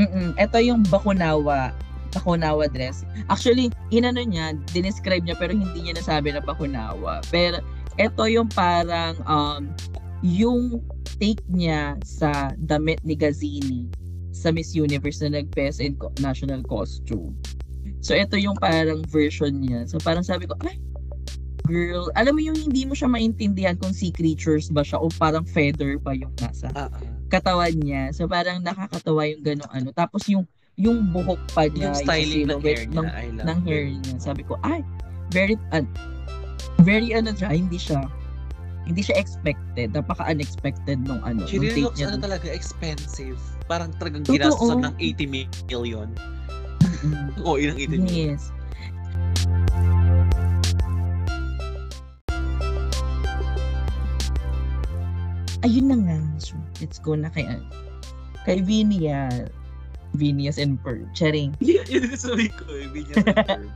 [0.00, 1.76] Mm Ito yung Bakunawa.
[2.16, 3.04] Bakunawa dress.
[3.28, 7.20] Actually, inano niya, dinescribe niya pero hindi niya nasabi na Bakunawa.
[7.28, 7.60] Pero
[8.00, 9.68] ito yung parang um,
[10.24, 10.80] yung
[11.20, 13.92] take niya sa damit ni Gazini
[14.36, 17.32] sa Miss Universe na nag-best in national costume.
[18.04, 19.88] So ito yung parang version niya.
[19.88, 20.76] So parang sabi ko, ay,
[21.64, 25.42] girl, alam mo yung hindi mo siya maintindihan kung sea creatures ba siya o parang
[25.42, 26.92] feather pa yung nasa Ah,
[27.32, 28.12] katawan niya.
[28.14, 29.88] So parang nakakatawa yung gano'ng ano.
[29.96, 30.46] Tapos yung
[30.76, 33.08] yung buhok pa niya, Yung styling ng hair niya, ng,
[33.40, 34.14] ng hair niya.
[34.20, 34.84] Sabi ko, ay,
[35.32, 35.88] very, an
[36.84, 38.04] very ano siya, hindi siya,
[38.86, 39.92] hindi siya expected.
[39.92, 42.14] Napaka-unexpected nung ano, She nung really looks niya.
[42.14, 43.36] ano talaga expensive.
[43.66, 44.38] Parang talagang Totoo.
[44.38, 46.08] ginastosan ng 80 million.
[47.42, 48.38] Oo, yun ang 80 million.
[48.38, 48.54] Yes.
[55.64, 56.18] Ayun na nga.
[56.38, 57.64] So, let's go na kay ano.
[58.46, 59.50] Kay Vinia.
[60.14, 61.02] Venus and Perv.
[61.12, 61.52] Charing.
[61.60, 63.68] Yun yung sabi ko, eh, Venus and Perv.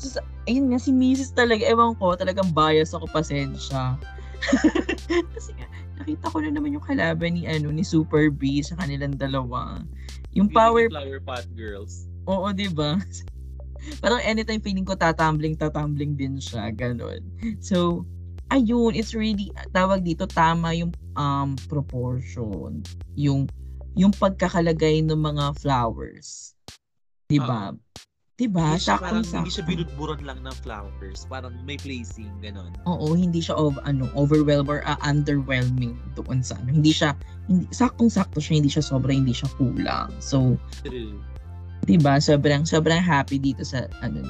[0.00, 1.36] So, sa- ayun nga, si Mrs.
[1.36, 3.94] talaga, ewan ko, talagang bias ako, pasensya.
[5.34, 5.66] Kasi nga,
[6.02, 9.80] nakita ko na naman yung kalaban ni, ano, ni Super B sa kanilang dalawa.
[10.34, 12.08] Yung power, Flower Pot Girls.
[12.26, 12.98] oo, di ba?
[14.02, 17.22] Parang anytime feeling ko tatumbling, tatumbling din siya, ganun.
[17.58, 18.06] So,
[18.54, 22.86] ayun, it's really, tawag dito, tama yung um, proportion.
[23.18, 23.50] Yung,
[23.98, 26.54] yung pagkakalagay ng mga flowers.
[27.26, 27.74] Di ba?
[27.74, 28.74] Di ba?
[28.74, 29.36] Hindi siya parang, Saktong-sakto.
[29.44, 31.28] hindi siya binudburan lang ng flowers.
[31.28, 32.72] Parang may placing, ganon.
[32.88, 36.72] Oo, hindi siya of ano, overwhelm or uh, underwhelming doon sa ano.
[36.72, 37.12] Hindi siya
[37.46, 40.08] hindi saktong-sakto siya, hindi siya sobra, hindi siya kulang.
[40.18, 41.20] So, True.
[41.84, 42.16] 'di ba?
[42.22, 44.24] Sobrang sobrang happy dito sa ano.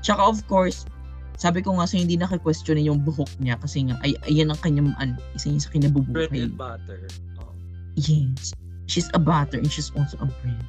[0.00, 0.88] Tsaka of course,
[1.36, 4.90] sabi ko nga so hindi naki-question yung buhok niya kasi nga ay ayan ang kanyang
[4.96, 6.40] ano, isa niya sa Bread kinabubuhay.
[6.46, 7.04] and butter.
[7.42, 7.52] Oh.
[8.00, 8.56] Yes.
[8.88, 10.62] She's a butter and she's also a bread.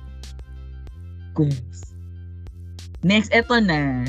[1.34, 1.54] Cool.
[3.02, 4.06] Next, eto na.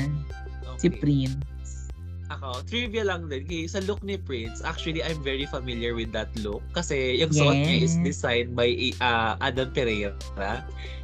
[0.77, 0.99] Si Okay.
[0.99, 1.89] Prince.
[2.29, 3.45] Ako, trivia lang din.
[3.45, 6.65] Kay, sa look ni Prince, actually, I'm very familiar with that look.
[6.73, 8.03] Kasi yung suot niya is Yes.
[8.03, 10.13] designed by uh, Adam Pereira.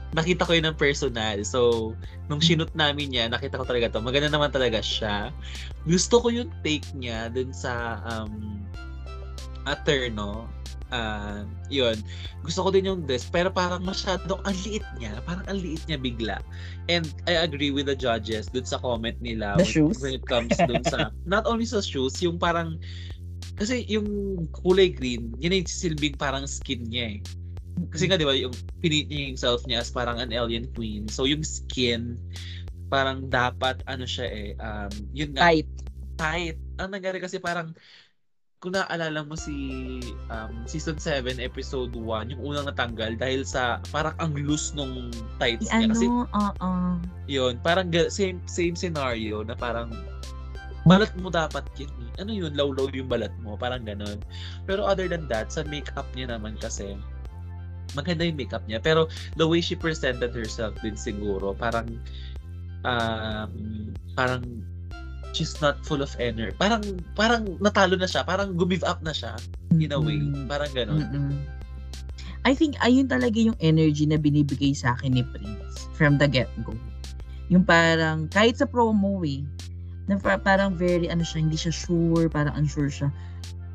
[0.10, 1.38] Nakita ko yun ng personal.
[1.46, 1.94] So,
[2.28, 4.02] nung sinut namin niya, nakita ko talaga to.
[4.02, 5.30] Maganda naman talaga siya.
[5.86, 8.58] Gusto ko yung take niya dun sa um,
[9.70, 10.50] Aterno.
[10.90, 12.02] Uh, yun.
[12.42, 13.30] Gusto ko din yung dress.
[13.30, 15.22] Pero parang masyadong ang liit niya.
[15.22, 16.38] Parang ang liit niya bigla.
[16.90, 19.54] And I agree with the judges dun sa comment nila.
[19.58, 19.98] The when- shoes?
[20.02, 22.82] When it comes dun sa, not only sa shoes, yung parang,
[23.56, 24.08] kasi yung
[24.66, 27.20] kulay green, yun yung silbing parang skin niya eh.
[27.94, 28.52] Kasi nga, di ba, yung
[28.84, 31.08] pinit niya yung self niya as parang an alien queen.
[31.08, 32.18] So, yung skin,
[32.90, 35.70] parang dapat, ano siya eh, um, yun nga, Tight.
[36.20, 36.58] tight.
[36.82, 37.72] Ang nangyari kasi parang,
[38.60, 39.56] kung naaalala mo si
[40.28, 45.08] um, season 7 episode 1, yung unang natanggal dahil sa parang ang loose nung
[45.40, 45.96] tights niya.
[45.96, 46.70] Kasi Ano, oo.
[47.24, 49.88] yun, parang same same scenario na parang
[50.84, 51.88] balat mo dapat yun.
[52.04, 52.20] eh.
[52.20, 54.20] Ano yun, low-low yung balat mo, parang ganun.
[54.68, 57.00] Pero other than that, sa makeup niya naman kasi,
[57.96, 58.84] maganda yung makeup niya.
[58.84, 59.08] Pero
[59.40, 61.88] the way she presented herself din siguro, parang,
[62.84, 63.52] um,
[64.20, 64.44] parang,
[65.34, 66.56] she's not full of energy.
[66.58, 66.82] Parang,
[67.14, 68.26] parang natalo na siya.
[68.26, 69.38] Parang gumive up na siya,
[69.76, 70.20] in a way.
[70.50, 71.06] Parang ganun.
[71.06, 71.34] Mm-mm.
[72.48, 76.72] I think ayun talaga yung energy na binibigay sa akin ni Prince from the get-go.
[77.52, 79.44] Yung parang, kahit sa promo eh,
[80.08, 83.12] na pa- parang very, ano siya, hindi siya sure, parang unsure siya.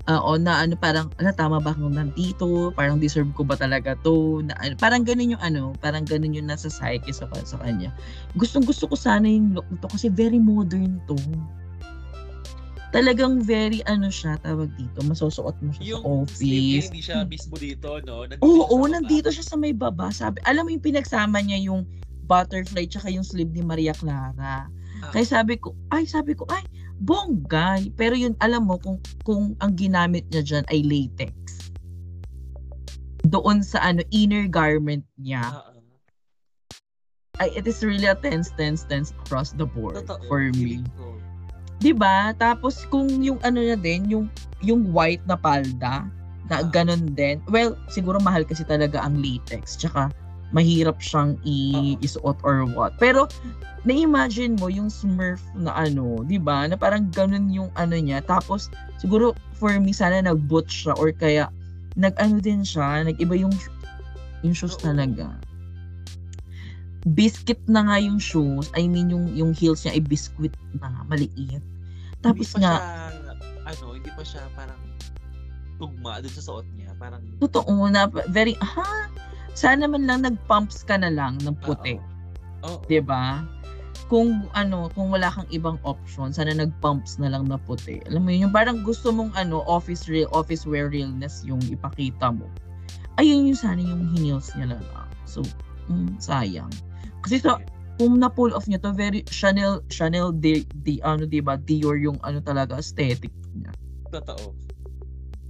[0.04, 2.68] Ah, o na ano, parang, ala, tama ba akong nandito?
[2.76, 4.44] Parang deserve ko ba talaga to?
[4.44, 7.88] Na, ano, parang ganun yung ano, parang ganun yung nasa psyche sa, sa kanya.
[8.36, 11.16] Gustong gusto ko sana yung look nito kasi very modern to.
[12.92, 16.86] Talagang very ano siya, tawag dito, masusuot mo siya sa Yung niya, office.
[16.92, 18.28] hindi siya mismo dito, no?
[18.28, 20.12] Nandito Oo, sa oo, nandito siya sa may baba.
[20.12, 21.88] Sabi, alam mo yung pinagsama niya yung
[22.28, 24.68] butterfly tsaka yung sleeve ni Maria Clara.
[25.00, 25.10] Ah.
[25.10, 26.62] Kaya sabi ko, ay, sabi ko, ay,
[27.04, 27.84] bongga.
[27.94, 31.68] Pero yun, alam mo, kung, kung ang ginamit niya dyan ay latex.
[33.24, 35.72] Doon sa ano, inner garment niya, Ah, ah.
[37.42, 40.80] ay, it is really a tense, tense, tense across the board Totoo, for me.
[40.94, 41.18] ko.
[41.82, 42.30] 'Di ba?
[42.38, 44.26] Tapos kung yung ano na din, yung
[44.62, 46.06] yung white na palda,
[46.48, 46.68] na Ah.
[46.68, 47.40] ganun din.
[47.50, 49.76] Well, siguro mahal kasi talaga ang latex.
[49.80, 50.08] Tsaka
[50.54, 52.94] mahirap siyang i- isuot or what.
[53.02, 53.26] Pero
[53.84, 56.64] na-imagine mo yung Smurf na ano, 'di ba?
[56.70, 58.22] Na parang ganun yung ano niya.
[58.22, 61.50] Tapos siguro for me sana nag-boot siya or kaya
[61.98, 63.52] nag-ano din siya, nag-iba yung
[64.46, 65.34] yung shoes talaga.
[67.04, 68.72] Biscuit na nga yung shoes.
[68.72, 71.60] I mean, yung yung heels niya ay biscuit na maliit.
[72.24, 72.88] Tapos hindi nga, siya,
[73.68, 74.80] ano, hindi pa siya parang
[75.76, 76.96] tugma dun sa suot niya.
[76.96, 79.03] Parang, totoo na, very, ha?
[79.54, 81.96] Sana man lang nag-pumps ka na lang ng puti.
[82.66, 82.82] Oo.
[82.90, 83.46] 'di ba?
[84.12, 88.04] Kung ano, kung wala kang ibang option, sana nag-pumps na lang na puti.
[88.04, 92.28] Alam mo yun, yung parang gusto mong ano, office real, office wear realness yung ipakita
[92.28, 92.44] mo.
[93.16, 95.08] Ayun yung sana yung heels niya na lang.
[95.24, 95.40] So,
[95.88, 96.68] mm, sayang.
[97.24, 97.56] Kasi sa,
[97.96, 102.20] kung na-pull off niya to, very Chanel, Chanel, di, di ano, di ba, Dior yung
[102.26, 103.72] ano talaga, aesthetic niya.
[104.12, 104.52] Totoo.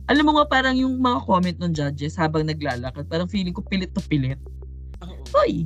[0.05, 3.89] Alam mo nga parang yung mga comment ng judges habang naglalakad, parang feeling ko pilit
[3.97, 4.41] na pilit.
[5.33, 5.65] Hoy!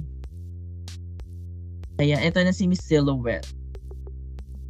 [1.98, 3.50] Kaya ito na si Miss Silhouette.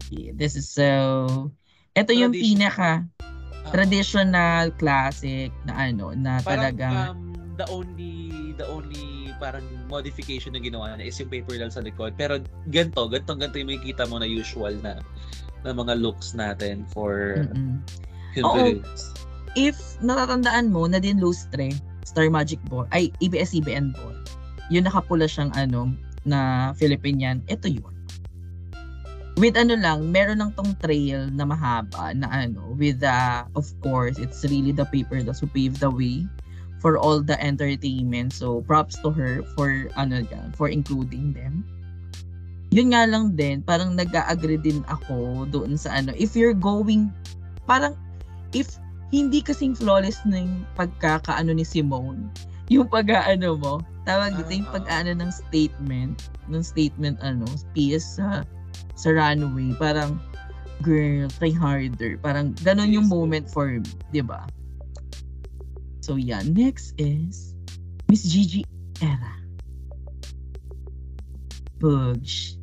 [0.09, 1.53] Okay, this is so...
[1.93, 3.73] Ito yung pinaka Oo.
[3.77, 6.87] traditional classic na ano, na Parang, talaga...
[7.13, 11.85] um, the only, the only parang modification na ginawa na is yung paper lang sa
[11.85, 12.17] likod.
[12.17, 12.41] Pero
[12.73, 14.99] ganto, ganto, ganto yung makikita mo na usual na
[15.67, 17.45] na mga looks natin for.
[18.33, 18.81] Hyunbin.
[19.57, 21.73] If natatandaan mo na din lustre,
[22.05, 24.17] Star Magic Ball, ay ABS-CBN Ball.
[24.69, 25.93] yung nakapula siyang ano,
[26.29, 27.93] na Filipinian, ito yun.
[29.39, 34.19] With ano lang, meron lang tong trail na mahaba na ano, with the, of course,
[34.19, 36.27] it's really the paper that who paved the way
[36.83, 38.35] for all the entertainment.
[38.35, 41.63] So, props to her for ano dyan, for including them.
[42.75, 47.09] Yun nga lang din, parang nag-agree din ako doon sa ano, if you're going,
[47.65, 47.97] parang,
[48.53, 48.77] if
[49.09, 52.29] hindi kasing flawless na yung pagkakaano ni Simone,
[52.69, 53.75] yung pag-ano mo,
[54.05, 58.45] tawag dito, yung Ah, pag-ano ng statement, ng statement ano, PS sa
[58.99, 60.21] sa runway, parang
[60.85, 62.21] girl, try harder.
[62.21, 64.45] Parang ganun yung moment for me, 'di ba?
[66.05, 67.57] So yeah, next is
[68.09, 68.65] Miss Gigi
[69.01, 69.35] Era.
[71.81, 72.59] Bugs.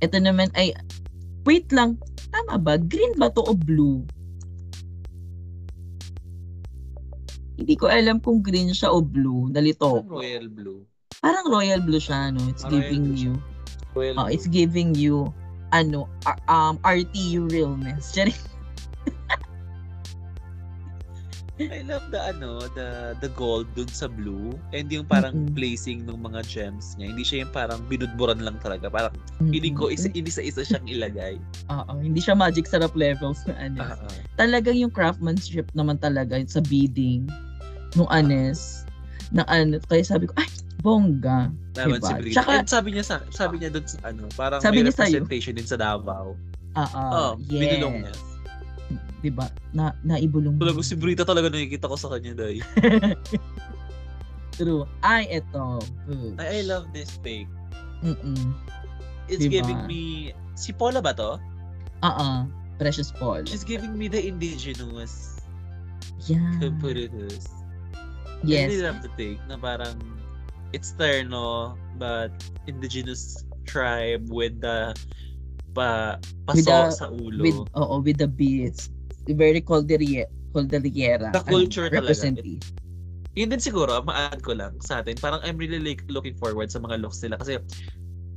[0.00, 0.72] Ito naman ay
[1.44, 1.98] wait lang,
[2.30, 2.78] tama ba?
[2.80, 4.06] Green ba to o blue?
[7.62, 9.46] Hindi ko alam kung green siya o blue.
[9.54, 10.18] Nalito ko.
[10.18, 10.82] royal blue.
[11.22, 12.42] Parang royal blue siya, no?
[12.50, 13.38] It's Ah, giving you,
[13.94, 14.34] Royal oh, blue.
[14.34, 15.30] it's giving you,
[15.70, 18.10] ano, uh, um, RTU realness.
[21.62, 25.54] I love the ano, the the gold dun sa blue and yung parang Mm-mm.
[25.54, 27.14] placing ng mga gems niya.
[27.14, 28.90] Hindi siya yung parang binudburan lang talaga.
[28.90, 29.14] Parang
[29.46, 31.38] feeling ko isa hindi sa isa siyang ilagay.
[31.76, 33.78] Oo, hindi siya magic sarap levels na ano.
[33.78, 34.10] Ah, ah.
[34.34, 37.30] Talagang yung craftsmanship naman talaga sa bidding
[37.94, 38.84] nung anes
[39.30, 40.48] na ano kaya sabi ko ay
[40.80, 42.08] bongga Naman Diba?
[42.20, 42.36] si.
[42.36, 45.64] Tsaka- And sabi niya sa sabi niya dun sa ano, parang Sabi may representation din
[45.64, 46.36] sa Davao.
[46.72, 48.14] oo oh, yes binulong niya.
[49.22, 52.60] diba na naibulong Talaga si Brita talaga nakikita ko sa kanya dahil.
[54.52, 56.36] true ay eto Boom.
[56.36, 57.48] I, I love this take.
[58.04, 58.52] mm
[59.30, 59.62] It's Diba?
[59.62, 60.02] giving me
[60.52, 61.38] si Paula ba to?
[62.02, 62.28] Oo,
[62.76, 63.46] Precious Paul.
[63.46, 65.38] She's giving me the indigenous
[66.26, 66.42] Yeah.
[66.58, 67.46] Campuritas.
[68.42, 68.70] Yes.
[68.70, 69.98] really love the take na parang
[70.74, 72.32] it's terno but
[72.66, 74.90] indigenous tribe with the
[75.72, 76.18] pa
[76.52, 77.40] With paso the- sa ulo.
[77.40, 78.90] With, oo, with the beats.
[79.24, 80.28] Very Calderiera.
[80.52, 81.30] Calderiera.
[81.32, 82.10] The culture talaga.
[82.12, 82.60] Representative.
[83.32, 85.16] Yun din siguro, ma-add ko lang sa atin.
[85.16, 87.40] Parang I'm really like, looking forward sa mga looks nila.
[87.40, 87.56] Kasi,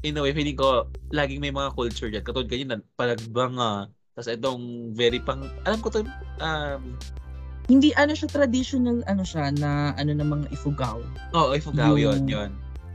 [0.08, 2.24] in a way, feeling ko, laging may mga culture dyan.
[2.24, 3.92] Katulad kanina, palagbanga.
[4.16, 6.08] Tapos itong very pang, alam ko to,
[6.40, 6.96] um,
[7.66, 11.02] Hindi ano siya traditional ano siya na ano ng mga ifugaw.
[11.32, 12.52] oh, Ifugao Yung- yun, yun.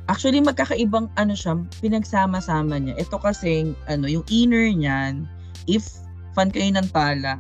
[0.07, 2.99] Actually magkakaibang ano siya, pinagsama-sama niya.
[2.99, 5.27] Ito kasi ano yung inner niyan,
[5.67, 5.87] if
[6.35, 7.39] fan kayo ng tala,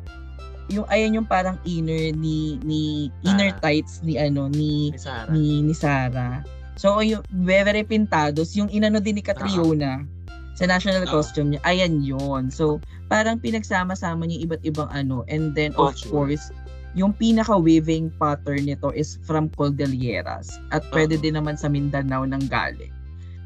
[0.68, 2.80] yung ayan yung parang inner ni ni
[3.22, 3.58] inner Ah.
[3.60, 5.30] tights ni ano ni Ni Sarah.
[5.30, 6.46] ni ni Sarah.
[6.78, 10.06] So yung very pintados, yung inano din ni Catriona
[10.54, 11.10] sa national Ah.
[11.10, 16.06] costume niya, ayan yon So parang pinagsama-sama niya iba't ibang ano and then of Culture.
[16.08, 16.54] course
[16.98, 21.22] yung pinaka-weaving pattern nito is from Cordilleras at pwede Oo.
[21.22, 22.90] din naman sa Mindanao ng galing.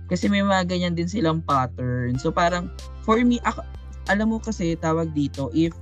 [0.09, 2.17] Kasi may mga ganyan din silang pattern.
[2.17, 2.73] So parang
[3.05, 3.65] for me, ako,
[4.09, 5.73] alam mo kasi tawag dito, if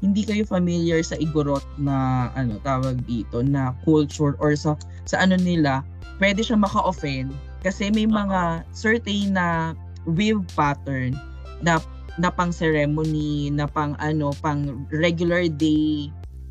[0.00, 4.74] hindi kayo familiar sa Igorot na ano tawag dito na culture or sa
[5.04, 5.84] sa ano nila,
[6.22, 7.30] pwede siya maka-offend
[7.60, 9.76] kasi may mga certain na
[10.08, 11.12] weave pattern
[11.60, 11.82] na
[12.18, 16.08] na pang ceremony, na pang ano, pang regular day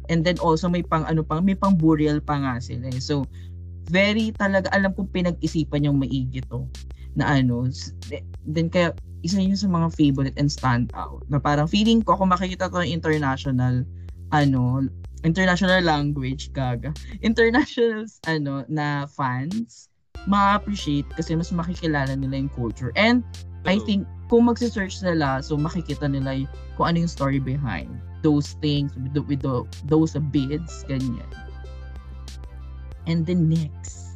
[0.09, 2.89] and then also may pang ano pang may pang burial pa nga sila.
[2.89, 2.99] eh.
[2.99, 3.23] So
[3.89, 6.65] very talaga alam kong pinag-isipan yung maigi to
[7.17, 7.65] na ano
[8.45, 8.93] then kaya
[9.25, 12.79] isa yun sa mga favorite and stand out na parang feeling ko kung makikita to
[12.79, 13.83] ng international
[14.31, 14.85] ano
[15.25, 16.93] international language gaga
[17.27, 19.89] international ano na fans
[20.29, 23.25] ma-appreciate kasi mas makikilala nila yung culture and
[23.67, 27.89] I think kung magse-search nila so makikita nila y- kung ano yung story behind
[28.21, 31.27] those things with, the, with the, those bids ganyan
[33.07, 34.09] and then next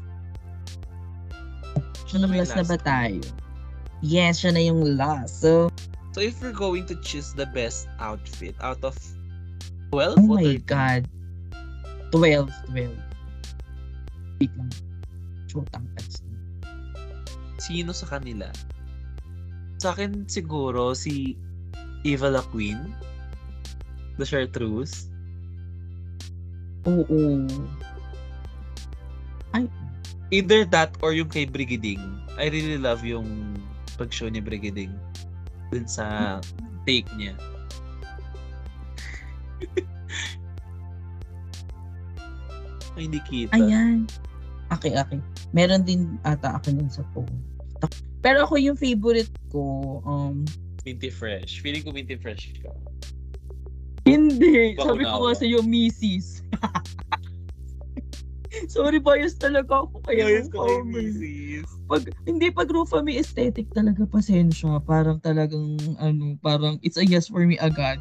[2.13, 2.85] Siya na ba yung Last na ba last?
[2.85, 3.21] tayo?
[4.05, 5.41] Yes, siya na yung last.
[5.41, 5.73] So,
[6.13, 8.93] So if we're going to choose the best outfit out of
[9.89, 10.69] oh 12 or my 13?
[10.69, 11.01] God.
[12.13, 12.93] 12, 12.
[14.37, 14.69] Wait lang.
[15.49, 15.89] Shotang
[17.57, 18.51] sino sa kanila?
[19.81, 21.33] Sa akin siguro si
[22.05, 22.77] Eva La Queen,
[24.17, 25.09] the Chartreuse.
[26.85, 27.47] Oo.
[29.53, 29.69] Ay,
[30.33, 32.01] Either that or yung kay Brigading.
[32.41, 33.53] I really love yung
[34.01, 34.89] pag-show ni Brigading
[35.69, 36.41] dun sa
[36.89, 37.37] take niya.
[42.93, 43.57] Ay, hindi kita.
[43.57, 44.05] ayan.
[44.73, 45.17] Okay, okay.
[45.53, 47.29] Meron din ata ako nun sa phone.
[48.25, 50.45] Pero ako yung favorite ko, um,
[50.85, 51.61] Minty Fresh.
[51.61, 52.73] Feeling ko Minty Fresh ka.
[54.03, 54.75] Hindi.
[54.77, 56.43] Bako Sabi ko kasi yung Mrs.
[58.69, 59.97] Sorry, bias talaga ako.
[60.05, 61.65] Kaya Ayos ko kay.
[61.89, 64.77] Pag, hindi, pag Rufami aesthetic talaga, pasensya.
[64.85, 67.97] Parang talagang, ano, parang it's a yes for me agad.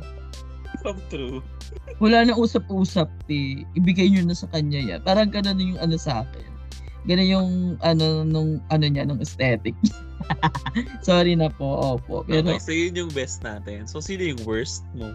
[0.85, 1.41] Come true.
[2.05, 3.65] Wala na usap-usap, eh.
[3.79, 5.01] Ibigay nyo na sa kanya yan.
[5.03, 6.49] Parang ganun yung ano sa akin.
[7.09, 7.51] Ganun yung,
[7.83, 9.75] ano, nung, ano niya, nung aesthetic.
[11.07, 12.23] Sorry na po, opo.
[12.29, 13.89] Pero, Okay, so yun yung best natin.
[13.89, 15.11] So, sino yung worst mo?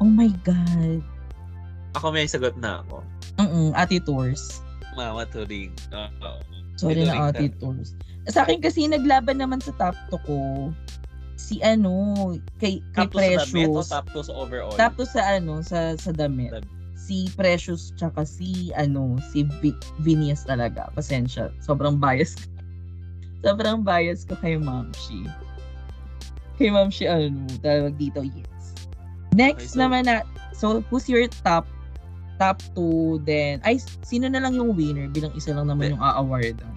[0.00, 1.00] Oh my God.
[1.96, 3.00] Ako may sagot na ako.
[3.40, 4.60] Mm Ate Tours.
[4.96, 5.76] Mama Turing.
[5.92, 6.32] Oo.
[6.76, 7.52] Sorry na Ate.
[7.56, 7.92] Tours.
[8.28, 10.38] Sa akin kasi naglaban naman sa top 2 ko.
[11.36, 11.92] Si ano,
[12.58, 13.88] kay, kay Top 2 sa damit Precious.
[13.92, 14.72] top 2 sa overall?
[14.74, 16.50] Top 2 sa ano, sa, sa damit.
[16.50, 16.68] Damit.
[16.96, 20.88] Si Precious tsaka si ano, si Vi- Vinias talaga.
[20.96, 21.52] Pasensya.
[21.60, 22.48] Sobrang bias ko.
[23.44, 25.28] Sobrang bias ko kay Mamshi.
[26.56, 28.55] Kay Mamshi ano, tawag dito, yes.
[29.36, 31.68] Next Okay, so- naman na, so who's your top
[32.36, 36.68] top 2 then ay sino na lang yung winner bilang isa lang naman yung a-awardan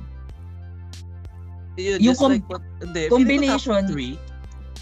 [1.75, 4.27] Yun, Yung com- like what, hindi, combination- feeling ko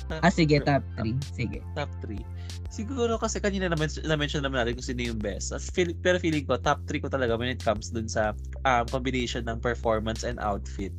[0.10, 0.26] top 3.
[0.26, 2.18] ah sige top 3 sige Top 3.
[2.70, 5.50] Siguro kasi kanina naman na-mention naman natin kung sino yung best.
[5.50, 8.86] At feel, pero feeling ko, top 3 ko talaga when it comes dun sa um,
[8.86, 10.94] combination ng performance and outfit.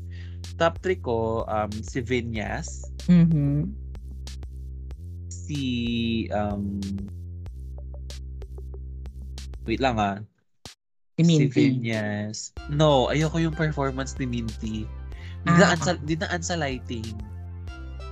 [0.59, 3.71] Top 3 ko, um, si Vinyas, mhm
[5.49, 5.63] si
[6.29, 6.77] um,
[9.65, 10.21] wait lang ah.
[11.17, 12.53] si Minty Vinyas.
[12.69, 14.85] No, ayoko yung performance ni Minty.
[15.49, 17.09] Ah, Dinaan sa, dinaan sa lighting.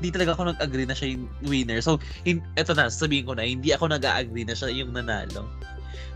[0.01, 1.81] Hindi talaga ako nag-agree na siya yung winner.
[1.81, 1.97] So,
[2.29, 5.49] in, eto na, sabihin ko na, hindi ako nag-agree na siya yung nanalo.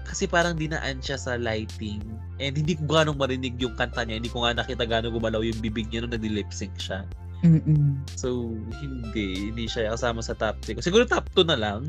[0.04, 2.02] Kasi parang dinaan siya sa lighting.
[2.42, 4.20] And hindi ko ganong marinig yung kanta niya.
[4.20, 7.06] Hindi ko nga nakita ganong gumalaw yung bibig niya nung nag-lip sync siya.
[7.40, 9.48] Mm So, hindi.
[9.48, 10.80] Hindi siya kasama sa top 3 ko.
[10.80, 11.80] Siguro top 2 na lang.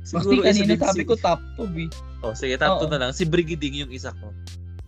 [0.00, 1.90] Kasi isa kanina sabi si- ko top 2 eh.
[2.20, 2.86] Oh, sige, top Oo.
[2.86, 3.10] 2 na lang.
[3.10, 4.30] Si Brigading yung isa ko.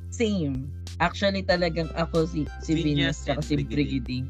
[0.09, 0.71] Same.
[0.99, 3.55] Actually talagang ako si si Venus Venus at si.
[3.55, 4.27] Brigading.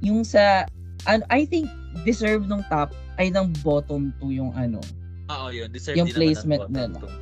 [0.00, 0.64] Yung sa
[1.04, 1.68] ano, I think
[2.02, 4.80] deserve nung top ay ng bottom 2 yung ano.
[5.28, 5.68] Oo, yun.
[5.68, 6.98] Deserve Yung din naman ng placement bottom nila.
[6.98, 7.12] two.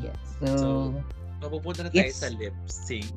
[0.00, 0.20] Yes.
[0.38, 0.68] So, So,
[1.40, 3.08] Mapupunta na tayo sa lip sync.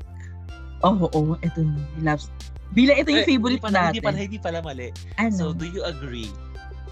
[0.80, 1.80] oh, oh, eto na.
[2.02, 2.32] Loves.
[2.74, 4.02] Bila ito yung favorite pala, natin.
[4.02, 4.88] Hindi pala, hindi pala mali.
[5.22, 5.38] ano?
[5.38, 6.30] So, do you agree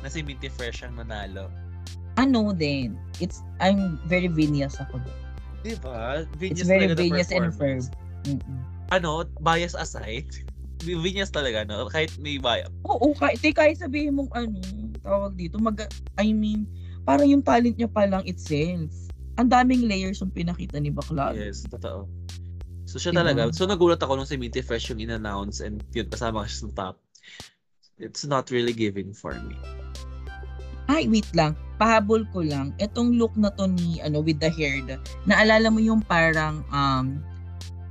[0.05, 1.49] na si Minty Fresh ang nanalo?
[2.19, 2.97] ano din.
[3.23, 5.19] It's I'm very Venus ako doon.
[5.61, 6.25] Di ba?
[6.41, 7.85] It's Vinyas very Venus and firm.
[8.25, 8.59] Mm-mm.
[8.91, 10.27] Ano, bias aside,
[10.85, 11.87] Vinyas talaga, no?
[11.87, 12.67] Kahit may bias.
[12.89, 14.57] Oo, kahit, kahit sabihin mong ano,
[15.05, 15.77] tawag dito, mag,
[16.17, 16.65] I mean,
[17.05, 18.89] parang yung talent niya pa lang itself.
[19.39, 21.33] Ang daming layers yung pinakita ni Bakla.
[21.37, 22.09] Yes, totoo.
[22.91, 23.47] So, siya talaga.
[23.55, 26.95] So, nagulat ako nung si Minty Fresh yung in-announce and yun, kasama siya sa top.
[27.95, 29.55] It's not really giving for me.
[30.91, 31.55] Ay, wait lang.
[31.79, 32.75] Pahabol ko lang.
[32.83, 37.23] Etong look na to ni, ano, with the hair, na, naalala mo yung parang, um,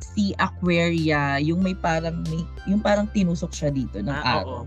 [0.04, 4.44] si Aquaria, yung may parang, may, yung parang tinusok siya dito ng Ah, araw.
[4.44, 4.62] oo.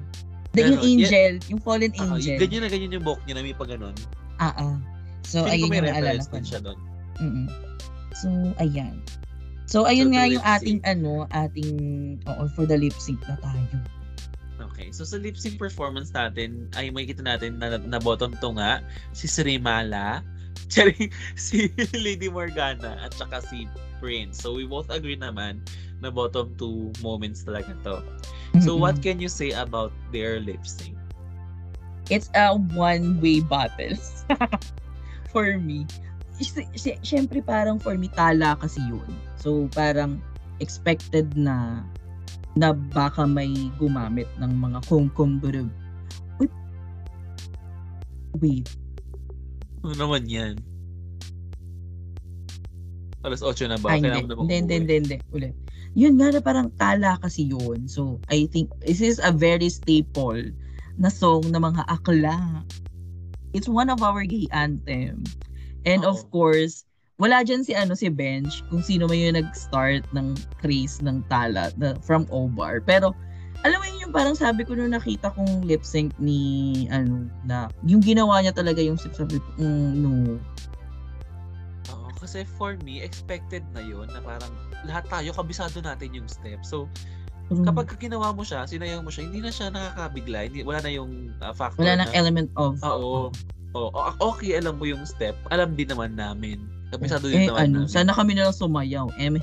[0.58, 2.42] The, yung angel, yung fallen Ah, angel.
[2.42, 3.94] ganyan na ganyan yung buhok niya na may pa ganun.
[4.42, 4.78] Ah, ah.
[5.30, 6.42] So, ko ayun yung naalala ko.
[6.42, 6.80] siya doon.
[7.22, 7.48] Mm-mm.
[8.18, 8.98] So, ayan.
[9.66, 11.74] So, ayun So, nga yung ating ano, ating,
[12.28, 13.80] oo, for the lip sync na tayo.
[14.62, 18.82] Okay, so sa lip sync performance natin, ay makikita natin na, na bottom to nga,
[19.12, 20.22] si Srimala,
[20.74, 23.68] Charing, si Lady Morgana, at saka si
[24.00, 24.40] Prince.
[24.40, 25.66] So we both agree naman
[26.02, 27.96] na bottom two moments talaga to.
[28.62, 28.80] So Mm-mm.
[28.80, 30.98] what can you say about their lip sync?
[32.10, 33.98] It's a one-way battle.
[35.34, 35.90] for me.
[37.04, 39.08] Siyempre parang for me, tala kasi yun.
[39.40, 40.22] So, parang
[40.60, 41.84] expected na
[42.54, 43.50] na baka may
[43.82, 45.74] gumamit ng mga kung-kung burub.
[46.38, 46.48] Uy.
[48.38, 48.70] Wait.
[49.82, 50.62] Ano naman yan?
[53.26, 53.96] Alas 8 na ba?
[53.96, 54.12] Ay, hindi.
[54.12, 55.18] Kailangan Hindi, hindi, hindi, hindi.
[55.34, 55.56] Ulit.
[55.94, 57.90] Yun nga na parang tala kasi yun.
[57.90, 60.42] So, I think this is a very staple
[60.98, 62.62] na song ng mga akla.
[63.54, 65.26] It's one of our gay anthem.
[65.84, 66.30] And of Oo.
[66.32, 66.88] course,
[67.22, 71.70] wala dyan si ano si Bench kung sino man yung nag-start ng craze ng tala
[71.78, 72.82] na, from Obar.
[72.82, 73.14] Pero
[73.64, 77.72] alam mo yun yung parang sabi ko nung nakita kong lip sync ni ano na
[77.88, 80.12] yung ginawa niya talaga yung sip sabi ko, mm, no.
[81.94, 84.52] Oo, kasi for me, expected na yun na parang
[84.84, 86.60] lahat tayo, kabisado natin yung step.
[86.68, 86.92] So,
[87.52, 87.68] Mm.
[87.68, 90.48] kapag ginawa mo siya, sinayang mo siya, hindi na siya nakakabigla.
[90.48, 91.12] Hindi, wala na yung
[91.44, 93.32] uh, factor wala na, nang element of Oo.
[93.74, 95.34] Oo, o- okay, alam mo yung step.
[95.50, 96.62] Alam din naman namin.
[96.90, 97.90] Kabisado eh din naman ano, namin.
[97.90, 99.10] sana kami na lang sumayaw.
[99.18, 99.34] Eh,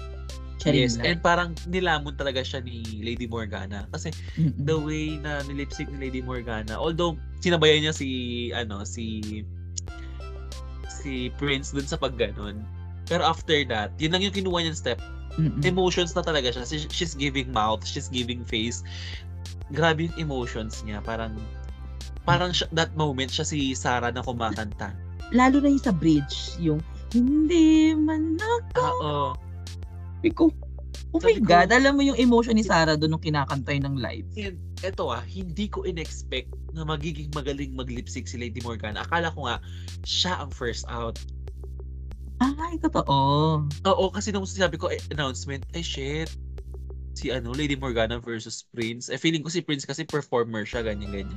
[0.57, 1.05] charing Yes, lang.
[1.05, 3.91] and parang nilamon talaga siya ni Lady Morgana.
[3.91, 4.55] Kasi Mm-mm.
[4.61, 8.09] the way na nilipsync ni Lady Morgana, although sinabayan niya si,
[8.53, 9.43] ano, si
[10.87, 12.61] si Prince dun sa pagganon,
[13.05, 15.03] Pero after that, yun lang yung kinuha niyang step.
[15.35, 15.59] Mm-mm.
[15.65, 16.63] Emotions na talaga siya.
[16.63, 18.87] She- She's giving mouth, she's giving face.
[19.73, 21.03] Grabe yung emotions niya.
[21.03, 21.35] Parang,
[22.23, 24.93] parang siya, that moment, siya si Sarah na kumakanta.
[25.31, 28.81] Lalo na yung sa bridge, yung hindi man ako.
[28.81, 29.17] Oo.
[30.21, 30.45] Sabi ko,
[31.11, 33.95] oh my Sabi ko- God, alam mo yung emotion ni Sarah doon nung kinakantay ng
[33.99, 34.27] live.
[34.37, 39.03] And eto ah, hindi ko in-expect na magiging magaling mag-lip-sync si Lady Morgana.
[39.03, 39.59] Akala ko nga,
[40.03, 41.19] siya ang first out.
[42.41, 43.19] Ay, totoo.
[43.69, 46.33] Oo, kasi nung sabi ko, eh, announcement, eh shit,
[47.21, 49.13] si ano, Lady Morgana versus Prince.
[49.13, 51.37] Eh, feeling ko si Prince kasi performer siya, ganyan-ganyan.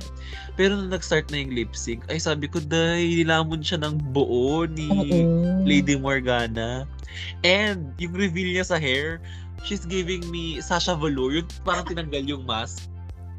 [0.56, 4.64] Pero nung nag-start na yung lip sync, ay sabi ko, dahil nilamon siya ng buo
[4.64, 5.60] ni Oo.
[5.68, 6.88] Lady Morgana.
[7.44, 9.20] And yung reveal niya sa hair,
[9.68, 11.44] she's giving me Sasha Velour.
[11.44, 12.88] Yung parang tinanggal yung mask.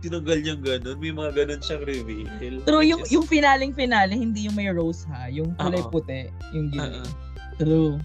[0.06, 1.02] Tinanggal yung ganun.
[1.02, 2.62] May mga ganun siyang reveal.
[2.62, 5.26] True, yung, is- yung finaling finale, hindi yung may rose ha.
[5.34, 6.30] Yung kulay puti.
[6.54, 7.02] Yung gina.
[7.02, 7.10] Oo.
[7.58, 7.96] True.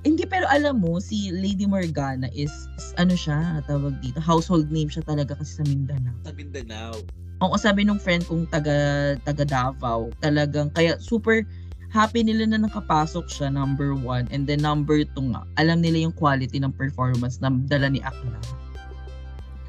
[0.00, 4.88] Hindi, pero alam mo, si Lady Morgana is, is ano siya, tawag dito, household name
[4.88, 6.16] siya talaga kasi sa Mindanao.
[6.24, 6.96] sa Mindanao.
[7.44, 11.44] Oo, sabi nung friend kong taga, taga Davao, talagang, kaya super
[11.92, 14.24] happy nila na nakapasok siya, number one.
[14.32, 18.40] And then number two nga, alam nila yung quality ng performance na dala ni Akla.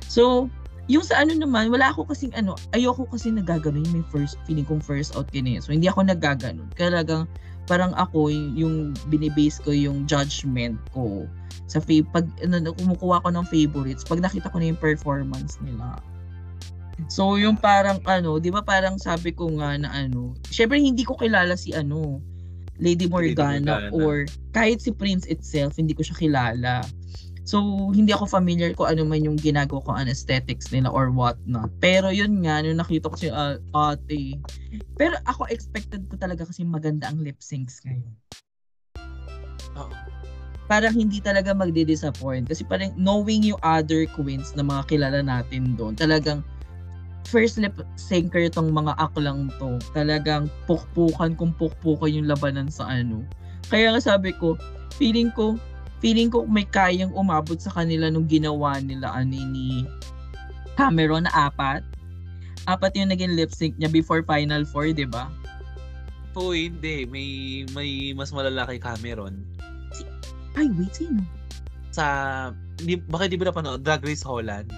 [0.08, 0.48] So,
[0.88, 4.68] yung sa ano naman, wala ako kasing ano, ayoko kasi nagaganon yung may first, feeling
[4.68, 5.60] kong first out kinaya.
[5.64, 6.70] So, hindi ako nagaganon.
[6.76, 7.26] Talagang,
[7.70, 11.26] parang ako, yung binibase ko yung judgment ko
[11.72, 16.00] sa fa- pag ano, kumukuha ko ng favorites, pag nakita ko na yung performance nila.
[17.10, 21.18] So, yung parang ano, 'di ba parang sabi ko nga na ano, syempre hindi ko
[21.18, 22.22] kilala si ano,
[22.78, 23.94] Lady Morgana, Morgana.
[23.94, 26.86] or kahit si Prince itself, hindi ko siya kilala.
[27.52, 31.68] So, hindi ako familiar kung ano man yung ginagawa ko anesthetics nila or what not.
[31.84, 34.40] Pero yun nga, nung nakita ko si uh, ate.
[34.96, 38.16] Pero ako expected ko talaga kasi maganda ang lip syncs ngayon.
[39.76, 39.92] Oo.
[40.72, 42.48] Parang hindi talaga magdi-disappoint.
[42.48, 46.40] Kasi parang knowing yung other queens na mga kilala natin doon, talagang
[47.28, 49.76] first lip syncer tong mga aklang to.
[49.92, 53.28] Talagang pukpukan kung pukpukan yung labanan sa ano.
[53.68, 54.56] Kaya nga sabi ko,
[54.96, 55.60] feeling ko,
[56.02, 59.70] feeling ko may kayang umabot sa kanila nung ginawa nila ani ni
[60.76, 61.86] Cameron na apat.
[62.66, 65.30] Apat yung naging lip sync niya before Final Four, di ba?
[66.34, 67.06] Oo, hindi.
[67.06, 67.28] May,
[67.76, 69.46] may mas malala kay Cameron.
[70.58, 71.22] Ay, wait, sino?
[71.92, 72.06] Sa,
[72.82, 73.84] di, baka di ba napanood?
[73.84, 74.72] Drag Race Holland.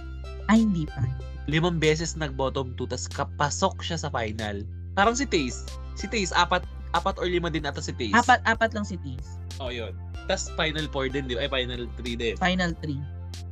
[0.50, 1.06] Ay, hindi pa.
[1.48, 4.64] Limang beses nag-bottom 2, tas kapasok siya sa final.
[4.98, 5.68] Parang si Taze.
[5.94, 8.14] Si Taze, apat, apat or lima din ata si Taze.
[8.14, 9.38] Apat, apat lang si Tiz.
[9.58, 9.94] Oo, yun.
[10.26, 11.44] Tas final 4 din, di ba?
[11.44, 12.36] Ay, final 3 din.
[12.38, 12.98] Final 3.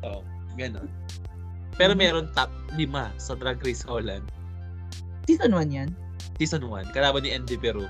[0.04, 0.22] Oo,
[0.56, 0.88] ganon.
[1.76, 2.00] Pero Mhm.
[2.00, 4.24] meron top 5 sa Drag Race Holland.
[5.26, 5.90] Season 1 yan?
[6.38, 7.86] Season 1, kalaban ni Andy Peru.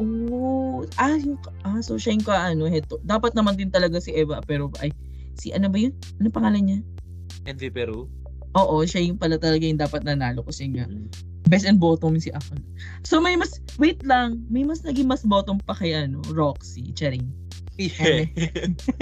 [0.00, 2.96] Oh, ah, yung, ah, so siya yung ka, ano, heto.
[3.04, 4.88] Dapat naman din talaga si Eva, pero, ay,
[5.36, 5.92] si ano ba yun?
[6.16, 6.78] Ano pangalan niya?
[7.44, 8.08] Andy Peru.
[8.56, 11.06] Oo, siya yung pala talaga yung dapat nanalo kasi nga, Mm.
[11.50, 12.62] Best and bottom si Akon.
[13.02, 17.26] So may mas, wait lang, may mas naging mas bottom pa kay, ano, Roxy, Charing.
[17.76, 18.30] Yeah.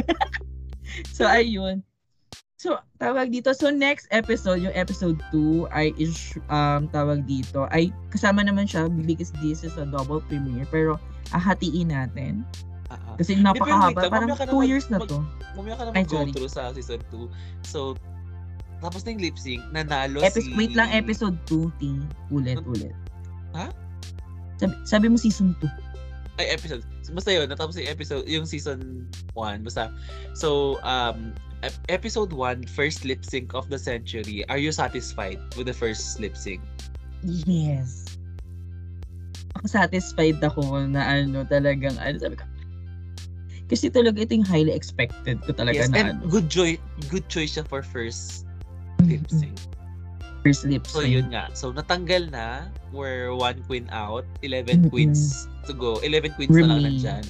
[1.12, 1.84] So, ayun.
[2.58, 3.54] So, tawag dito.
[3.54, 8.90] So, next episode, yung episode 2, ay is, um, tawag dito, ay kasama naman siya
[9.06, 10.66] because this is a double premiere.
[10.66, 10.98] Pero,
[11.30, 12.42] ahatiin natin.
[12.90, 13.14] Ah, ah.
[13.14, 14.10] Kasi napakahaba.
[14.10, 15.18] Parang mamaya ka 2 naman years na mag- to.
[15.54, 17.30] Mamaya ka na mag-go through sa season 2.
[17.62, 17.94] So,
[18.78, 20.54] tapos na yung lip sync, nanalo Episode, si...
[20.54, 21.82] Wait lang, episode 2, T.
[22.30, 22.94] Ulit, ulit.
[23.58, 23.74] Ha?
[24.58, 25.66] Sabi, sabi mo season 2.
[26.38, 26.86] Ay, episode.
[27.02, 29.66] So, basta yun, natapos yung episode, yung season 1.
[29.66, 29.90] Basta,
[30.38, 31.34] so, um,
[31.66, 34.46] ep- episode 1, first lip sync of the century.
[34.46, 36.62] Are you satisfied with the first lip sync?
[37.26, 38.06] Yes.
[39.58, 42.46] Ako satisfied ako na ano, talagang, ano, sabi ko,
[43.68, 46.30] kasi talaga ito yung highly expected ko talaga yes, na and ano.
[46.30, 46.78] good joy,
[47.12, 48.47] good choice siya for first
[49.08, 49.56] lip sync.
[50.44, 51.10] First lip So, sync.
[51.12, 51.50] yun nga.
[51.52, 52.68] So, natanggal na.
[52.92, 54.24] We're one queen out.
[54.44, 54.90] 11 Mm-mm.
[54.92, 55.98] queens to go.
[56.00, 57.00] 11 queens na lang Remain.
[57.00, 57.24] nandyan.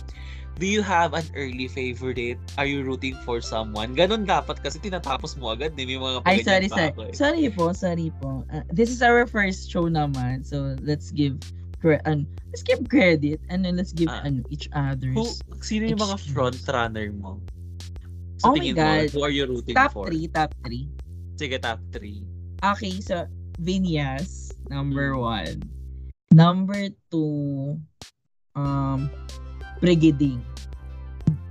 [0.59, 2.35] Do you have an early favorite?
[2.59, 3.95] Are you rooting for someone?
[3.95, 5.79] Ganon dapat kasi tinatapos mo agad.
[5.79, 6.91] May mga Ay, sorry, sorry.
[6.91, 7.15] ako eh.
[7.15, 8.43] Sorry po, sorry po.
[8.51, 10.43] Uh, this is our first show naman.
[10.43, 11.39] So, let's give
[11.79, 14.27] cre- an let's give credit and then let's give Ah.
[14.27, 15.31] ano, each other's Who,
[15.63, 17.39] sino yung mga front runner mo?
[18.43, 19.11] Oh my God.
[19.11, 20.11] mo, who are you rooting top for?
[20.11, 20.91] 3, top 3.
[21.39, 22.27] Sige, top 3.
[22.75, 23.25] Okay, so
[23.63, 25.23] Vinyas, number Mm.
[25.23, 25.57] one.
[26.29, 27.79] Number two,
[28.53, 29.09] um,
[29.81, 30.43] Brigiding.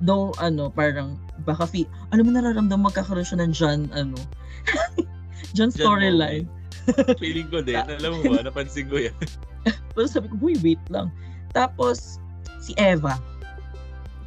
[0.03, 4.19] Though, ano, parang, baka, fi- ano mo nararamdaman magkakaroon siya ng John, ano,
[5.57, 6.45] John storyline.
[7.23, 7.79] Feeling ko din.
[7.79, 8.45] Alam mo ba?
[8.45, 9.15] Napansin ko yan.
[9.95, 11.11] Pero sabi ko, huy, wait lang.
[11.51, 12.19] Tapos,
[12.61, 13.17] si Eva.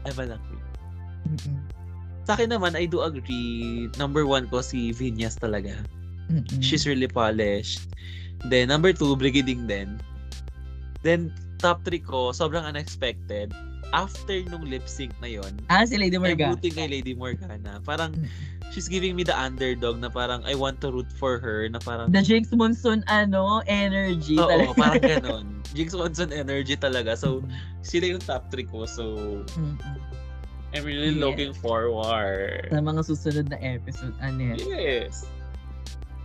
[0.05, 0.65] Eva Queen.
[1.31, 1.59] Mm-mm.
[2.31, 3.90] Sa akin naman, I do agree.
[3.98, 5.74] Number one ko si Vinyas talaga.
[6.31, 6.62] Mm-mm.
[6.62, 7.90] She's really polished.
[8.47, 9.98] Then, number two, Brigading din.
[11.02, 13.51] Then, top three ko, sobrang unexpected.
[13.90, 16.55] After nung lip sync na yon, ah, si Lady ay Morgan.
[16.55, 17.82] buti kay Lady Morgana.
[17.82, 18.15] Parang,
[18.70, 22.15] she's giving me the underdog na parang I want to root for her na parang
[22.15, 24.39] The Jinx Monsoon, ano, energy.
[24.39, 24.78] Oo, talaga.
[24.78, 25.47] parang ganon.
[25.74, 27.19] Jinx Monsoon energy talaga.
[27.19, 27.43] So,
[27.82, 28.86] sila yung top 3 ko.
[28.86, 29.98] So, Mm-mm.
[30.70, 31.22] I'm really Yes.
[31.22, 32.70] looking forward.
[32.70, 34.55] Sa mga susunod na episode, ano.
[34.55, 35.26] Yes.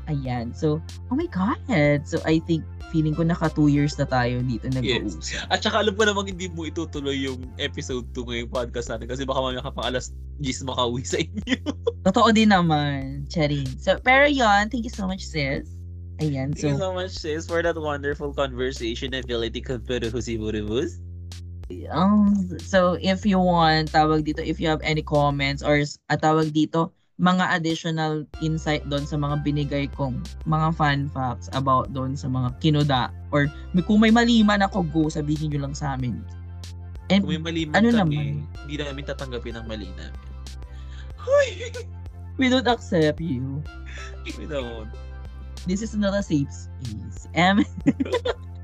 [0.06, 0.54] Ayan.
[0.54, 0.78] So,
[1.10, 1.58] oh my God.
[2.06, 2.62] So, I think,
[2.94, 5.50] feeling ko naka two years na tayo dito nag-uusap.
[5.50, 9.26] At saka alam ko namang hindi mo itutuloy yung episode 2 ngayong podcast natin kasi
[9.26, 11.60] baka mamaya ka pang alas 10 makauwi sa inyo.
[12.08, 13.68] Totoo din naman, Charin.
[13.82, 15.68] So, pero yon thank you so much, sis.
[16.24, 19.60] Ayan, Thank you so, so much, sis, for that wonderful conversation ability
[20.40, 21.04] Burubus.
[21.90, 22.30] Um,
[22.62, 26.52] so if you want, tawag dito, if you have any comments or s- ah, tawag
[26.52, 32.28] dito, mga additional insight doon sa mga binigay kong mga fun facts about doon sa
[32.28, 33.48] mga kinuda or
[33.88, 36.20] kung may mali man ako, go, sabihin nyo lang sa amin.
[37.08, 38.68] And Kung may mali man Ano kami, naman?
[38.68, 40.22] hindi namin tatanggapin ang mali namin.
[41.16, 41.72] Hoy!
[42.38, 43.64] we don't accept you.
[44.38, 44.90] We don't.
[45.66, 47.30] This is not a safe space.
[47.38, 47.64] Um,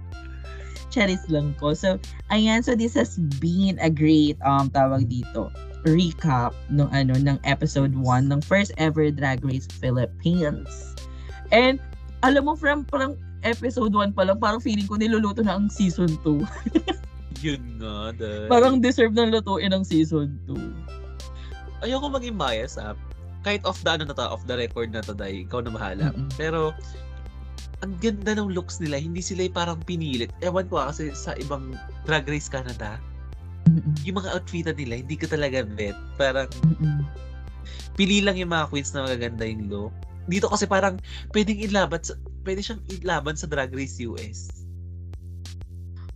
[0.91, 1.73] Charis lang ko.
[1.73, 1.97] So,
[2.29, 2.61] ayan.
[2.61, 5.49] So, this has been a great, um, tawag dito,
[5.87, 10.93] recap ng ano, ng episode 1 ng first ever Drag Race Philippines.
[11.49, 11.81] And,
[12.21, 16.13] alam mo, from parang episode 1 pa lang, parang feeling ko niluluto na ang season
[16.21, 16.45] 2.
[17.45, 18.45] Yun nga, dahil.
[18.45, 20.53] parang deserve ng lutuin ang season 2.
[21.81, 22.93] ayoko maging bias ah.
[23.41, 26.13] Kahit off the ano na to, off the record na to, dahil ikaw na bahala.
[26.13, 26.29] Mm-mm.
[26.37, 26.77] Pero,
[27.81, 30.29] ang ganda ng looks nila, hindi sila yung parang pinilit.
[30.45, 31.73] Ewan ko ah, kasi sa ibang
[32.05, 33.01] Drag Race Canada,
[33.65, 33.93] Mm-mm.
[34.05, 35.97] yung mga outfitan nila, hindi ko talaga bet.
[36.17, 37.01] Parang, Mm-mm.
[37.97, 39.93] pili lang yung mga queens na magaganda yung look.
[40.29, 41.01] Dito kasi parang,
[41.33, 42.13] pwedeng ilaban sa,
[42.45, 44.61] pwede siyang ilaban sa Drag Race US.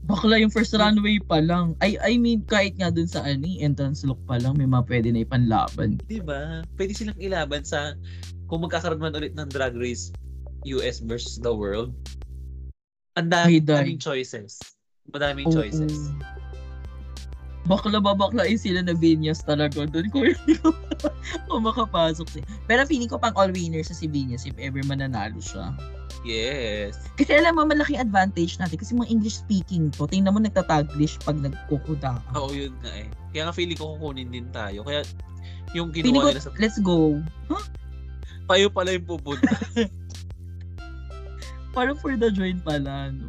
[0.05, 1.73] Bakla yung first runway pa lang.
[1.81, 4.85] I, I mean, kahit nga dun sa ano, eh, entrance look pa lang, may mga
[4.85, 5.97] pwede na ipanlaban.
[6.05, 6.61] Di ba?
[6.77, 7.97] Pwede silang ilaban sa,
[8.45, 10.13] kung magkakaroon man ulit ng Drag Race
[10.73, 11.93] US versus the world.
[13.15, 14.59] Ang dami, daming choices.
[15.13, 15.61] Madaming Oo.
[15.61, 16.11] choices.
[17.65, 20.21] Bakla ba bakla eh sila na Vinyas talaga doon ko
[21.49, 22.43] kung makapasok siya.
[22.69, 25.73] Pero feeling ko pang all winner sa si Vinyas if ever mananalo siya.
[26.25, 26.97] Yes.
[27.17, 30.09] Kasi alam mo, malaking advantage natin kasi mga English speaking to.
[30.09, 32.17] Tingnan mo nagtataglish pag nagkukuda.
[32.33, 33.09] Oo, yun nga eh.
[33.29, 34.81] Kaya nga feeling ko kukunin din tayo.
[34.81, 35.05] Kaya
[35.77, 37.21] yung ginawa ko, nila sa let's go.
[38.49, 39.53] payo pala yung pupunta.
[41.75, 43.27] Parang for the join pala, no?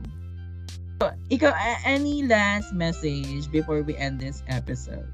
[1.02, 1.52] So, ikaw,
[1.85, 5.10] any last message before we end this episode?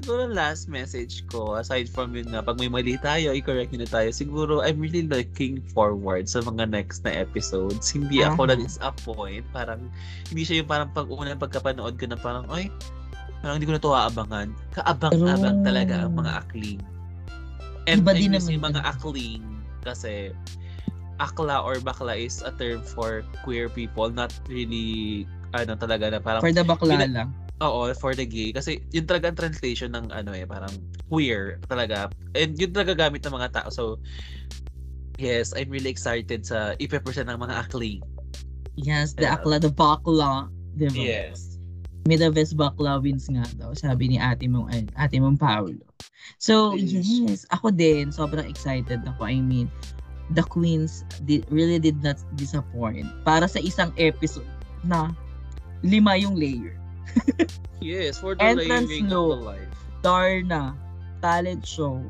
[0.00, 3.90] siguro last message ko, aside from yun na pag may mali tayo, i-correct nyo na
[3.92, 4.08] tayo.
[4.08, 7.92] Siguro, I'm really looking forward sa mga next na episodes.
[7.92, 8.56] Hindi ako Aha.
[8.56, 9.44] na-disappoint.
[9.52, 9.92] Parang,
[10.32, 12.72] hindi siya yung parang pag unang pagkapanood ko na parang, ay,
[13.44, 14.48] parang hindi ko na to aabangan.
[14.72, 16.80] Kaabang-abang talaga ang mga akling.
[17.84, 19.44] And Iba I din miss yung mga akling
[19.84, 20.32] kasi
[21.20, 26.40] akla or bakla is a term for queer people, not really ano talaga na parang
[26.40, 27.30] For the bakla Pina- lang.
[27.60, 28.56] Oo, for the gay.
[28.56, 30.72] Kasi yun talaga ang translation ng ano eh, parang
[31.12, 32.08] queer talaga.
[32.32, 33.68] And yun talaga gamit ng mga tao.
[33.68, 34.00] So,
[35.20, 38.00] yes, I'm really excited sa ipe-present ng mga akling.
[38.80, 39.36] Yes, the Yeah.
[39.36, 40.48] akla, the bakla.
[40.72, 40.96] Diba?
[40.96, 41.60] Yes.
[42.08, 45.84] May the best bakla wins nga daw, sabi ni ate mong, ate mong Paolo.
[46.40, 47.04] So, Yes.
[47.04, 49.28] yes, ako din, sobrang excited ako.
[49.28, 49.68] I mean,
[50.34, 53.06] the queens did, really did not disappoint.
[53.26, 54.46] Para sa isang episode
[54.86, 55.10] na
[55.82, 56.76] lima yung layer.
[57.80, 59.40] Yes, for the Entrance layering look.
[59.40, 59.72] of the life.
[60.04, 60.76] Darna,
[61.24, 62.04] talent show,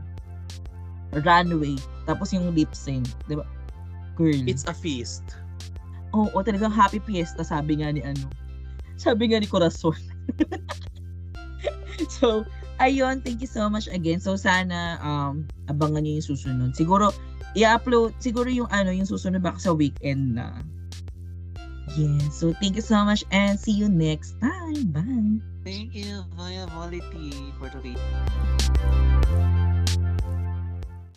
[1.22, 1.78] runway,
[2.10, 3.46] tapos yung lip sync, di ba?
[4.18, 4.42] Girl.
[4.50, 5.22] It's a feast.
[6.10, 8.26] Oo, talagang happy fiesta, sabi nga ni ano.
[8.98, 9.94] Sabi nga ni Corazon.
[12.18, 12.42] so,
[12.82, 14.18] ayun, thank you so much again.
[14.18, 16.74] So, sana um, abangan nyo yung susunod.
[16.74, 17.14] Siguro,
[17.56, 20.62] i-upload, siguro yung ano, yung susunod baka sa weekend na.
[21.98, 24.94] Yeah, so thank you so much and see you next time.
[24.94, 25.42] Bye!
[25.66, 29.58] Thank you, Viability, for the